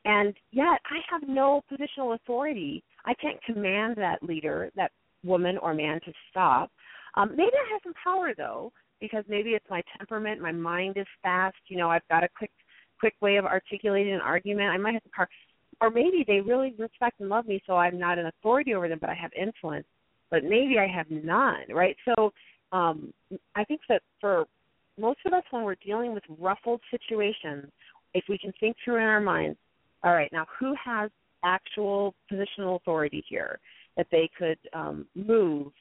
And 0.06 0.32
yet 0.50 0.80
I 0.90 1.00
have 1.10 1.28
no 1.28 1.62
positional 1.70 2.14
authority 2.14 2.82
I 3.06 3.14
can't 3.14 3.42
command 3.44 3.96
that 3.96 4.22
leader, 4.22 4.70
that 4.76 4.92
woman 5.24 5.58
or 5.58 5.74
man 5.74 6.00
to 6.04 6.12
stop. 6.30 6.70
Um, 7.16 7.30
maybe 7.30 7.52
I 7.52 7.72
have 7.72 7.80
some 7.84 7.94
power 8.02 8.32
though, 8.36 8.72
because 9.00 9.24
maybe 9.28 9.50
it's 9.50 9.66
my 9.68 9.82
temperament, 9.98 10.40
my 10.40 10.52
mind 10.52 10.96
is 10.96 11.06
fast, 11.22 11.56
you 11.68 11.76
know, 11.76 11.90
I've 11.90 12.06
got 12.08 12.24
a 12.24 12.28
quick 12.36 12.50
quick 13.00 13.14
way 13.20 13.36
of 13.36 13.44
articulating 13.44 14.14
an 14.14 14.20
argument. 14.20 14.68
I 14.68 14.76
might 14.76 14.94
have 14.94 15.02
the 15.02 15.10
power 15.14 15.28
or 15.80 15.90
maybe 15.90 16.24
they 16.26 16.40
really 16.40 16.72
respect 16.78 17.18
and 17.18 17.28
love 17.28 17.46
me 17.46 17.60
so 17.66 17.74
I'm 17.74 17.98
not 17.98 18.18
an 18.18 18.26
authority 18.26 18.74
over 18.74 18.88
them 18.88 18.98
but 19.00 19.10
I 19.10 19.14
have 19.14 19.32
influence. 19.32 19.86
But 20.30 20.44
maybe 20.44 20.78
I 20.78 20.86
have 20.86 21.10
none, 21.10 21.64
right? 21.70 21.96
So 22.04 22.32
um 22.70 23.12
I 23.56 23.64
think 23.64 23.80
that 23.88 24.02
for 24.20 24.46
most 24.98 25.18
of 25.26 25.32
us 25.32 25.42
when 25.50 25.64
we're 25.64 25.74
dealing 25.84 26.14
with 26.14 26.22
ruffled 26.38 26.80
situations, 26.90 27.66
if 28.14 28.24
we 28.28 28.38
can 28.38 28.52
think 28.60 28.76
through 28.84 28.96
in 28.96 29.02
our 29.02 29.20
minds, 29.20 29.58
all 30.04 30.12
right, 30.12 30.32
now 30.32 30.46
who 30.58 30.74
has 30.82 31.10
actual 31.44 32.14
positional 32.30 32.76
authority 32.76 33.24
here 33.28 33.58
that 33.96 34.06
they 34.10 34.30
could 34.38 34.58
um, 34.72 35.06
move 35.14 35.72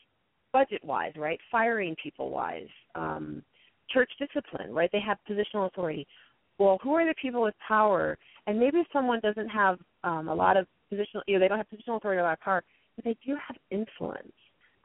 budget 0.53 0.83
wise, 0.83 1.13
right? 1.15 1.39
Firing 1.51 1.95
people 2.01 2.29
wise, 2.29 2.67
um, 2.95 3.41
church 3.89 4.11
discipline, 4.19 4.73
right? 4.73 4.89
They 4.91 4.99
have 4.99 5.17
positional 5.29 5.67
authority. 5.67 6.07
Well, 6.57 6.79
who 6.83 6.93
are 6.93 7.05
the 7.05 7.15
people 7.21 7.41
with 7.41 7.55
power? 7.65 8.17
And 8.47 8.59
maybe 8.59 8.83
someone 8.91 9.19
doesn't 9.21 9.49
have 9.49 9.79
um, 10.03 10.27
a 10.27 10.35
lot 10.35 10.57
of 10.57 10.67
positional, 10.91 11.21
you 11.27 11.35
know, 11.35 11.39
they 11.39 11.47
don't 11.47 11.57
have 11.57 11.67
positional 11.67 11.97
authority 11.97 12.17
or 12.17 12.21
a 12.21 12.23
lot 12.23 12.33
of 12.33 12.39
power. 12.41 12.63
but 12.95 13.05
they 13.05 13.17
do 13.25 13.35
have 13.35 13.55
influence. 13.69 14.33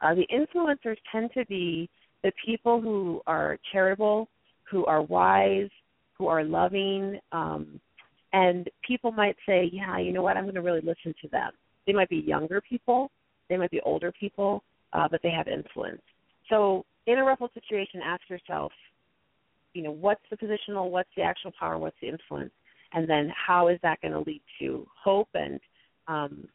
Uh, 0.01 0.13
the 0.13 0.27
influencers 0.31 0.97
tend 1.11 1.31
to 1.33 1.45
be 1.45 1.89
the 2.23 2.31
people 2.45 2.79
who 2.81 3.21
are 3.27 3.57
charitable, 3.71 4.29
who 4.69 4.85
are 4.85 5.01
wise, 5.01 5.69
who 6.17 6.27
are 6.27 6.43
loving, 6.43 7.19
um, 7.31 7.79
and 8.37 8.69
people 8.85 9.11
might 9.11 9.35
say, 9.47 9.69
"Yeah, 9.73 9.97
you 9.97 10.13
know 10.13 10.21
what? 10.21 10.37
I'm 10.37 10.43
going 10.43 10.55
to 10.55 10.61
really 10.61 10.81
listen 10.81 11.13
to 11.21 11.27
them." 11.29 11.51
They 11.85 11.93
might 11.93 12.09
be 12.09 12.17
younger 12.17 12.61
people, 12.61 13.09
they 13.49 13.57
might 13.57 13.71
be 13.71 13.81
older 13.81 14.11
people, 14.11 14.63
uh, 14.93 15.07
but 15.09 15.21
they 15.23 15.31
have 15.31 15.47
influence. 15.47 16.01
So, 16.49 16.85
in 17.07 17.17
a 17.17 17.23
ruffled 17.23 17.51
situation, 17.53 18.01
ask 18.03 18.21
yourself, 18.29 18.71
you 19.73 19.81
know, 19.81 19.91
what's 19.91 20.21
the 20.29 20.37
positional, 20.37 20.89
what's 20.89 21.09
the 21.15 21.23
actual 21.23 21.51
power, 21.59 21.77
what's 21.77 21.95
the 22.01 22.09
influence, 22.09 22.51
and 22.93 23.09
then 23.09 23.31
how 23.47 23.69
is 23.69 23.79
that 23.83 24.01
going 24.01 24.13
to 24.13 24.19
lead 24.19 24.41
to 24.59 24.85
hope 25.03 25.29
and 25.33 25.59
um, 26.07 26.47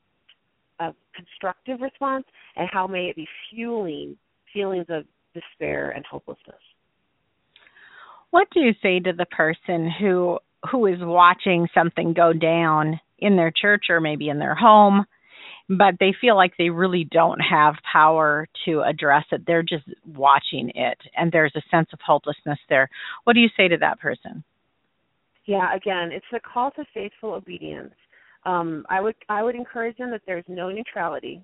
a 0.81 0.95
constructive 1.15 1.81
response, 1.81 2.25
and 2.57 2.69
how 2.71 2.87
may 2.87 3.07
it 3.07 3.17
be 3.17 3.27
fueling 3.51 4.17
feelings 4.53 4.87
of 4.89 5.05
despair 5.35 5.91
and 5.91 6.05
hopelessness? 6.05 6.63
What 8.31 8.49
do 8.53 8.61
you 8.61 8.73
say 8.83 8.99
to 9.01 9.13
the 9.13 9.27
person 9.27 9.91
who 9.99 10.39
who 10.71 10.87
is 10.87 10.99
watching 11.01 11.69
something 11.75 12.13
go 12.13 12.33
down 12.33 13.01
in 13.19 13.37
their 13.37 13.53
church 13.53 13.85
or 13.89 14.01
maybe 14.01 14.29
in 14.29 14.39
their 14.39 14.55
home, 14.55 15.05
but 15.69 15.95
they 16.01 16.15
feel 16.21 16.37
like 16.37 16.53
they 16.59 16.71
really 16.71 17.05
don't 17.11 17.41
have 17.41 17.75
power 17.91 18.47
to 18.65 18.83
address 18.83 19.25
it. 19.33 19.43
They're 19.47 19.63
just 19.63 19.85
watching 20.07 20.71
it, 20.75 20.99
and 21.17 21.31
there's 21.31 21.55
a 21.57 21.63
sense 21.71 21.89
of 21.93 22.01
hopelessness 22.05 22.59
there. 22.69 22.89
What 23.25 23.35
do 23.35 23.41
you 23.41 23.49
say 23.57 23.69
to 23.69 23.77
that 23.79 24.01
person? 24.01 24.45
Yeah, 25.47 25.75
again, 25.75 26.11
it's 26.13 26.27
a 26.33 26.41
call 26.41 26.71
to 26.73 26.85
faithful 26.95 27.35
obedience. 27.35 27.95
Um, 28.45 28.85
I 28.91 29.01
would 29.01 29.15
I 29.29 29.43
would 29.43 29.55
encourage 29.55 29.97
them 29.97 30.11
that 30.11 30.23
there's 30.27 30.45
no 30.49 30.71
neutrality. 30.71 31.43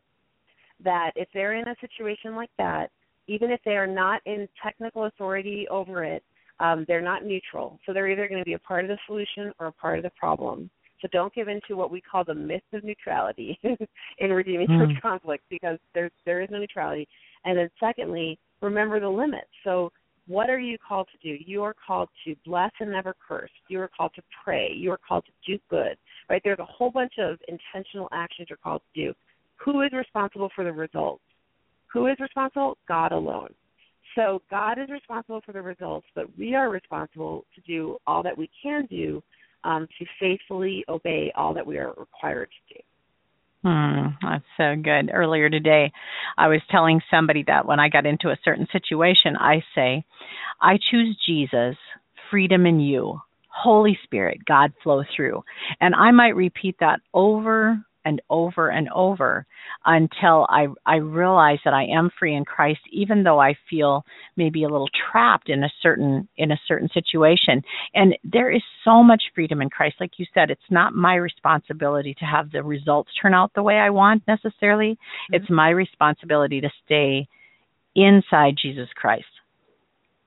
That 0.84 1.12
if 1.16 1.28
they're 1.34 1.54
in 1.54 1.66
a 1.66 1.74
situation 1.80 2.36
like 2.36 2.50
that, 2.58 2.90
even 3.26 3.50
if 3.50 3.60
they 3.64 3.76
are 3.76 3.86
not 3.86 4.20
in 4.26 4.48
technical 4.62 5.04
authority 5.04 5.66
over 5.70 6.04
it, 6.04 6.22
um, 6.60 6.84
they're 6.88 7.00
not 7.00 7.24
neutral. 7.24 7.78
So 7.86 7.92
they're 7.92 8.08
either 8.08 8.28
going 8.28 8.40
to 8.40 8.44
be 8.44 8.54
a 8.54 8.58
part 8.58 8.84
of 8.84 8.88
the 8.88 8.98
solution 9.06 9.52
or 9.58 9.66
a 9.66 9.72
part 9.72 9.98
of 9.98 10.04
the 10.04 10.10
problem. 10.10 10.70
So 11.00 11.08
don't 11.12 11.32
give 11.34 11.48
in 11.48 11.60
to 11.68 11.74
what 11.74 11.90
we 11.90 12.00
call 12.00 12.24
the 12.24 12.34
myth 12.34 12.62
of 12.72 12.82
neutrality 12.82 13.58
in 14.18 14.30
redeeming 14.30 14.66
mm. 14.66 14.78
church 14.78 15.00
conflict 15.00 15.44
because 15.48 15.78
there 15.94 16.10
there 16.26 16.40
is 16.40 16.48
no 16.50 16.58
neutrality. 16.58 17.06
And 17.44 17.56
then 17.56 17.70
secondly, 17.78 18.38
remember 18.60 18.98
the 18.98 19.08
limits. 19.08 19.48
So 19.62 19.92
what 20.26 20.50
are 20.50 20.58
you 20.58 20.76
called 20.86 21.08
to 21.12 21.18
do? 21.36 21.42
You 21.46 21.62
are 21.62 21.74
called 21.86 22.08
to 22.24 22.34
bless 22.44 22.70
and 22.80 22.90
never 22.90 23.14
curse. 23.26 23.50
You 23.68 23.80
are 23.80 23.90
called 23.96 24.12
to 24.16 24.22
pray. 24.44 24.70
You 24.74 24.90
are 24.92 24.98
called 25.08 25.24
to 25.26 25.52
do 25.52 25.58
good. 25.70 25.96
Right? 26.28 26.42
There's 26.44 26.58
a 26.58 26.64
whole 26.64 26.90
bunch 26.90 27.14
of 27.18 27.38
intentional 27.48 28.08
actions 28.12 28.48
you're 28.50 28.58
called 28.62 28.82
to 28.94 29.06
do. 29.06 29.14
Who 29.64 29.82
is 29.82 29.92
responsible 29.92 30.50
for 30.54 30.64
the 30.64 30.72
results? 30.72 31.22
Who 31.92 32.06
is 32.06 32.16
responsible? 32.20 32.76
God 32.86 33.12
alone. 33.12 33.54
So 34.18 34.42
God 34.50 34.80
is 34.80 34.90
responsible 34.90 35.40
for 35.46 35.52
the 35.52 35.62
results, 35.62 36.08
but 36.16 36.26
we 36.36 36.56
are 36.56 36.70
responsible 36.70 37.44
to 37.54 37.60
do 37.60 37.98
all 38.04 38.24
that 38.24 38.36
we 38.36 38.50
can 38.60 38.84
do 38.86 39.22
um, 39.62 39.86
to 39.96 40.06
faithfully 40.18 40.84
obey 40.88 41.32
all 41.36 41.54
that 41.54 41.64
we 41.64 41.78
are 41.78 41.92
required 41.96 42.48
to 42.50 42.74
do. 42.74 42.80
Hmm, 43.62 44.06
that's 44.20 44.44
so 44.56 44.74
good. 44.82 45.12
Earlier 45.12 45.48
today, 45.48 45.92
I 46.36 46.48
was 46.48 46.60
telling 46.68 47.00
somebody 47.08 47.44
that 47.46 47.64
when 47.64 47.78
I 47.78 47.88
got 47.88 48.06
into 48.06 48.30
a 48.30 48.38
certain 48.44 48.66
situation, 48.72 49.36
I 49.38 49.62
say, 49.76 50.04
I 50.60 50.78
choose 50.90 51.16
Jesus, 51.24 51.76
freedom 52.28 52.66
in 52.66 52.80
you, 52.80 53.20
Holy 53.48 53.96
Spirit, 54.02 54.38
God 54.46 54.72
flow 54.82 55.04
through. 55.14 55.44
And 55.80 55.94
I 55.94 56.10
might 56.10 56.34
repeat 56.34 56.76
that 56.80 57.00
over 57.14 57.84
and 58.08 58.22
over 58.30 58.70
and 58.70 58.88
over 58.94 59.46
until 59.84 60.46
I 60.48 60.66
I 60.86 60.96
realize 60.96 61.58
that 61.64 61.74
I 61.74 61.84
am 61.84 62.10
free 62.18 62.34
in 62.34 62.46
Christ 62.46 62.80
even 62.90 63.22
though 63.22 63.38
I 63.38 63.54
feel 63.68 64.04
maybe 64.34 64.64
a 64.64 64.68
little 64.68 64.88
trapped 65.10 65.50
in 65.50 65.62
a 65.62 65.68
certain 65.82 66.26
in 66.38 66.50
a 66.50 66.60
certain 66.66 66.88
situation. 66.94 67.62
And 67.94 68.14
there 68.24 68.50
is 68.50 68.62
so 68.82 69.02
much 69.02 69.22
freedom 69.34 69.60
in 69.60 69.68
Christ. 69.68 69.96
Like 70.00 70.12
you 70.16 70.24
said 70.32 70.50
it's 70.50 70.70
not 70.70 70.94
my 70.94 71.16
responsibility 71.16 72.14
to 72.18 72.24
have 72.24 72.50
the 72.50 72.62
results 72.62 73.10
turn 73.20 73.34
out 73.34 73.52
the 73.54 73.62
way 73.62 73.74
I 73.74 73.90
want 73.90 74.22
necessarily. 74.26 74.92
Mm-hmm. 74.92 75.34
it's 75.34 75.50
my 75.50 75.68
responsibility 75.68 76.60
to 76.62 76.70
stay 76.86 77.28
inside 77.94 78.54
Jesus 78.60 78.88
Christ. 78.96 79.26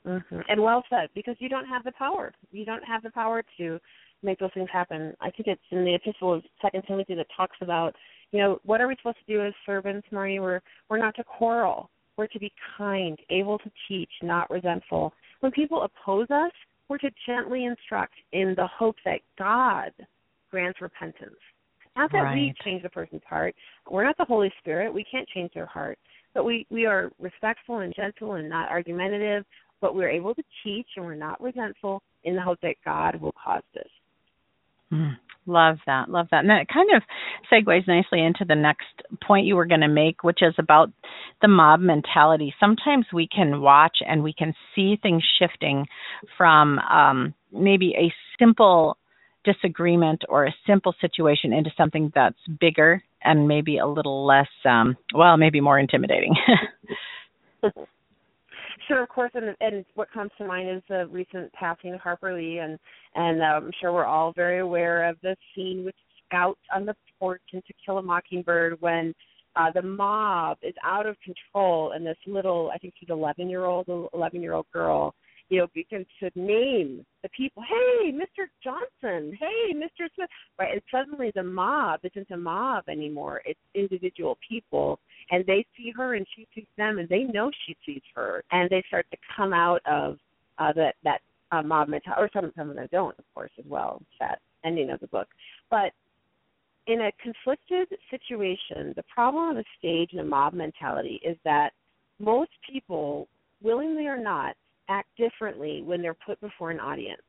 Mm-hmm. 0.06 0.40
and 0.50 0.62
well 0.64 0.84
said 0.90 1.10
because 1.14 1.36
you 1.40 1.48
don't 1.50 1.68
have 1.68 1.84
the 1.84 1.92
power. 1.92 2.34
You 2.52 2.66
don't 2.66 2.84
have 2.84 3.04
the 3.04 3.12
power 3.12 3.44
to 3.58 3.80
make 4.24 4.40
those 4.40 4.52
things 4.54 4.70
happen. 4.72 5.14
I 5.22 5.32
think 5.32 5.48
it's 5.48 5.62
in 5.72 5.84
the 5.84 5.96
epistle 5.96 6.34
of 6.34 6.44
Second 6.62 6.84
Timothy 6.88 7.16
that 7.16 7.28
talks 7.36 7.58
about, 7.62 7.96
you 8.32 8.40
know, 8.40 8.60
what 8.64 8.82
are 8.82 8.88
we 8.88 8.96
supposed 8.98 9.18
to 9.26 9.34
do 9.34 9.46
as 9.46 9.54
servants, 9.66 10.08
Marnie? 10.12 10.42
We're 10.42 10.62
we're 10.90 10.98
not 10.98 11.16
to 11.16 11.24
quarrel. 11.24 11.90
We're 12.18 12.28
to 12.28 12.40
be 12.40 12.52
kind, 12.78 13.18
able 13.30 13.58
to 13.60 13.72
teach, 13.88 14.12
not 14.22 14.50
resentful. 14.50 15.14
When 15.40 15.52
people 15.52 15.84
oppose 15.84 16.30
us, 16.30 16.52
we're 16.88 16.98
to 17.00 17.12
gently 17.26 17.66
instruct 17.66 18.14
in 18.34 18.54
the 18.56 18.68
hope 18.68 18.98
that 19.06 19.22
God 19.40 19.92
grants 20.52 20.82
repentance. 20.82 21.40
Not 21.96 22.12
that 22.12 22.20
right. 22.20 22.36
we 22.36 22.54
change 22.64 22.84
the 22.84 22.90
person's 22.90 23.22
heart. 23.28 23.56
We're 23.90 24.04
not 24.04 24.18
the 24.18 24.26
Holy 24.26 24.52
Spirit. 24.60 24.94
We 24.94 25.06
can't 25.10 25.28
change 25.30 25.52
their 25.54 25.66
heart. 25.66 25.98
But 26.34 26.46
we, 26.46 26.66
we 26.70 26.86
are 26.86 27.12
respectful 27.20 27.80
and 27.80 27.94
gentle 27.96 28.34
and 28.34 28.48
not 28.48 28.70
argumentative, 28.70 29.46
but 29.82 29.96
we're 29.96 30.10
able 30.10 30.34
to 30.36 30.44
teach 30.64 30.88
and 30.96 31.06
we're 31.06 31.16
not 31.16 31.42
resentful 31.42 32.02
in 32.24 32.36
the 32.36 32.42
hope 32.42 32.60
that 32.62 32.76
God 32.86 33.20
will 33.20 33.34
cause 33.44 33.64
this. 33.74 33.90
Mm, 34.92 35.18
love 35.46 35.78
that. 35.86 36.10
Love 36.10 36.28
that. 36.32 36.42
And 36.42 36.50
that 36.50 36.68
kind 36.68 36.90
of 36.96 37.04
segues 37.52 37.88
nicely 37.88 38.24
into 38.24 38.46
the 38.46 38.56
next 38.56 38.86
point 39.26 39.46
you 39.46 39.56
were 39.56 39.66
going 39.66 39.82
to 39.82 39.88
make, 39.88 40.24
which 40.24 40.40
is 40.42 40.54
about 40.58 40.92
the 41.42 41.48
mob 41.48 41.80
mentality. 41.80 42.54
Sometimes 42.60 43.06
we 43.14 43.28
can 43.28 43.62
watch 43.62 43.98
and 44.08 44.24
we 44.24 44.34
can 44.34 44.54
see 44.76 44.98
things 45.02 45.24
shifting 45.40 45.88
from 46.38 46.80
um, 46.80 47.34
maybe 47.52 47.94
a 47.98 48.14
simple 48.40 48.98
disagreement 49.44 50.24
or 50.30 50.46
a 50.46 50.56
simple 50.68 50.94
situation 51.02 51.54
into 51.54 51.72
something 51.76 52.12
that's 52.14 52.38
bigger 52.60 53.04
and 53.24 53.48
maybe 53.48 53.78
a 53.78 53.88
little 53.88 54.26
less, 54.26 54.50
um, 54.66 54.96
well, 55.16 55.38
maybe 55.38 55.62
more 55.62 55.80
intimidating. 55.80 56.36
Sure, 58.92 59.04
of 59.04 59.08
course, 59.08 59.32
and 59.36 59.56
and 59.62 59.86
what 59.96 60.12
comes 60.12 60.32
to 60.38 60.46
mind 60.46 60.70
is 60.70 60.84
the 60.90 61.08
recent 61.08 61.54
passing 61.54 61.94
of 61.94 62.02
Harper 62.02 62.34
Lee, 62.34 62.58
and 62.58 62.78
and 63.16 63.42
uh, 63.42 63.46
I'm 63.46 63.72
sure 63.80 63.94
we're 63.94 64.04
all 64.04 64.34
very 64.34 64.60
aware 64.60 65.08
of 65.08 65.16
the 65.24 65.38
scene 65.56 65.86
with 65.86 65.96
Scout 66.28 66.58
on 66.76 66.86
the 66.86 66.94
porch 67.18 67.42
in 67.54 67.62
To 67.62 67.74
Kill 67.86 68.00
a 68.00 68.02
Mockingbird 68.02 68.82
when 68.82 69.16
uh, 69.56 69.72
the 69.74 69.82
mob 69.82 70.58
is 70.62 70.74
out 70.84 71.06
of 71.06 71.16
control, 71.22 71.94
and 71.94 72.06
this 72.06 72.18
little, 72.28 72.70
I 72.76 72.78
think 72.80 72.94
she's 73.00 73.08
11 73.10 73.50
year 73.50 73.64
old, 73.64 73.88
11 74.14 74.42
year 74.42 74.56
old 74.56 74.66
girl 74.74 75.16
you 75.52 75.58
know, 75.58 75.68
begin 75.76 76.06
to 76.22 76.32
name 76.34 77.06
the 77.24 77.30
people. 77.30 77.62
Hey, 77.62 78.14
Mr. 78.14 78.48
Johnson. 78.64 79.38
Hey, 79.38 79.74
Mr. 79.76 80.08
Smith. 80.16 80.30
Right, 80.58 80.72
and 80.72 80.82
suddenly 80.90 81.30
the 81.36 81.44
mob 81.44 82.00
isn't 82.04 82.32
a 82.32 82.38
mob 82.38 82.86
anymore. 82.88 83.42
It's 83.46 83.60
individual 83.76 84.38
people, 84.48 84.98
and 85.30 85.46
they 85.46 85.66
see 85.76 85.92
her 85.92 86.16
and 86.16 86.26
she 86.38 86.48
sees 86.56 86.68
them, 86.78 87.00
and 87.00 87.10
they 87.10 87.24
know 87.24 87.52
she 87.68 87.76
sees 87.86 88.02
her, 88.16 88.46
and 88.52 88.70
they 88.70 88.82
start 88.88 89.06
to 89.12 89.18
come 89.36 89.52
out 89.52 89.82
of 89.86 90.18
uh, 90.58 90.72
that 90.74 90.96
that 91.04 91.20
uh, 91.52 91.62
mob 91.62 91.90
mentality. 91.90 92.22
Or 92.22 92.30
some 92.34 92.54
some 92.56 92.70
of 92.70 92.78
them 92.78 92.88
don't, 92.90 93.20
of 93.20 93.26
course, 93.36 93.52
as 93.60 93.66
well. 93.68 94.02
That 94.22 94.40
ending 94.64 94.90
of 94.90 95.02
the 95.02 95.08
book, 95.08 95.28
but 95.70 95.92
in 96.88 97.02
a 97.02 97.12
conflicted 97.22 97.90
situation, 98.10 98.94
the 98.96 99.04
problem 99.14 99.50
of 99.50 99.58
a 99.58 99.64
stage 99.78 100.12
and 100.14 100.22
a 100.22 100.24
mob 100.24 100.54
mentality 100.54 101.20
is 101.26 101.36
that 101.44 101.72
most 102.20 102.52
people, 102.72 103.28
willingly 103.62 104.08
or 104.08 104.18
not, 104.18 104.56
act 104.90 105.10
differently 105.18 105.82
when 105.84 106.02
they're 106.02 106.14
put 106.14 106.40
before 106.42 106.72
an 106.72 106.80
audience. 106.80 107.22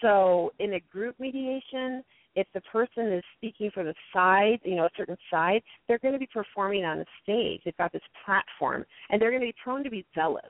So, 0.00 0.52
in 0.58 0.74
a 0.74 0.80
group 0.80 1.18
mediation, 1.18 2.04
if 2.36 2.46
the 2.52 2.60
person 2.62 3.12
is 3.12 3.22
speaking 3.36 3.70
for 3.72 3.84
the 3.84 3.94
side, 4.12 4.58
you 4.64 4.74
know, 4.74 4.84
a 4.84 4.90
certain 4.96 5.16
side, 5.30 5.62
they're 5.86 5.98
going 5.98 6.14
to 6.14 6.20
be 6.20 6.28
performing 6.32 6.84
on 6.84 7.00
a 7.00 7.04
stage. 7.22 7.62
They've 7.64 7.76
got 7.76 7.92
this 7.92 8.02
platform, 8.24 8.84
and 9.10 9.20
they're 9.20 9.30
going 9.30 9.40
to 9.40 9.46
be 9.46 9.54
prone 9.62 9.84
to 9.84 9.90
be 9.90 10.04
zealous, 10.14 10.44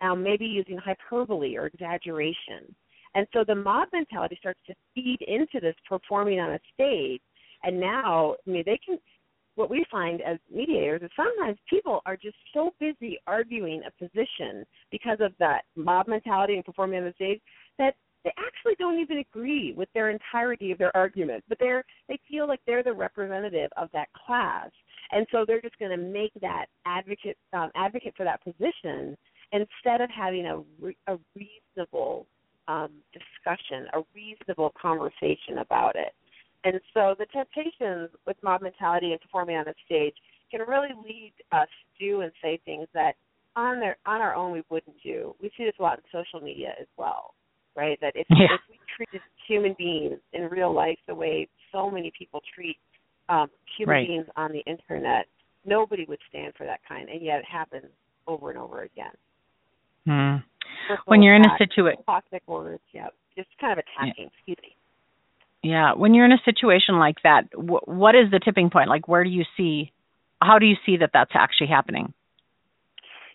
um, 0.00 0.22
maybe 0.22 0.46
using 0.46 0.78
hyperbole 0.78 1.56
or 1.56 1.66
exaggeration. 1.66 2.74
And 3.14 3.26
so 3.32 3.44
the 3.46 3.54
mob 3.54 3.88
mentality 3.92 4.36
starts 4.38 4.60
to 4.66 4.74
feed 4.94 5.18
into 5.26 5.60
this 5.60 5.74
performing 5.88 6.40
on 6.40 6.52
a 6.52 6.58
stage. 6.72 7.20
And 7.62 7.78
now, 7.78 8.36
I 8.46 8.50
mean, 8.50 8.62
they 8.64 8.78
can 8.84 8.98
what 9.60 9.70
we 9.70 9.84
find 9.90 10.22
as 10.22 10.38
mediators 10.50 11.02
is 11.02 11.10
sometimes 11.14 11.58
people 11.68 12.00
are 12.06 12.16
just 12.16 12.36
so 12.54 12.72
busy 12.80 13.18
arguing 13.26 13.82
a 13.86 13.90
position 14.02 14.64
because 14.90 15.18
of 15.20 15.32
that 15.38 15.64
mob 15.76 16.08
mentality 16.08 16.54
and 16.54 16.64
performing 16.64 16.98
on 17.00 17.04
the 17.04 17.12
stage 17.12 17.40
that 17.78 17.94
they 18.24 18.32
actually 18.38 18.74
don't 18.78 18.98
even 18.98 19.18
agree 19.18 19.74
with 19.76 19.88
their 19.92 20.08
entirety 20.08 20.72
of 20.72 20.78
their 20.78 20.94
argument, 20.96 21.44
but 21.48 21.58
they're 21.58 21.84
they 22.08 22.18
feel 22.28 22.48
like 22.48 22.60
they're 22.66 22.82
the 22.82 22.92
representative 22.92 23.70
of 23.76 23.90
that 23.92 24.08
class, 24.26 24.70
and 25.10 25.26
so 25.30 25.44
they're 25.46 25.60
just 25.60 25.78
going 25.78 25.90
to 25.90 25.96
make 25.96 26.32
that 26.40 26.66
advocate 26.86 27.36
um, 27.52 27.70
advocate 27.74 28.14
for 28.16 28.24
that 28.24 28.42
position 28.42 29.16
instead 29.52 30.00
of 30.00 30.08
having 30.10 30.46
a 30.46 30.58
re- 30.80 30.96
a 31.06 31.16
reasonable 31.34 32.26
um, 32.68 32.90
discussion, 33.12 33.86
a 33.92 34.00
reasonable 34.14 34.72
conversation 34.80 35.58
about 35.58 35.96
it. 35.96 36.14
And 36.64 36.80
so 36.92 37.14
the 37.18 37.26
temptations 37.26 38.10
with 38.26 38.36
mob 38.42 38.62
mentality 38.62 39.12
and 39.12 39.20
performing 39.20 39.56
on 39.56 39.64
the 39.66 39.74
stage 39.86 40.14
can 40.50 40.60
really 40.62 40.94
lead 41.04 41.32
us 41.52 41.68
to 41.68 42.04
do 42.04 42.20
and 42.20 42.32
say 42.42 42.60
things 42.64 42.86
that 42.92 43.12
on 43.56 43.80
their 43.80 43.96
on 44.06 44.20
our 44.20 44.34
own 44.34 44.52
we 44.52 44.62
wouldn't 44.70 44.96
do. 45.02 45.34
We 45.40 45.50
see 45.56 45.64
this 45.64 45.74
a 45.78 45.82
lot 45.82 45.98
in 45.98 46.04
social 46.12 46.44
media 46.44 46.72
as 46.80 46.86
well, 46.96 47.34
right? 47.76 47.98
That 48.00 48.12
if, 48.14 48.26
yeah. 48.30 48.46
if 48.54 48.60
we 48.68 48.78
treated 48.96 49.20
human 49.48 49.74
beings 49.78 50.18
in 50.32 50.42
real 50.44 50.72
life 50.72 50.98
the 51.06 51.14
way 51.14 51.48
so 51.72 51.90
many 51.90 52.12
people 52.16 52.40
treat 52.54 52.76
um, 53.28 53.48
human 53.76 53.94
right. 53.94 54.06
beings 54.06 54.26
on 54.36 54.52
the 54.52 54.60
internet, 54.70 55.26
nobody 55.64 56.04
would 56.08 56.18
stand 56.28 56.52
for 56.56 56.66
that 56.66 56.80
kind, 56.88 57.08
and 57.08 57.22
yet 57.22 57.38
it 57.38 57.44
happens 57.50 57.86
over 58.26 58.50
and 58.50 58.58
over 58.58 58.82
again. 58.82 59.12
Hmm. 60.06 60.36
When 61.06 61.22
you're 61.22 61.36
in 61.36 61.42
a 61.42 61.56
situation, 61.58 62.02
toxic 62.04 62.42
words, 62.46 62.82
yeah, 62.92 63.08
just 63.36 63.48
kind 63.60 63.78
of 63.78 63.84
attacking. 63.84 64.24
Yeah. 64.24 64.54
Excuse 64.54 64.58
me. 64.62 64.76
Yeah, 65.62 65.92
when 65.94 66.14
you're 66.14 66.24
in 66.24 66.32
a 66.32 66.42
situation 66.44 66.98
like 66.98 67.16
that, 67.22 67.42
wh- 67.54 67.86
what 67.86 68.14
is 68.14 68.30
the 68.30 68.40
tipping 68.42 68.70
point? 68.70 68.88
Like, 68.88 69.08
where 69.08 69.24
do 69.24 69.30
you 69.30 69.44
see? 69.56 69.92
How 70.40 70.58
do 70.58 70.66
you 70.66 70.76
see 70.86 70.96
that 70.98 71.10
that's 71.12 71.32
actually 71.34 71.66
happening? 71.66 72.14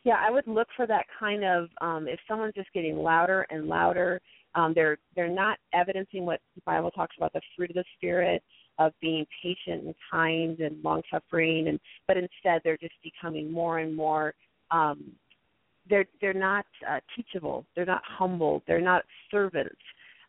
Yeah, 0.04 0.18
I 0.20 0.32
would 0.32 0.48
look 0.48 0.68
for 0.76 0.88
that 0.88 1.06
kind 1.20 1.44
of 1.44 1.68
um, 1.82 2.08
if 2.08 2.20
someone's 2.28 2.54
just 2.56 2.72
getting 2.74 2.98
louder 2.98 3.46
and 3.50 3.68
louder. 3.68 4.22
Um, 4.56 4.74
they're 4.74 4.98
they're 5.16 5.28
not 5.28 5.58
evidencing 5.74 6.26
what 6.26 6.40
the 6.56 6.62
Bible 6.66 6.92
talks 6.92 7.16
about 7.18 7.34
the 7.34 7.42
fruit 7.56 7.72
of 7.72 7.76
the 7.76 7.84
spirit 7.98 8.42
of 8.78 8.92
being 9.02 9.26
patient 9.42 9.86
and 9.86 9.96
kind 10.12 10.60
and 10.60 10.84
long 10.84 11.02
suffering, 11.12 11.68
and 11.68 11.80
but 12.08 12.18
instead 12.18 12.62
they're 12.64 12.78
just 12.78 12.94
becoming 13.04 13.52
more 13.52 13.80
and 13.80 13.96
more. 13.96 14.34
Um, 14.72 15.12
they're 15.90 16.06
they're 16.22 16.34
not 16.34 16.66
uh, 16.90 17.00
teachable. 17.16 17.66
They're 17.76 17.86
not 17.86 18.02
humble. 18.06 18.64
They're 18.68 18.82
not 18.82 19.04
servants. 19.30 19.76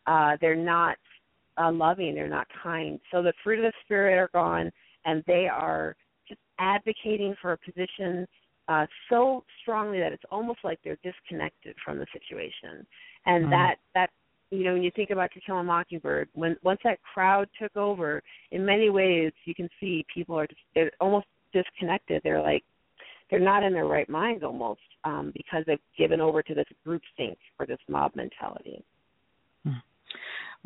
Uh, 0.07 0.37
they're 0.41 0.55
not 0.57 0.97
uh, 1.59 1.73
loving. 1.73 2.15
They're 2.15 2.29
not 2.29 2.47
kind. 2.63 3.01
So 3.11 3.23
the 3.23 3.33
fruit 3.43 3.59
of 3.59 3.65
the 3.65 3.73
spirit 3.85 4.19
are 4.19 4.31
gone, 4.33 4.71
and 5.05 5.23
they 5.27 5.49
are 5.51 5.97
just 6.29 6.41
advocating 6.59 7.35
for 7.41 7.53
a 7.53 7.59
position 7.59 8.27
uh, 8.69 8.87
so 9.09 9.45
strongly 9.63 10.01
that 10.01 10.13
it's 10.13 10.25
almost 10.31 10.59
like 10.65 10.79
they're 10.83 10.99
disconnected 11.03 11.77
from 11.85 11.99
the 11.99 12.07
situation, 12.13 12.87
and 13.27 13.45
mm-hmm. 13.45 13.51
that 13.51 13.77
that 13.95 14.11
you 14.51 14.65
know 14.65 14.73
when 14.73 14.83
you 14.83 14.91
think 14.97 15.11
about 15.11 15.31
To 15.33 15.41
Kill 15.41 15.57
a 15.57 15.65
Mockingbird, 15.65 16.29
when 16.35 16.57
once 16.63 16.81
that 16.83 16.99
crowd 17.15 17.49
took 17.61 17.77
over, 17.77 18.23
in 18.51 18.65
many 18.65 18.91
ways 18.91 19.33
you 19.45 19.55
can 19.55 19.69
see 19.79 20.05
people 20.13 20.37
are 20.37 20.47
just 20.47 20.61
they're 20.75 20.91
almost 21.01 21.27
disconnected. 21.53 22.23
They're 22.25 22.43
like 22.43 22.65
they're 23.31 23.39
not 23.41 23.63
in 23.63 23.73
their 23.73 23.87
right 23.87 24.09
minds 24.09 24.43
almost 24.43 24.81
um, 25.05 25.33
because 25.35 25.65
they've 25.67 25.79
given 25.97 26.21
over 26.21 26.43
to 26.43 26.55
this 26.55 26.67
group 26.85 27.03
think 27.17 27.39
or 27.59 27.67
this 27.67 27.79
mob 27.89 28.15
mentality. 28.17 28.85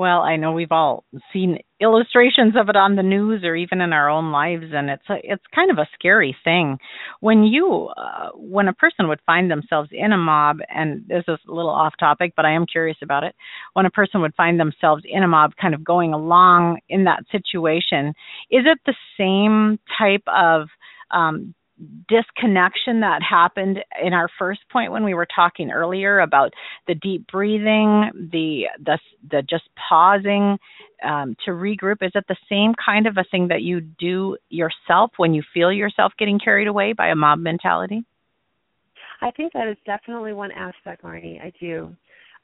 Well, 0.00 0.22
I 0.22 0.36
know 0.36 0.52
we've 0.52 0.72
all 0.72 1.04
seen 1.30 1.58
illustrations 1.78 2.54
of 2.58 2.70
it 2.70 2.74
on 2.74 2.96
the 2.96 3.02
news 3.02 3.44
or 3.44 3.54
even 3.54 3.82
in 3.82 3.92
our 3.92 4.08
own 4.08 4.32
lives, 4.32 4.72
and 4.72 4.88
it's 4.88 5.04
a, 5.10 5.16
it's 5.22 5.44
kind 5.54 5.70
of 5.70 5.76
a 5.76 5.86
scary 5.92 6.34
thing 6.42 6.78
when 7.20 7.44
you 7.44 7.90
uh, 7.98 8.30
when 8.34 8.66
a 8.66 8.72
person 8.72 9.08
would 9.08 9.20
find 9.26 9.50
themselves 9.50 9.90
in 9.92 10.14
a 10.14 10.16
mob. 10.16 10.60
And 10.74 11.04
this 11.06 11.24
is 11.28 11.38
a 11.46 11.52
little 11.52 11.70
off 11.70 11.92
topic, 12.00 12.32
but 12.34 12.46
I 12.46 12.52
am 12.52 12.64
curious 12.64 12.96
about 13.02 13.24
it. 13.24 13.34
When 13.74 13.84
a 13.84 13.90
person 13.90 14.22
would 14.22 14.34
find 14.36 14.58
themselves 14.58 15.02
in 15.06 15.22
a 15.22 15.28
mob, 15.28 15.52
kind 15.60 15.74
of 15.74 15.84
going 15.84 16.14
along 16.14 16.78
in 16.88 17.04
that 17.04 17.24
situation, 17.30 18.14
is 18.50 18.64
it 18.64 18.78
the 18.86 18.94
same 19.18 19.78
type 19.98 20.24
of 20.26 20.68
um, 21.10 21.54
disconnection 22.08 23.00
that 23.00 23.22
happened 23.22 23.78
in 24.02 24.12
our 24.12 24.28
first 24.38 24.60
point 24.70 24.92
when 24.92 25.04
we 25.04 25.14
were 25.14 25.26
talking 25.34 25.70
earlier 25.70 26.20
about 26.20 26.52
the 26.86 26.94
deep 26.94 27.26
breathing, 27.30 28.10
the 28.32 28.64
the 28.84 28.98
the 29.30 29.42
just 29.42 29.64
pausing 29.88 30.58
um, 31.02 31.36
to 31.44 31.52
regroup. 31.52 32.02
Is 32.02 32.12
it 32.14 32.24
the 32.28 32.36
same 32.48 32.74
kind 32.74 33.06
of 33.06 33.16
a 33.16 33.24
thing 33.30 33.48
that 33.48 33.62
you 33.62 33.80
do 33.80 34.36
yourself 34.48 35.12
when 35.16 35.34
you 35.34 35.42
feel 35.54 35.72
yourself 35.72 36.12
getting 36.18 36.38
carried 36.38 36.68
away 36.68 36.92
by 36.92 37.08
a 37.08 37.14
mob 37.14 37.38
mentality? 37.38 38.04
I 39.20 39.30
think 39.30 39.52
that 39.52 39.68
is 39.68 39.76
definitely 39.84 40.32
one 40.32 40.52
aspect, 40.52 41.02
Marnie. 41.02 41.40
I 41.40 41.52
do. 41.60 41.94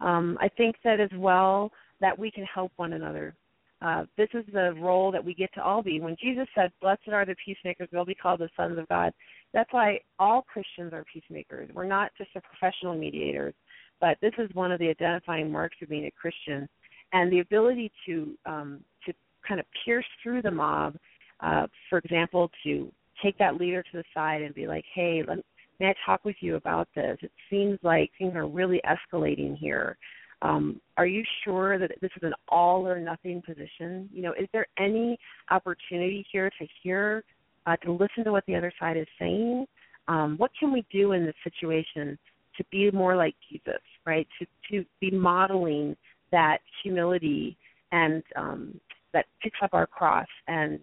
Um, 0.00 0.36
I 0.40 0.48
think 0.48 0.76
that 0.84 1.00
as 1.00 1.10
well 1.16 1.72
that 2.00 2.18
we 2.18 2.30
can 2.30 2.44
help 2.44 2.72
one 2.76 2.92
another. 2.92 3.34
Uh, 3.82 4.04
this 4.16 4.28
is 4.32 4.44
the 4.52 4.74
role 4.80 5.12
that 5.12 5.24
we 5.24 5.34
get 5.34 5.52
to 5.54 5.62
all 5.62 5.82
be. 5.82 6.00
When 6.00 6.16
Jesus 6.20 6.46
said, 6.54 6.72
Blessed 6.80 7.08
are 7.12 7.26
the 7.26 7.36
peacemakers, 7.44 7.88
they'll 7.92 8.04
be 8.04 8.14
called 8.14 8.40
the 8.40 8.48
sons 8.56 8.78
of 8.78 8.88
God. 8.88 9.12
That's 9.52 9.72
why 9.72 10.00
all 10.18 10.42
Christians 10.42 10.92
are 10.92 11.04
peacemakers. 11.12 11.70
We're 11.74 11.84
not 11.84 12.10
just 12.16 12.30
a 12.36 12.40
professional 12.40 12.96
mediators, 12.96 13.54
but 14.00 14.16
this 14.20 14.32
is 14.38 14.48
one 14.54 14.72
of 14.72 14.78
the 14.78 14.88
identifying 14.88 15.50
marks 15.50 15.76
of 15.82 15.88
being 15.88 16.06
a 16.06 16.10
Christian. 16.10 16.68
And 17.12 17.32
the 17.32 17.40
ability 17.40 17.92
to 18.06 18.36
um, 18.46 18.80
to 19.04 19.12
kind 19.46 19.60
of 19.60 19.66
pierce 19.84 20.06
through 20.22 20.42
the 20.42 20.50
mob, 20.50 20.96
uh, 21.40 21.66
for 21.88 21.98
example, 21.98 22.50
to 22.64 22.90
take 23.22 23.38
that 23.38 23.56
leader 23.56 23.82
to 23.82 23.88
the 23.92 24.04
side 24.12 24.42
and 24.42 24.54
be 24.54 24.66
like, 24.66 24.84
"Hey, 24.92 25.22
let, 25.26 25.38
may 25.78 25.88
I 25.88 25.94
talk 26.04 26.24
with 26.24 26.36
you 26.40 26.56
about 26.56 26.88
this? 26.94 27.16
It 27.22 27.30
seems 27.48 27.78
like 27.82 28.10
things 28.18 28.34
are 28.34 28.46
really 28.46 28.80
escalating 28.84 29.56
here. 29.56 29.96
Um, 30.42 30.80
are 30.96 31.06
you 31.06 31.24
sure 31.44 31.78
that 31.78 31.90
this 32.00 32.10
is 32.16 32.22
an 32.22 32.34
all 32.48 32.86
or 32.86 32.98
nothing 33.00 33.42
position? 33.42 34.08
You 34.12 34.22
know, 34.22 34.32
is 34.32 34.48
there 34.52 34.66
any 34.78 35.18
opportunity 35.50 36.26
here 36.30 36.50
to 36.58 36.66
hear, 36.82 37.24
uh, 37.66 37.76
to 37.76 37.92
listen 37.92 38.24
to 38.24 38.32
what 38.32 38.44
the 38.46 38.54
other 38.54 38.72
side 38.78 38.96
is 38.96 39.06
saying? 39.18 39.66
Um, 40.08 40.36
what 40.36 40.50
can 40.58 40.72
we 40.72 40.84
do 40.92 41.12
in 41.12 41.24
this 41.24 41.34
situation 41.42 42.18
to 42.56 42.64
be 42.70 42.90
more 42.90 43.16
like 43.16 43.34
Jesus, 43.50 43.80
right? 44.04 44.26
To 44.38 44.46
to 44.70 44.84
be 45.00 45.10
modeling 45.10 45.96
that 46.32 46.58
humility 46.82 47.56
and 47.92 48.22
um, 48.36 48.80
that 49.12 49.26
picks 49.42 49.58
up 49.62 49.70
our 49.72 49.86
cross 49.86 50.26
and 50.48 50.80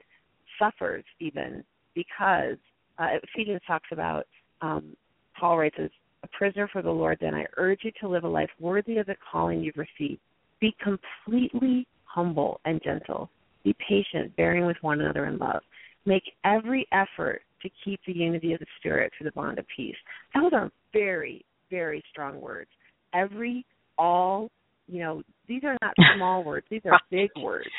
suffers 0.60 1.04
even 1.20 1.64
because 1.96 2.58
uh, 2.98 3.08
Ephesians 3.24 3.62
talks 3.68 3.90
about 3.92 4.26
um, 4.62 4.96
Paul 5.40 5.58
writes 5.58 5.76
a 6.24 6.28
prisoner 6.28 6.70
for 6.72 6.82
the 6.82 6.92
Lord, 6.92 7.18
then 7.22 7.36
I 7.36 7.46
urge 7.58 7.82
you 7.84 7.92
to 8.02 8.08
live 8.08 8.24
a 8.24 8.30
life 8.30 8.50
worthy 8.60 8.98
of 8.98 9.06
the 9.06 9.16
calling 9.32 9.62
you've 9.62 9.78
received. 9.78 10.22
Be 10.60 10.76
completely 10.82 11.86
humble 12.06 12.62
and 12.66 12.82
gentle. 12.84 13.30
Be 13.64 13.76
patient, 13.88 14.36
bearing 14.36 14.66
with 14.66 14.78
one 14.82 15.02
another 15.02 15.26
in 15.26 15.38
love. 15.38 15.62
Make 16.06 16.24
every 16.46 16.88
effort 16.92 17.42
to 17.62 17.70
keep 17.84 18.00
the 18.06 18.14
unity 18.14 18.54
of 18.54 18.60
the 18.60 18.66
Spirit 18.80 19.12
through 19.18 19.26
the 19.26 19.32
bond 19.32 19.60
of 19.60 19.66
peace. 19.76 19.96
Those 20.36 20.52
are 20.54 20.70
very, 20.92 21.46
very 21.70 22.04
strong 22.12 22.40
words. 22.40 22.70
Every, 23.14 23.66
all, 23.98 24.50
you 24.88 25.00
know, 25.00 25.24
these 25.48 25.64
are 25.64 25.78
not 25.82 25.94
small 26.18 26.44
words. 26.44 26.66
These 26.70 26.82
are 26.86 27.00
big 27.10 27.30
words. 27.42 27.70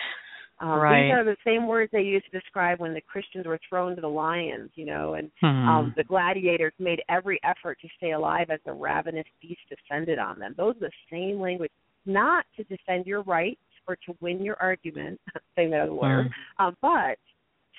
Um, 0.60 0.68
right. 0.78 1.04
These 1.04 1.12
are 1.12 1.24
the 1.24 1.36
same 1.44 1.66
words 1.66 1.90
they 1.92 2.02
used 2.02 2.26
to 2.30 2.38
describe 2.38 2.78
when 2.78 2.94
the 2.94 3.00
Christians 3.00 3.46
were 3.46 3.58
thrown 3.68 3.96
to 3.96 4.00
the 4.00 4.08
lions, 4.08 4.70
you 4.74 4.86
know, 4.86 5.14
and 5.14 5.30
hmm. 5.40 5.46
um, 5.46 5.94
the 5.96 6.04
gladiators 6.04 6.72
made 6.78 7.02
every 7.08 7.40
effort 7.44 7.78
to 7.82 7.88
stay 7.96 8.12
alive 8.12 8.50
as 8.50 8.60
the 8.64 8.72
ravenous 8.72 9.26
beast 9.42 9.60
descended 9.68 10.18
on 10.18 10.38
them. 10.38 10.54
Those 10.56 10.76
are 10.76 10.88
the 10.88 10.92
same 11.10 11.40
language, 11.40 11.72
not 12.06 12.44
to 12.56 12.64
defend 12.64 13.06
your 13.06 13.22
rights 13.22 13.60
or 13.88 13.96
to 14.06 14.16
win 14.20 14.42
your 14.42 14.56
argument, 14.60 15.20
saying 15.56 15.70
that 15.70 15.90
lawyer, 15.90 16.24
hmm. 16.58 16.64
um, 16.64 16.76
but 16.80 17.18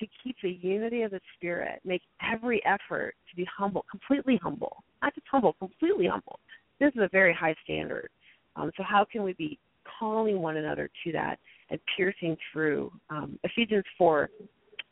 to 0.00 0.06
keep 0.22 0.36
the 0.42 0.58
unity 0.60 1.02
of 1.02 1.10
the 1.10 1.20
spirit. 1.36 1.80
Make 1.84 2.02
every 2.22 2.62
effort 2.66 3.14
to 3.30 3.36
be 3.36 3.46
humble, 3.56 3.86
completely 3.90 4.38
humble, 4.42 4.84
not 5.02 5.14
just 5.14 5.26
humble, 5.30 5.54
completely 5.54 6.06
humble. 6.06 6.38
This 6.78 6.92
is 6.94 7.00
a 7.00 7.08
very 7.10 7.32
high 7.32 7.54
standard. 7.64 8.10
Um, 8.56 8.70
so 8.76 8.82
how 8.82 9.06
can 9.10 9.22
we 9.22 9.32
be 9.34 9.58
calling 9.98 10.40
one 10.40 10.58
another 10.58 10.90
to 11.04 11.12
that? 11.12 11.38
And 11.70 11.80
piercing 11.96 12.36
through. 12.52 12.92
Um, 13.10 13.38
Ephesians 13.42 13.84
4, 13.98 14.30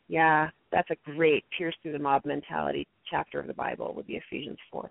yeah, 0.07 0.49
that's 0.71 0.89
a 0.89 0.95
great 1.11 1.45
pierce 1.57 1.75
through 1.81 1.93
the 1.93 1.99
mob 1.99 2.25
mentality 2.25 2.87
chapter 3.09 3.39
of 3.39 3.47
the 3.47 3.53
Bible, 3.53 3.93
would 3.95 4.07
be 4.07 4.15
Ephesians 4.15 4.59
4. 4.71 4.89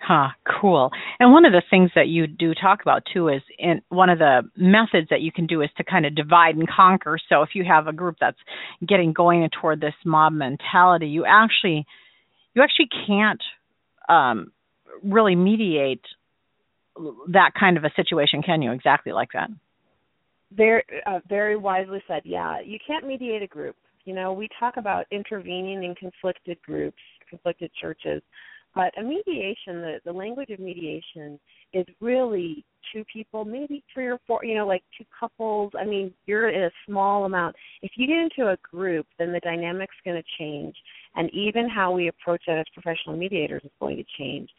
Huh, 0.00 0.28
cool. 0.60 0.90
And 1.18 1.32
one 1.32 1.46
of 1.46 1.52
the 1.52 1.62
things 1.70 1.90
that 1.94 2.08
you 2.08 2.26
do 2.26 2.52
talk 2.54 2.82
about 2.82 3.02
too 3.12 3.28
is 3.28 3.40
in 3.58 3.80
one 3.88 4.10
of 4.10 4.18
the 4.18 4.42
methods 4.56 5.08
that 5.10 5.22
you 5.22 5.32
can 5.32 5.46
do 5.46 5.62
is 5.62 5.70
to 5.78 5.84
kind 5.84 6.04
of 6.04 6.14
divide 6.14 6.54
and 6.56 6.68
conquer. 6.68 7.18
So 7.28 7.42
if 7.42 7.50
you 7.54 7.64
have 7.64 7.86
a 7.86 7.92
group 7.94 8.16
that's 8.20 8.36
getting 8.86 9.14
going 9.14 9.48
toward 9.58 9.80
this 9.80 9.94
mob 10.04 10.34
mentality, 10.34 11.08
you 11.08 11.24
actually 11.24 11.86
you 12.54 12.62
actually 12.62 12.88
can't 13.06 13.42
um, 14.08 14.52
really 15.02 15.34
mediate 15.34 16.04
that 17.28 17.52
kind 17.58 17.76
of 17.76 17.84
a 17.84 17.90
situation, 17.96 18.42
can 18.42 18.62
you? 18.62 18.72
Exactly 18.72 19.12
like 19.12 19.30
that. 19.32 19.50
Very, 20.56 20.82
uh, 21.06 21.20
very 21.28 21.56
wisely 21.56 22.02
said. 22.08 22.22
Yeah, 22.24 22.60
you 22.60 22.78
can't 22.86 23.06
mediate 23.06 23.42
a 23.42 23.46
group. 23.46 23.76
You 24.04 24.14
know, 24.14 24.32
we 24.32 24.48
talk 24.58 24.76
about 24.76 25.06
intervening 25.10 25.82
in 25.84 25.94
conflicted 25.94 26.58
groups, 26.62 26.98
conflicted 27.28 27.70
churches, 27.80 28.22
but 28.74 28.96
a 28.98 29.02
mediation, 29.02 29.80
the, 29.80 30.00
the 30.04 30.12
language 30.12 30.50
of 30.50 30.60
mediation 30.60 31.40
is 31.72 31.86
really 32.00 32.64
two 32.92 33.04
people, 33.10 33.44
maybe 33.44 33.82
three 33.92 34.06
or 34.06 34.18
four, 34.26 34.44
you 34.44 34.54
know, 34.54 34.66
like 34.66 34.82
two 34.96 35.04
couples. 35.18 35.72
I 35.78 35.84
mean, 35.84 36.12
you're 36.26 36.50
in 36.50 36.64
a 36.64 36.70
small 36.86 37.24
amount. 37.24 37.56
If 37.82 37.92
you 37.96 38.06
get 38.06 38.18
into 38.18 38.52
a 38.52 38.56
group, 38.70 39.06
then 39.18 39.32
the 39.32 39.40
dynamic's 39.40 39.96
going 40.04 40.22
to 40.22 40.28
change. 40.38 40.76
And 41.16 41.30
even 41.32 41.68
how 41.68 41.90
we 41.92 42.08
approach 42.08 42.42
that 42.46 42.58
as 42.58 42.66
professional 42.74 43.16
mediators 43.16 43.62
is 43.64 43.70
going 43.80 43.96
to 43.96 44.04
change. 44.18 44.50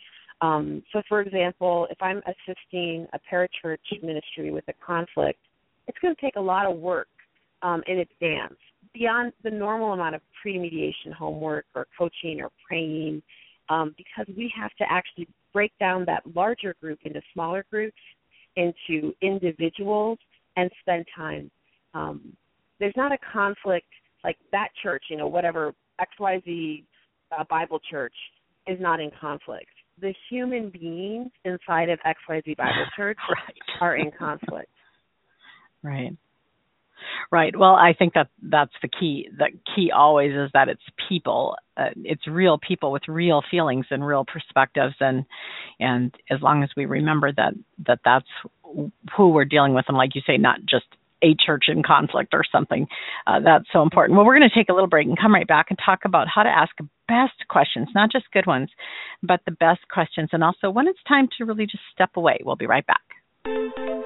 Um, 0.41 0.83
so, 0.91 1.01
for 1.07 1.21
example, 1.21 1.87
if 1.89 2.01
I'm 2.01 2.21
assisting 2.25 3.07
a 3.13 3.19
parachurch 3.31 3.77
ministry 4.03 4.51
with 4.51 4.65
a 4.67 4.73
conflict, 4.85 5.39
it's 5.87 5.97
going 5.99 6.13
to 6.13 6.21
take 6.21 6.35
a 6.35 6.41
lot 6.41 6.65
of 6.65 6.77
work 6.77 7.07
um, 7.61 7.81
in 7.87 7.99
advance. 7.99 8.55
Beyond 8.93 9.33
the 9.43 9.51
normal 9.51 9.93
amount 9.93 10.15
of 10.15 10.21
pre-mediation 10.41 11.11
homework 11.11 11.65
or 11.75 11.87
coaching 11.97 12.41
or 12.41 12.49
praying 12.67 13.21
um, 13.69 13.93
because 13.97 14.25
we 14.35 14.51
have 14.59 14.71
to 14.77 14.85
actually 14.89 15.27
break 15.53 15.71
down 15.79 16.05
that 16.05 16.23
larger 16.35 16.75
group 16.81 16.99
into 17.03 17.21
smaller 17.33 17.65
groups 17.69 17.97
into 18.55 19.13
individuals 19.21 20.17
and 20.55 20.69
spend 20.81 21.05
time. 21.15 21.51
Um, 21.93 22.33
there's 22.79 22.93
not 22.95 23.11
a 23.11 23.17
conflict 23.31 23.87
like 24.23 24.37
that 24.51 24.69
church 24.81 25.03
you 25.09 25.17
know 25.17 25.27
whatever 25.27 25.73
xyz 26.19 26.83
uh, 27.37 27.43
bible 27.49 27.79
church 27.89 28.13
is 28.67 28.79
not 28.79 28.99
in 28.99 29.11
conflict. 29.19 29.69
The 30.01 30.13
human 30.29 30.69
beings 30.69 31.31
inside 31.45 31.89
of 31.89 31.99
xyz 31.99 32.57
bible 32.57 32.85
church 32.95 33.17
right. 33.29 33.81
are 33.81 33.95
in 33.95 34.11
conflict 34.17 34.69
right 35.87 36.17
Right. 37.31 37.55
Well, 37.57 37.75
I 37.75 37.93
think 37.97 38.13
that 38.13 38.29
that's 38.41 38.71
the 38.81 38.87
key. 38.87 39.29
The 39.37 39.47
key 39.75 39.91
always 39.91 40.33
is 40.33 40.49
that 40.53 40.69
it's 40.69 40.81
people. 41.09 41.55
Uh, 41.75 41.89
it's 41.95 42.25
real 42.27 42.57
people 42.57 42.91
with 42.91 43.03
real 43.07 43.41
feelings 43.49 43.85
and 43.89 44.05
real 44.05 44.25
perspectives, 44.25 44.95
and 44.99 45.25
and 45.79 46.13
as 46.29 46.41
long 46.41 46.63
as 46.63 46.69
we 46.77 46.85
remember 46.85 47.31
that 47.33 47.53
that 47.85 47.99
that's 48.05 48.27
who 49.15 49.29
we're 49.29 49.45
dealing 49.45 49.73
with, 49.73 49.85
and 49.87 49.97
like 49.97 50.15
you 50.15 50.21
say, 50.25 50.37
not 50.37 50.59
just 50.69 50.85
a 51.23 51.35
church 51.43 51.65
in 51.67 51.81
conflict 51.81 52.33
or 52.33 52.43
something. 52.51 52.87
Uh, 53.25 53.39
that's 53.39 53.65
so 53.73 53.81
important. 53.81 54.15
Well, 54.15 54.25
we're 54.25 54.37
going 54.37 54.49
to 54.49 54.55
take 54.55 54.69
a 54.69 54.73
little 54.73 54.89
break 54.89 55.07
and 55.07 55.17
come 55.19 55.33
right 55.33 55.47
back 55.47 55.67
and 55.69 55.79
talk 55.83 56.01
about 56.05 56.27
how 56.27 56.43
to 56.43 56.49
ask 56.49 56.71
best 57.07 57.47
questions, 57.49 57.87
not 57.95 58.11
just 58.11 58.25
good 58.31 58.45
ones, 58.45 58.69
but 59.23 59.39
the 59.45 59.51
best 59.51 59.79
questions, 59.91 60.29
and 60.31 60.43
also 60.43 60.69
when 60.69 60.87
it's 60.87 60.99
time 61.07 61.27
to 61.37 61.45
really 61.45 61.65
just 61.65 61.83
step 61.91 62.11
away. 62.15 62.39
We'll 62.43 62.55
be 62.55 62.67
right 62.67 62.85
back. 62.85 63.96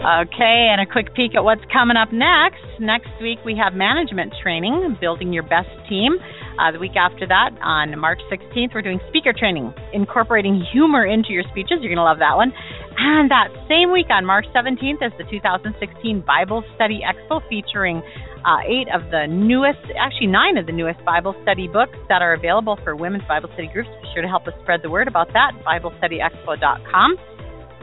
Okay, 0.00 0.72
and 0.72 0.80
a 0.80 0.88
quick 0.88 1.12
peek 1.12 1.36
at 1.36 1.44
what's 1.44 1.60
coming 1.70 2.00
up 2.00 2.08
next. 2.08 2.64
Next 2.80 3.12
week 3.20 3.36
we 3.44 3.52
have 3.60 3.76
management 3.76 4.32
training, 4.42 4.96
building 4.98 5.30
your 5.30 5.42
best 5.42 5.68
team. 5.90 6.16
Uh, 6.56 6.72
the 6.72 6.78
week 6.80 6.96
after 6.96 7.28
that, 7.28 7.52
on 7.60 7.92
March 8.00 8.20
16th, 8.32 8.72
we're 8.72 8.80
doing 8.80 8.98
speaker 9.12 9.34
training, 9.36 9.74
incorporating 9.92 10.56
humor 10.72 11.04
into 11.04 11.36
your 11.36 11.44
speeches. 11.52 11.84
You're 11.84 11.92
going 11.92 12.00
to 12.00 12.08
love 12.08 12.16
that 12.16 12.32
one. 12.32 12.48
And 12.96 13.30
that 13.30 13.52
same 13.68 13.92
week, 13.92 14.08
on 14.08 14.24
March 14.24 14.46
17th, 14.56 15.04
is 15.04 15.12
the 15.20 15.28
2016 15.28 16.24
Bible 16.24 16.64
Study 16.76 17.04
Expo 17.04 17.44
featuring 17.52 18.00
uh, 18.48 18.64
eight 18.64 18.88
of 18.88 19.04
the 19.12 19.28
newest, 19.28 19.84
actually 20.00 20.28
nine 20.28 20.56
of 20.56 20.64
the 20.64 20.72
newest 20.72 21.04
Bible 21.04 21.36
study 21.44 21.68
books 21.68 21.96
that 22.08 22.22
are 22.24 22.32
available 22.32 22.80
for 22.84 22.96
women's 22.96 23.24
Bible 23.28 23.50
study 23.52 23.68
groups. 23.68 23.88
Be 24.00 24.08
sure 24.16 24.22
to 24.22 24.28
help 24.28 24.48
us 24.48 24.54
spread 24.62 24.80
the 24.80 24.88
word 24.88 25.08
about 25.08 25.28
that. 25.36 25.52
BibleStudyExpo.com. 25.60 27.39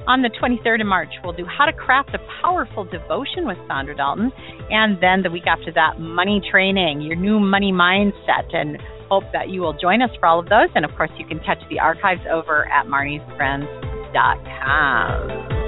On 0.08 0.22
the 0.22 0.30
23rd 0.42 0.82
of 0.82 0.88
March, 0.88 1.10
we'll 1.22 1.34
do 1.34 1.46
How 1.46 1.66
to 1.66 1.74
Craft 1.74 2.16
a 2.16 2.20
Powerful 2.42 2.86
Devotion 2.86 3.46
with 3.46 3.58
Sandra 3.68 3.94
Dalton. 3.94 4.32
And 4.70 4.98
then 5.04 5.22
the 5.22 5.30
week 5.30 5.48
after 5.48 5.70
that, 5.74 6.00
Money 6.00 6.42
Training, 6.50 7.02
your 7.02 7.18
new 7.18 7.42
money 7.42 7.74
mindset. 7.74 8.56
And 8.56 8.78
hope 9.10 9.26
that 9.34 9.50
you 9.50 9.60
will 9.60 9.74
join 9.74 10.02
us 10.02 10.12
for 10.20 10.28
all 10.28 10.40
of 10.40 10.48
those. 10.48 10.70
And 10.76 10.86
of 10.86 10.96
course, 10.96 11.12
you 11.18 11.26
can 11.26 11.40
catch 11.40 11.60
the 11.70 11.80
archives 11.80 12.22
over 12.32 12.72
at 12.72 12.86
marniesfriends.com. 12.86 15.67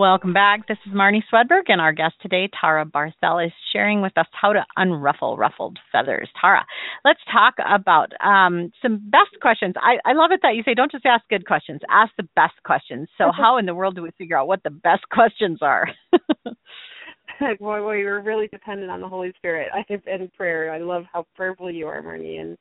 Welcome 0.00 0.32
back. 0.32 0.66
This 0.66 0.78
is 0.86 0.94
Marnie 0.94 1.22
Swedberg, 1.30 1.64
and 1.68 1.78
our 1.78 1.92
guest 1.92 2.14
today, 2.22 2.48
Tara 2.58 2.86
Barthel, 2.86 3.44
is 3.44 3.52
sharing 3.70 4.00
with 4.00 4.16
us 4.16 4.24
how 4.32 4.54
to 4.54 4.64
unruffle 4.78 5.36
ruffled 5.36 5.78
feathers. 5.92 6.26
Tara, 6.40 6.64
let's 7.04 7.20
talk 7.30 7.52
about 7.58 8.10
um, 8.24 8.72
some 8.80 8.96
best 9.10 9.38
questions. 9.42 9.74
I, 9.76 9.98
I 10.06 10.14
love 10.14 10.30
it 10.32 10.40
that 10.42 10.54
you 10.54 10.62
say 10.62 10.72
don't 10.72 10.90
just 10.90 11.04
ask 11.04 11.28
good 11.28 11.46
questions, 11.46 11.82
ask 11.90 12.12
the 12.16 12.26
best 12.34 12.54
questions. 12.64 13.10
So, 13.18 13.30
how 13.36 13.58
in 13.58 13.66
the 13.66 13.74
world 13.74 13.94
do 13.94 14.00
we 14.00 14.10
figure 14.16 14.38
out 14.38 14.48
what 14.48 14.62
the 14.62 14.70
best 14.70 15.06
questions 15.12 15.58
are? 15.60 15.86
boy, 17.58 17.80
boy, 17.80 17.96
you're 17.96 18.22
really 18.22 18.48
dependent 18.48 18.90
on 18.90 19.02
the 19.02 19.08
Holy 19.08 19.34
Spirit 19.36 19.68
and 20.06 20.32
prayer. 20.32 20.72
I 20.72 20.78
love 20.78 21.04
how 21.12 21.26
prayerful 21.36 21.70
you 21.70 21.86
are, 21.88 22.00
Marnie, 22.00 22.40
and 22.40 22.56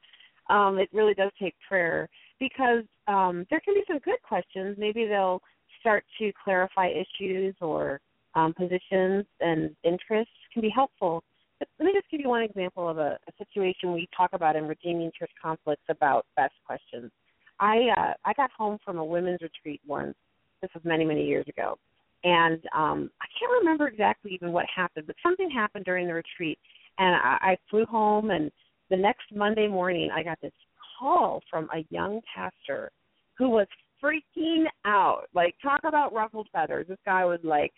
um, 0.49 0.77
it 0.77 0.89
really 0.91 1.13
does 1.13 1.31
take 1.41 1.55
prayer 1.65 2.09
because 2.37 2.83
um, 3.07 3.45
there 3.49 3.61
can 3.61 3.75
be 3.75 3.83
some 3.87 3.99
good 3.99 4.21
questions. 4.23 4.75
Maybe 4.77 5.07
they'll 5.07 5.41
start 5.79 6.03
to 6.19 6.31
clarify 6.43 6.89
issues 6.89 7.55
or 7.61 7.99
um, 8.35 8.53
positions 8.53 9.25
and 9.39 9.75
interests 9.83 10.33
can 10.53 10.61
be 10.61 10.69
helpful. 10.69 11.23
But 11.59 11.67
let 11.79 11.85
me 11.85 11.91
just 11.93 12.09
give 12.09 12.21
you 12.21 12.29
one 12.29 12.43
example 12.43 12.87
of 12.87 12.97
a, 12.97 13.17
a 13.27 13.31
situation 13.37 13.91
we 13.93 14.07
talk 14.15 14.31
about 14.33 14.55
in 14.55 14.65
Redeeming 14.65 15.11
Church 15.17 15.31
Conflicts 15.41 15.83
about 15.89 16.25
best 16.35 16.53
questions. 16.65 17.11
I 17.59 17.89
uh, 17.97 18.13
I 18.23 18.33
got 18.33 18.51
home 18.51 18.77
from 18.85 18.97
a 18.97 19.03
women's 19.03 19.41
retreat 19.41 19.81
once. 19.85 20.15
This 20.61 20.71
was 20.73 20.83
many 20.85 21.03
many 21.03 21.25
years 21.25 21.45
ago, 21.49 21.77
and 22.23 22.61
um, 22.73 23.11
I 23.21 23.27
can't 23.37 23.51
remember 23.59 23.87
exactly 23.87 24.31
even 24.33 24.53
what 24.53 24.65
happened, 24.73 25.07
but 25.07 25.17
something 25.21 25.49
happened 25.49 25.83
during 25.83 26.07
the 26.07 26.13
retreat, 26.13 26.57
and 26.97 27.15
I, 27.15 27.37
I 27.41 27.57
flew 27.69 27.85
home. 27.85 28.31
And 28.31 28.49
the 28.89 28.95
next 28.95 29.23
Monday 29.35 29.67
morning, 29.67 30.09
I 30.15 30.23
got 30.23 30.39
this 30.41 30.53
call 30.97 31.41
from 31.49 31.69
a 31.75 31.85
young 31.89 32.21
pastor 32.33 32.91
who 33.37 33.49
was 33.49 33.67
freaking 34.03 34.65
out. 34.85 35.23
Like 35.33 35.55
talk 35.61 35.81
about 35.85 36.13
ruffled 36.13 36.47
feathers. 36.51 36.87
This 36.87 36.97
guy 37.05 37.25
was 37.25 37.39
like 37.43 37.71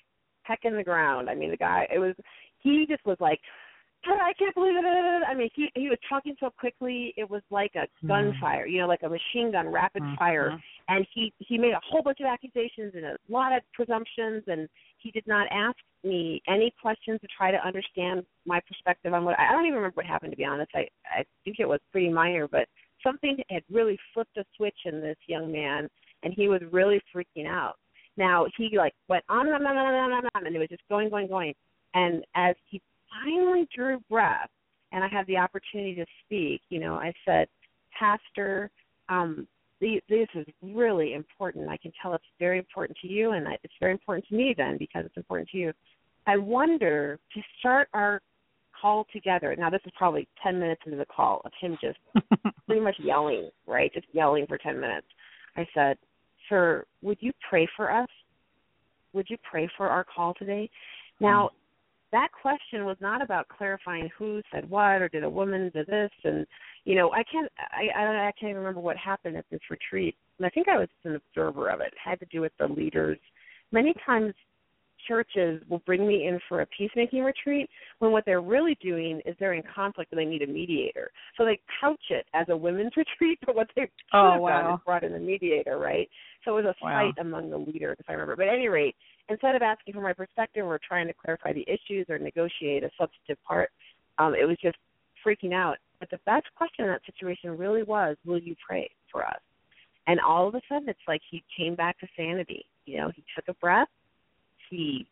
pecking 0.45 0.75
the 0.75 0.83
ground. 0.83 1.29
I 1.29 1.35
mean, 1.35 1.51
the 1.51 1.57
guy 1.57 1.87
it 1.93 1.99
was 1.99 2.15
he 2.59 2.85
just 2.87 3.05
was 3.05 3.17
like 3.19 3.39
I 4.03 4.33
can't 4.37 4.55
believe 4.55 4.73
it. 4.75 5.23
I 5.27 5.35
mean, 5.35 5.49
he 5.53 5.69
he 5.75 5.89
was 5.89 5.99
talking 6.09 6.35
so 6.39 6.49
quickly. 6.57 7.13
It 7.17 7.29
was 7.29 7.41
like 7.51 7.71
a 7.75 7.87
hmm. 8.01 8.07
gunfire, 8.07 8.65
you 8.65 8.79
know, 8.79 8.87
like 8.87 9.03
a 9.03 9.09
machine 9.09 9.51
gun, 9.51 9.67
rapid 9.69 10.01
mm-hmm. 10.01 10.15
fire. 10.15 10.59
And 10.87 11.05
he 11.13 11.31
he 11.37 11.57
made 11.57 11.73
a 11.73 11.79
whole 11.87 12.01
bunch 12.01 12.19
of 12.19 12.25
accusations 12.25 12.93
and 12.95 13.05
a 13.05 13.17
lot 13.29 13.55
of 13.55 13.61
presumptions, 13.73 14.43
and 14.47 14.67
he 14.97 15.11
did 15.11 15.25
not 15.27 15.47
ask 15.51 15.77
me 16.03 16.41
any 16.47 16.73
questions 16.81 17.19
to 17.21 17.27
try 17.35 17.51
to 17.51 17.65
understand 17.65 18.25
my 18.45 18.59
perspective 18.67 19.13
on 19.13 19.23
what 19.23 19.39
I 19.39 19.51
don't 19.51 19.65
even 19.65 19.75
remember 19.75 19.95
what 19.95 20.05
happened. 20.05 20.31
To 20.31 20.37
be 20.37 20.45
honest, 20.45 20.71
I 20.73 20.87
I 21.05 21.23
think 21.43 21.57
it 21.59 21.67
was 21.67 21.79
pretty 21.91 22.09
minor, 22.09 22.47
but 22.47 22.67
something 23.03 23.37
had 23.49 23.63
really 23.71 23.97
flipped 24.13 24.37
a 24.37 24.45
switch 24.57 24.77
in 24.85 25.01
this 25.01 25.17
young 25.27 25.51
man, 25.51 25.87
and 26.23 26.33
he 26.33 26.47
was 26.47 26.61
really 26.71 27.01
freaking 27.13 27.47
out. 27.47 27.75
Now 28.17 28.45
he 28.57 28.77
like 28.77 28.93
went 29.07 29.23
on 29.29 29.47
and 29.47 29.55
on 29.55 29.65
and 29.65 29.79
on 29.79 29.93
and 29.93 30.13
on, 30.13 30.29
on 30.35 30.47
and 30.47 30.55
it 30.55 30.59
was 30.59 30.69
just 30.69 30.87
going, 30.89 31.09
going, 31.09 31.27
going. 31.27 31.53
And 31.93 32.23
as 32.35 32.55
he 32.69 32.81
finally 33.09 33.67
drew 33.75 33.99
breath, 34.09 34.49
and 34.91 35.03
I 35.03 35.07
had 35.07 35.25
the 35.27 35.37
opportunity 35.37 35.95
to 35.95 36.05
speak, 36.25 36.61
you 36.69 36.79
know, 36.79 36.95
I 36.95 37.13
said, 37.25 37.47
Pastor, 37.97 38.69
um, 39.09 39.47
the, 39.79 40.01
this 40.09 40.27
is 40.35 40.45
really 40.61 41.13
important. 41.13 41.69
I 41.69 41.77
can 41.77 41.91
tell 42.01 42.13
it's 42.13 42.23
very 42.39 42.57
important 42.57 42.97
to 43.01 43.07
you, 43.07 43.31
and 43.31 43.47
it's 43.63 43.73
very 43.79 43.93
important 43.93 44.27
to 44.27 44.35
me 44.35 44.53
then 44.55 44.77
because 44.77 45.05
it's 45.05 45.17
important 45.17 45.49
to 45.49 45.57
you. 45.57 45.73
I 46.27 46.37
wonder 46.37 47.19
to 47.33 47.41
start 47.59 47.87
our 47.93 48.21
call 48.79 49.05
together. 49.11 49.55
Now, 49.57 49.69
this 49.69 49.81
is 49.85 49.91
probably 49.97 50.27
10 50.43 50.59
minutes 50.59 50.81
into 50.85 50.97
the 50.97 51.05
call 51.05 51.41
of 51.45 51.51
him 51.59 51.77
just 51.81 51.97
pretty 52.67 52.81
much 52.81 52.95
yelling, 52.99 53.49
right? 53.67 53.91
Just 53.93 54.07
yelling 54.13 54.45
for 54.47 54.57
10 54.57 54.79
minutes. 54.79 55.07
I 55.55 55.67
said, 55.73 55.97
Sir, 56.49 56.85
would 57.01 57.17
you 57.21 57.31
pray 57.49 57.67
for 57.75 57.91
us? 57.91 58.09
Would 59.13 59.29
you 59.29 59.37
pray 59.49 59.69
for 59.77 59.87
our 59.87 60.03
call 60.03 60.33
today? 60.33 60.69
Now, 61.19 61.47
mm-hmm. 61.47 62.17
that 62.17 62.29
question 62.31 62.85
was 62.85 62.97
not 62.99 63.21
about 63.21 63.47
clarifying 63.47 64.09
who 64.17 64.41
said 64.53 64.69
what 64.69 65.01
or 65.01 65.09
did 65.09 65.23
a 65.23 65.29
woman 65.29 65.71
do 65.73 65.85
this 65.85 66.11
and 66.23 66.45
you 66.83 66.95
know 66.95 67.11
i 67.11 67.23
can't 67.31 67.49
i 67.59 67.87
i, 67.95 68.03
don't, 68.03 68.15
I 68.15 68.31
can't 68.39 68.49
even 68.49 68.57
remember 68.57 68.81
what 68.81 68.97
happened 68.97 69.37
at 69.37 69.45
this 69.51 69.61
retreat 69.69 70.15
and 70.37 70.45
i 70.45 70.49
think 70.49 70.67
i 70.67 70.77
was 70.77 70.89
an 71.03 71.15
observer 71.15 71.69
of 71.69 71.79
it. 71.79 71.87
it 71.87 71.93
had 72.03 72.19
to 72.19 72.25
do 72.25 72.41
with 72.41 72.51
the 72.59 72.67
leaders 72.67 73.19
many 73.71 73.93
times 74.05 74.33
churches 75.07 75.61
will 75.69 75.81
bring 75.85 76.07
me 76.07 76.27
in 76.27 76.39
for 76.47 76.61
a 76.61 76.65
peacemaking 76.67 77.23
retreat 77.23 77.69
when 77.99 78.11
what 78.11 78.25
they're 78.25 78.41
really 78.41 78.77
doing 78.81 79.21
is 79.25 79.35
they're 79.39 79.53
in 79.53 79.63
conflict 79.73 80.11
and 80.11 80.19
they 80.19 80.25
need 80.25 80.41
a 80.41 80.47
mediator. 80.47 81.11
So 81.37 81.45
they 81.45 81.59
couch 81.79 82.03
it 82.09 82.25
as 82.33 82.47
a 82.49 82.57
women's 82.57 82.91
retreat, 82.97 83.39
but 83.45 83.55
what 83.55 83.67
they've 83.75 83.89
oh, 84.13 84.37
wow. 84.37 84.61
done 84.61 84.73
is 84.73 84.79
brought 84.85 85.03
in 85.03 85.15
a 85.15 85.19
mediator, 85.19 85.77
right? 85.77 86.09
So 86.43 86.57
it 86.57 86.63
was 86.63 86.75
a 86.81 86.85
wow. 86.85 87.11
fight 87.13 87.21
among 87.21 87.49
the 87.49 87.57
leaders, 87.57 87.97
if 87.99 88.09
I 88.09 88.13
remember. 88.13 88.35
But 88.35 88.47
at 88.47 88.55
any 88.55 88.67
rate, 88.67 88.95
instead 89.29 89.55
of 89.55 89.61
asking 89.61 89.93
for 89.93 90.01
my 90.01 90.13
perspective 90.13 90.65
or 90.65 90.79
trying 90.85 91.07
to 91.07 91.13
clarify 91.13 91.53
the 91.53 91.65
issues 91.67 92.07
or 92.09 92.17
negotiate 92.17 92.83
a 92.83 92.89
substantive 92.99 93.43
part, 93.43 93.69
um, 94.17 94.33
it 94.35 94.47
was 94.47 94.57
just 94.61 94.77
freaking 95.25 95.53
out. 95.53 95.77
But 95.99 96.09
the 96.09 96.19
best 96.25 96.45
question 96.55 96.85
in 96.85 96.91
that 96.91 97.01
situation 97.05 97.57
really 97.57 97.83
was, 97.83 98.17
will 98.25 98.39
you 98.39 98.55
pray 98.67 98.89
for 99.11 99.25
us? 99.25 99.39
And 100.07 100.19
all 100.19 100.47
of 100.47 100.55
a 100.55 100.61
sudden, 100.67 100.89
it's 100.89 100.99
like 101.07 101.21
he 101.29 101.43
came 101.55 101.75
back 101.75 101.99
to 101.99 102.07
sanity. 102.17 102.65
You 102.85 102.97
know, 102.97 103.11
he 103.15 103.23
took 103.35 103.47
a 103.47 103.53
breath 103.59 103.87
he 104.71 105.05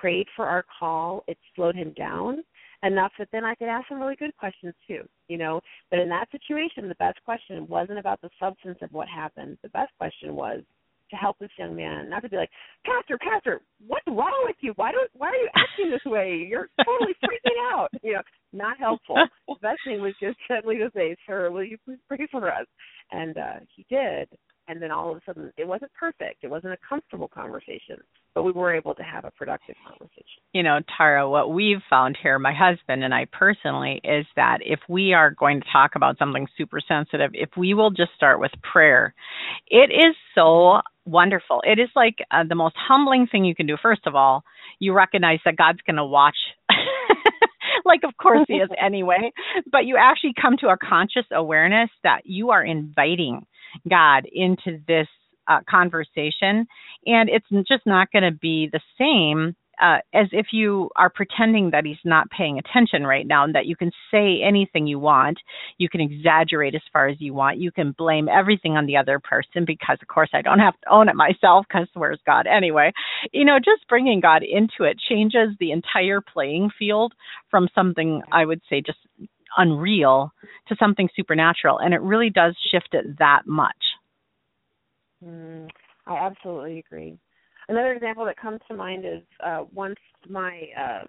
prayed 0.00 0.26
for 0.34 0.46
our 0.46 0.64
call, 0.78 1.24
it 1.28 1.36
slowed 1.54 1.76
him 1.76 1.92
down 1.98 2.42
enough 2.82 3.12
that 3.18 3.28
then 3.32 3.44
I 3.44 3.54
could 3.54 3.68
ask 3.68 3.90
him 3.90 4.00
really 4.00 4.16
good 4.16 4.34
questions 4.38 4.74
too, 4.88 5.02
you 5.28 5.36
know. 5.36 5.60
But 5.90 5.98
in 5.98 6.08
that 6.08 6.30
situation, 6.30 6.88
the 6.88 6.94
best 6.94 7.22
question 7.24 7.66
wasn't 7.68 7.98
about 7.98 8.22
the 8.22 8.30
substance 8.40 8.78
of 8.80 8.90
what 8.92 9.08
happened. 9.08 9.58
The 9.62 9.68
best 9.68 9.92
question 9.98 10.34
was, 10.34 10.62
to 11.10 11.16
help 11.16 11.36
this 11.40 11.50
young 11.58 11.74
man, 11.74 12.08
not 12.08 12.22
to 12.22 12.28
be 12.28 12.36
like, 12.36 12.50
Pastor, 12.86 13.18
Pastor, 13.18 13.60
what's 13.86 14.06
wrong 14.06 14.44
with 14.46 14.54
you? 14.60 14.72
Why 14.76 14.92
don't 14.92 15.10
why 15.14 15.28
are 15.28 15.34
you 15.34 15.48
acting 15.56 15.90
this 15.90 16.04
way? 16.06 16.46
You're 16.48 16.68
totally 16.86 17.14
freaking 17.24 17.58
out. 17.72 17.88
You 18.02 18.14
know, 18.14 18.22
not 18.52 18.78
helpful. 18.78 19.16
the 19.48 19.54
best 19.60 19.80
thing 19.84 20.00
was 20.00 20.14
just 20.22 20.38
gently 20.48 20.76
to 20.76 20.88
say, 20.94 21.16
Sir, 21.26 21.50
will 21.50 21.64
you 21.64 21.78
please 21.84 21.98
pray 22.08 22.28
for 22.30 22.48
us? 22.48 22.66
And 23.10 23.36
uh 23.36 23.58
he 23.74 23.84
did 23.90 24.28
and 24.70 24.80
then 24.80 24.92
all 24.92 25.10
of 25.10 25.16
a 25.16 25.20
sudden 25.26 25.52
it 25.56 25.66
wasn't 25.66 25.90
perfect. 25.98 26.44
It 26.44 26.50
wasn't 26.50 26.74
a 26.74 26.76
comfortable 26.88 27.26
conversation, 27.26 27.96
but 28.34 28.44
we 28.44 28.52
were 28.52 28.72
able 28.72 28.94
to 28.94 29.02
have 29.02 29.24
a 29.24 29.30
productive 29.32 29.74
conversation. 29.84 30.42
You 30.52 30.62
know, 30.62 30.78
Tara, 30.96 31.28
what 31.28 31.52
we've 31.52 31.82
found 31.90 32.16
here, 32.22 32.38
my 32.38 32.54
husband 32.54 33.02
and 33.02 33.12
I 33.12 33.26
personally, 33.32 34.00
is 34.04 34.26
that 34.36 34.58
if 34.60 34.78
we 34.88 35.12
are 35.12 35.32
going 35.32 35.60
to 35.60 35.66
talk 35.72 35.96
about 35.96 36.18
something 36.18 36.46
super 36.56 36.78
sensitive, 36.86 37.32
if 37.34 37.50
we 37.56 37.74
will 37.74 37.90
just 37.90 38.12
start 38.14 38.38
with 38.38 38.52
prayer, 38.62 39.12
it 39.66 39.90
is 39.90 40.14
so 40.36 40.80
wonderful. 41.04 41.62
It 41.64 41.80
is 41.80 41.88
like 41.96 42.18
uh, 42.30 42.44
the 42.48 42.54
most 42.54 42.76
humbling 42.78 43.26
thing 43.26 43.44
you 43.44 43.56
can 43.56 43.66
do. 43.66 43.76
First 43.82 44.06
of 44.06 44.14
all, 44.14 44.44
you 44.78 44.92
recognize 44.92 45.40
that 45.44 45.56
God's 45.56 45.80
going 45.84 45.96
to 45.96 46.04
watch. 46.04 46.36
like 47.84 48.00
of 48.04 48.16
course 48.16 48.44
he 48.46 48.54
is 48.54 48.68
anyway 48.84 49.30
but 49.70 49.84
you 49.84 49.96
actually 49.98 50.34
come 50.40 50.56
to 50.56 50.68
a 50.68 50.76
conscious 50.76 51.24
awareness 51.32 51.88
that 52.02 52.20
you 52.24 52.50
are 52.50 52.62
inviting 52.62 53.46
God 53.88 54.26
into 54.32 54.80
this 54.86 55.08
uh, 55.48 55.60
conversation. 55.68 56.66
And 57.06 57.28
it's 57.28 57.46
just 57.68 57.86
not 57.86 58.12
going 58.12 58.24
to 58.24 58.38
be 58.38 58.68
the 58.72 58.80
same 58.98 59.56
uh, 59.80 59.98
as 60.12 60.26
if 60.32 60.48
you 60.52 60.90
are 60.96 61.08
pretending 61.08 61.70
that 61.70 61.86
he's 61.86 61.96
not 62.04 62.28
paying 62.30 62.58
attention 62.58 63.06
right 63.06 63.26
now 63.26 63.44
and 63.44 63.54
that 63.54 63.66
you 63.66 63.74
can 63.74 63.90
say 64.10 64.42
anything 64.46 64.86
you 64.86 64.98
want. 64.98 65.38
You 65.78 65.88
can 65.88 66.00
exaggerate 66.00 66.74
as 66.74 66.82
far 66.92 67.08
as 67.08 67.16
you 67.18 67.32
want. 67.32 67.58
You 67.58 67.72
can 67.72 67.92
blame 67.96 68.28
everything 68.28 68.72
on 68.76 68.86
the 68.86 68.96
other 68.96 69.18
person 69.18 69.64
because, 69.66 69.98
of 70.02 70.08
course, 70.08 70.30
I 70.34 70.42
don't 70.42 70.58
have 70.58 70.78
to 70.82 70.92
own 70.92 71.08
it 71.08 71.16
myself 71.16 71.64
because 71.68 71.88
where's 71.94 72.20
God 72.26 72.46
anyway? 72.46 72.92
You 73.32 73.44
know, 73.44 73.58
just 73.58 73.88
bringing 73.88 74.20
God 74.20 74.42
into 74.42 74.84
it 74.84 74.98
changes 75.08 75.56
the 75.58 75.72
entire 75.72 76.20
playing 76.20 76.70
field 76.78 77.14
from 77.50 77.68
something 77.74 78.22
I 78.32 78.44
would 78.44 78.60
say 78.68 78.82
just 78.82 78.98
unreal 79.56 80.32
to 80.68 80.76
something 80.78 81.08
supernatural 81.14 81.78
and 81.78 81.94
it 81.94 82.00
really 82.00 82.30
does 82.30 82.56
shift 82.70 82.88
it 82.92 83.18
that 83.18 83.42
much. 83.46 83.76
Mm, 85.24 85.68
i 86.06 86.14
absolutely 86.14 86.78
agree. 86.78 87.18
Another 87.68 87.92
example 87.92 88.24
that 88.24 88.36
comes 88.36 88.60
to 88.68 88.74
mind 88.74 89.04
is 89.04 89.22
uh, 89.44 89.64
once 89.72 89.98
my 90.28 90.62
uh, 90.78 91.04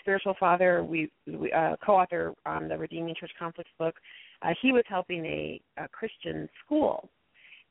spiritual 0.00 0.34
father 0.38 0.84
we, 0.84 1.10
we 1.26 1.52
uh, 1.52 1.76
co-author 1.84 2.34
on 2.44 2.68
the 2.68 2.76
redeeming 2.76 3.14
church 3.18 3.30
conflicts 3.38 3.70
book 3.78 3.94
uh, 4.42 4.50
he 4.62 4.72
was 4.72 4.84
helping 4.88 5.24
a, 5.26 5.60
a 5.76 5.88
christian 5.88 6.48
school 6.64 7.10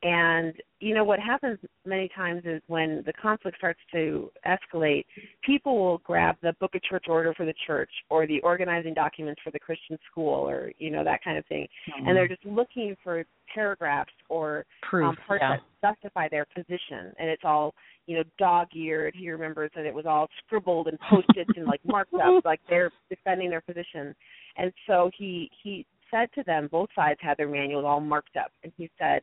and 0.06 0.54
you 0.80 0.94
know 0.94 1.04
what 1.04 1.20
happens 1.20 1.58
many 1.84 2.08
times 2.16 2.44
is 2.46 2.62
when 2.68 3.02
the 3.08 3.14
conflict 3.14 3.58
starts 3.58 3.80
to 3.92 4.30
escalate, 4.46 5.04
people 5.44 5.84
will 5.84 5.98
grab 6.00 6.36
the 6.44 6.54
book 6.60 6.76
of 6.76 6.84
church 6.84 7.06
order 7.10 7.34
for 7.34 7.44
the 7.44 7.56
church 7.66 7.90
or 8.12 8.28
the 8.28 8.40
organizing 8.42 8.94
documents 8.94 9.42
for 9.44 9.50
the 9.50 9.58
Christian 9.58 9.98
school 10.10 10.48
or 10.48 10.72
you 10.78 10.92
know 10.92 11.04
that 11.04 11.24
kind 11.24 11.40
of 11.40 11.46
thing, 11.48 11.68
mm-hmm. 11.90 12.08
and 12.08 12.16
they're 12.16 12.28
just 12.28 12.46
looking 12.46 12.96
for 13.04 13.26
paragraphs 13.54 14.14
or 14.30 14.66
Proof, 14.88 15.10
um, 15.10 15.18
parts 15.26 15.42
yeah. 15.42 15.58
that 15.82 15.96
justify 15.96 16.28
their 16.30 16.46
position, 16.56 17.12
and 17.18 17.28
it's 17.28 17.44
all 17.44 17.74
you 18.06 18.18
know 18.18 18.24
dog-eared. 18.38 19.16
He 19.18 19.32
remembers 19.32 19.72
that 19.76 19.88
it 19.88 19.94
was 19.94 20.06
all 20.06 20.28
scribbled 20.46 20.88
and 20.88 21.00
posted 21.10 21.48
and 21.56 21.66
like 21.66 21.82
marked 21.84 22.14
up, 22.14 22.46
like 22.46 22.60
they're 22.70 22.92
defending 23.10 23.50
their 23.50 23.62
position, 23.62 24.16
and 24.58 24.72
so 24.86 25.10
he 25.18 25.50
he 25.64 25.84
said 26.12 26.30
to 26.36 26.44
them, 26.44 26.70
both 26.72 26.90
sides 26.96 27.20
had 27.24 27.38
their 27.38 27.48
manuals 27.48 27.86
all 27.86 28.00
marked 28.00 28.38
up, 28.38 28.52
and 28.64 28.72
he 28.78 28.88
said 29.00 29.22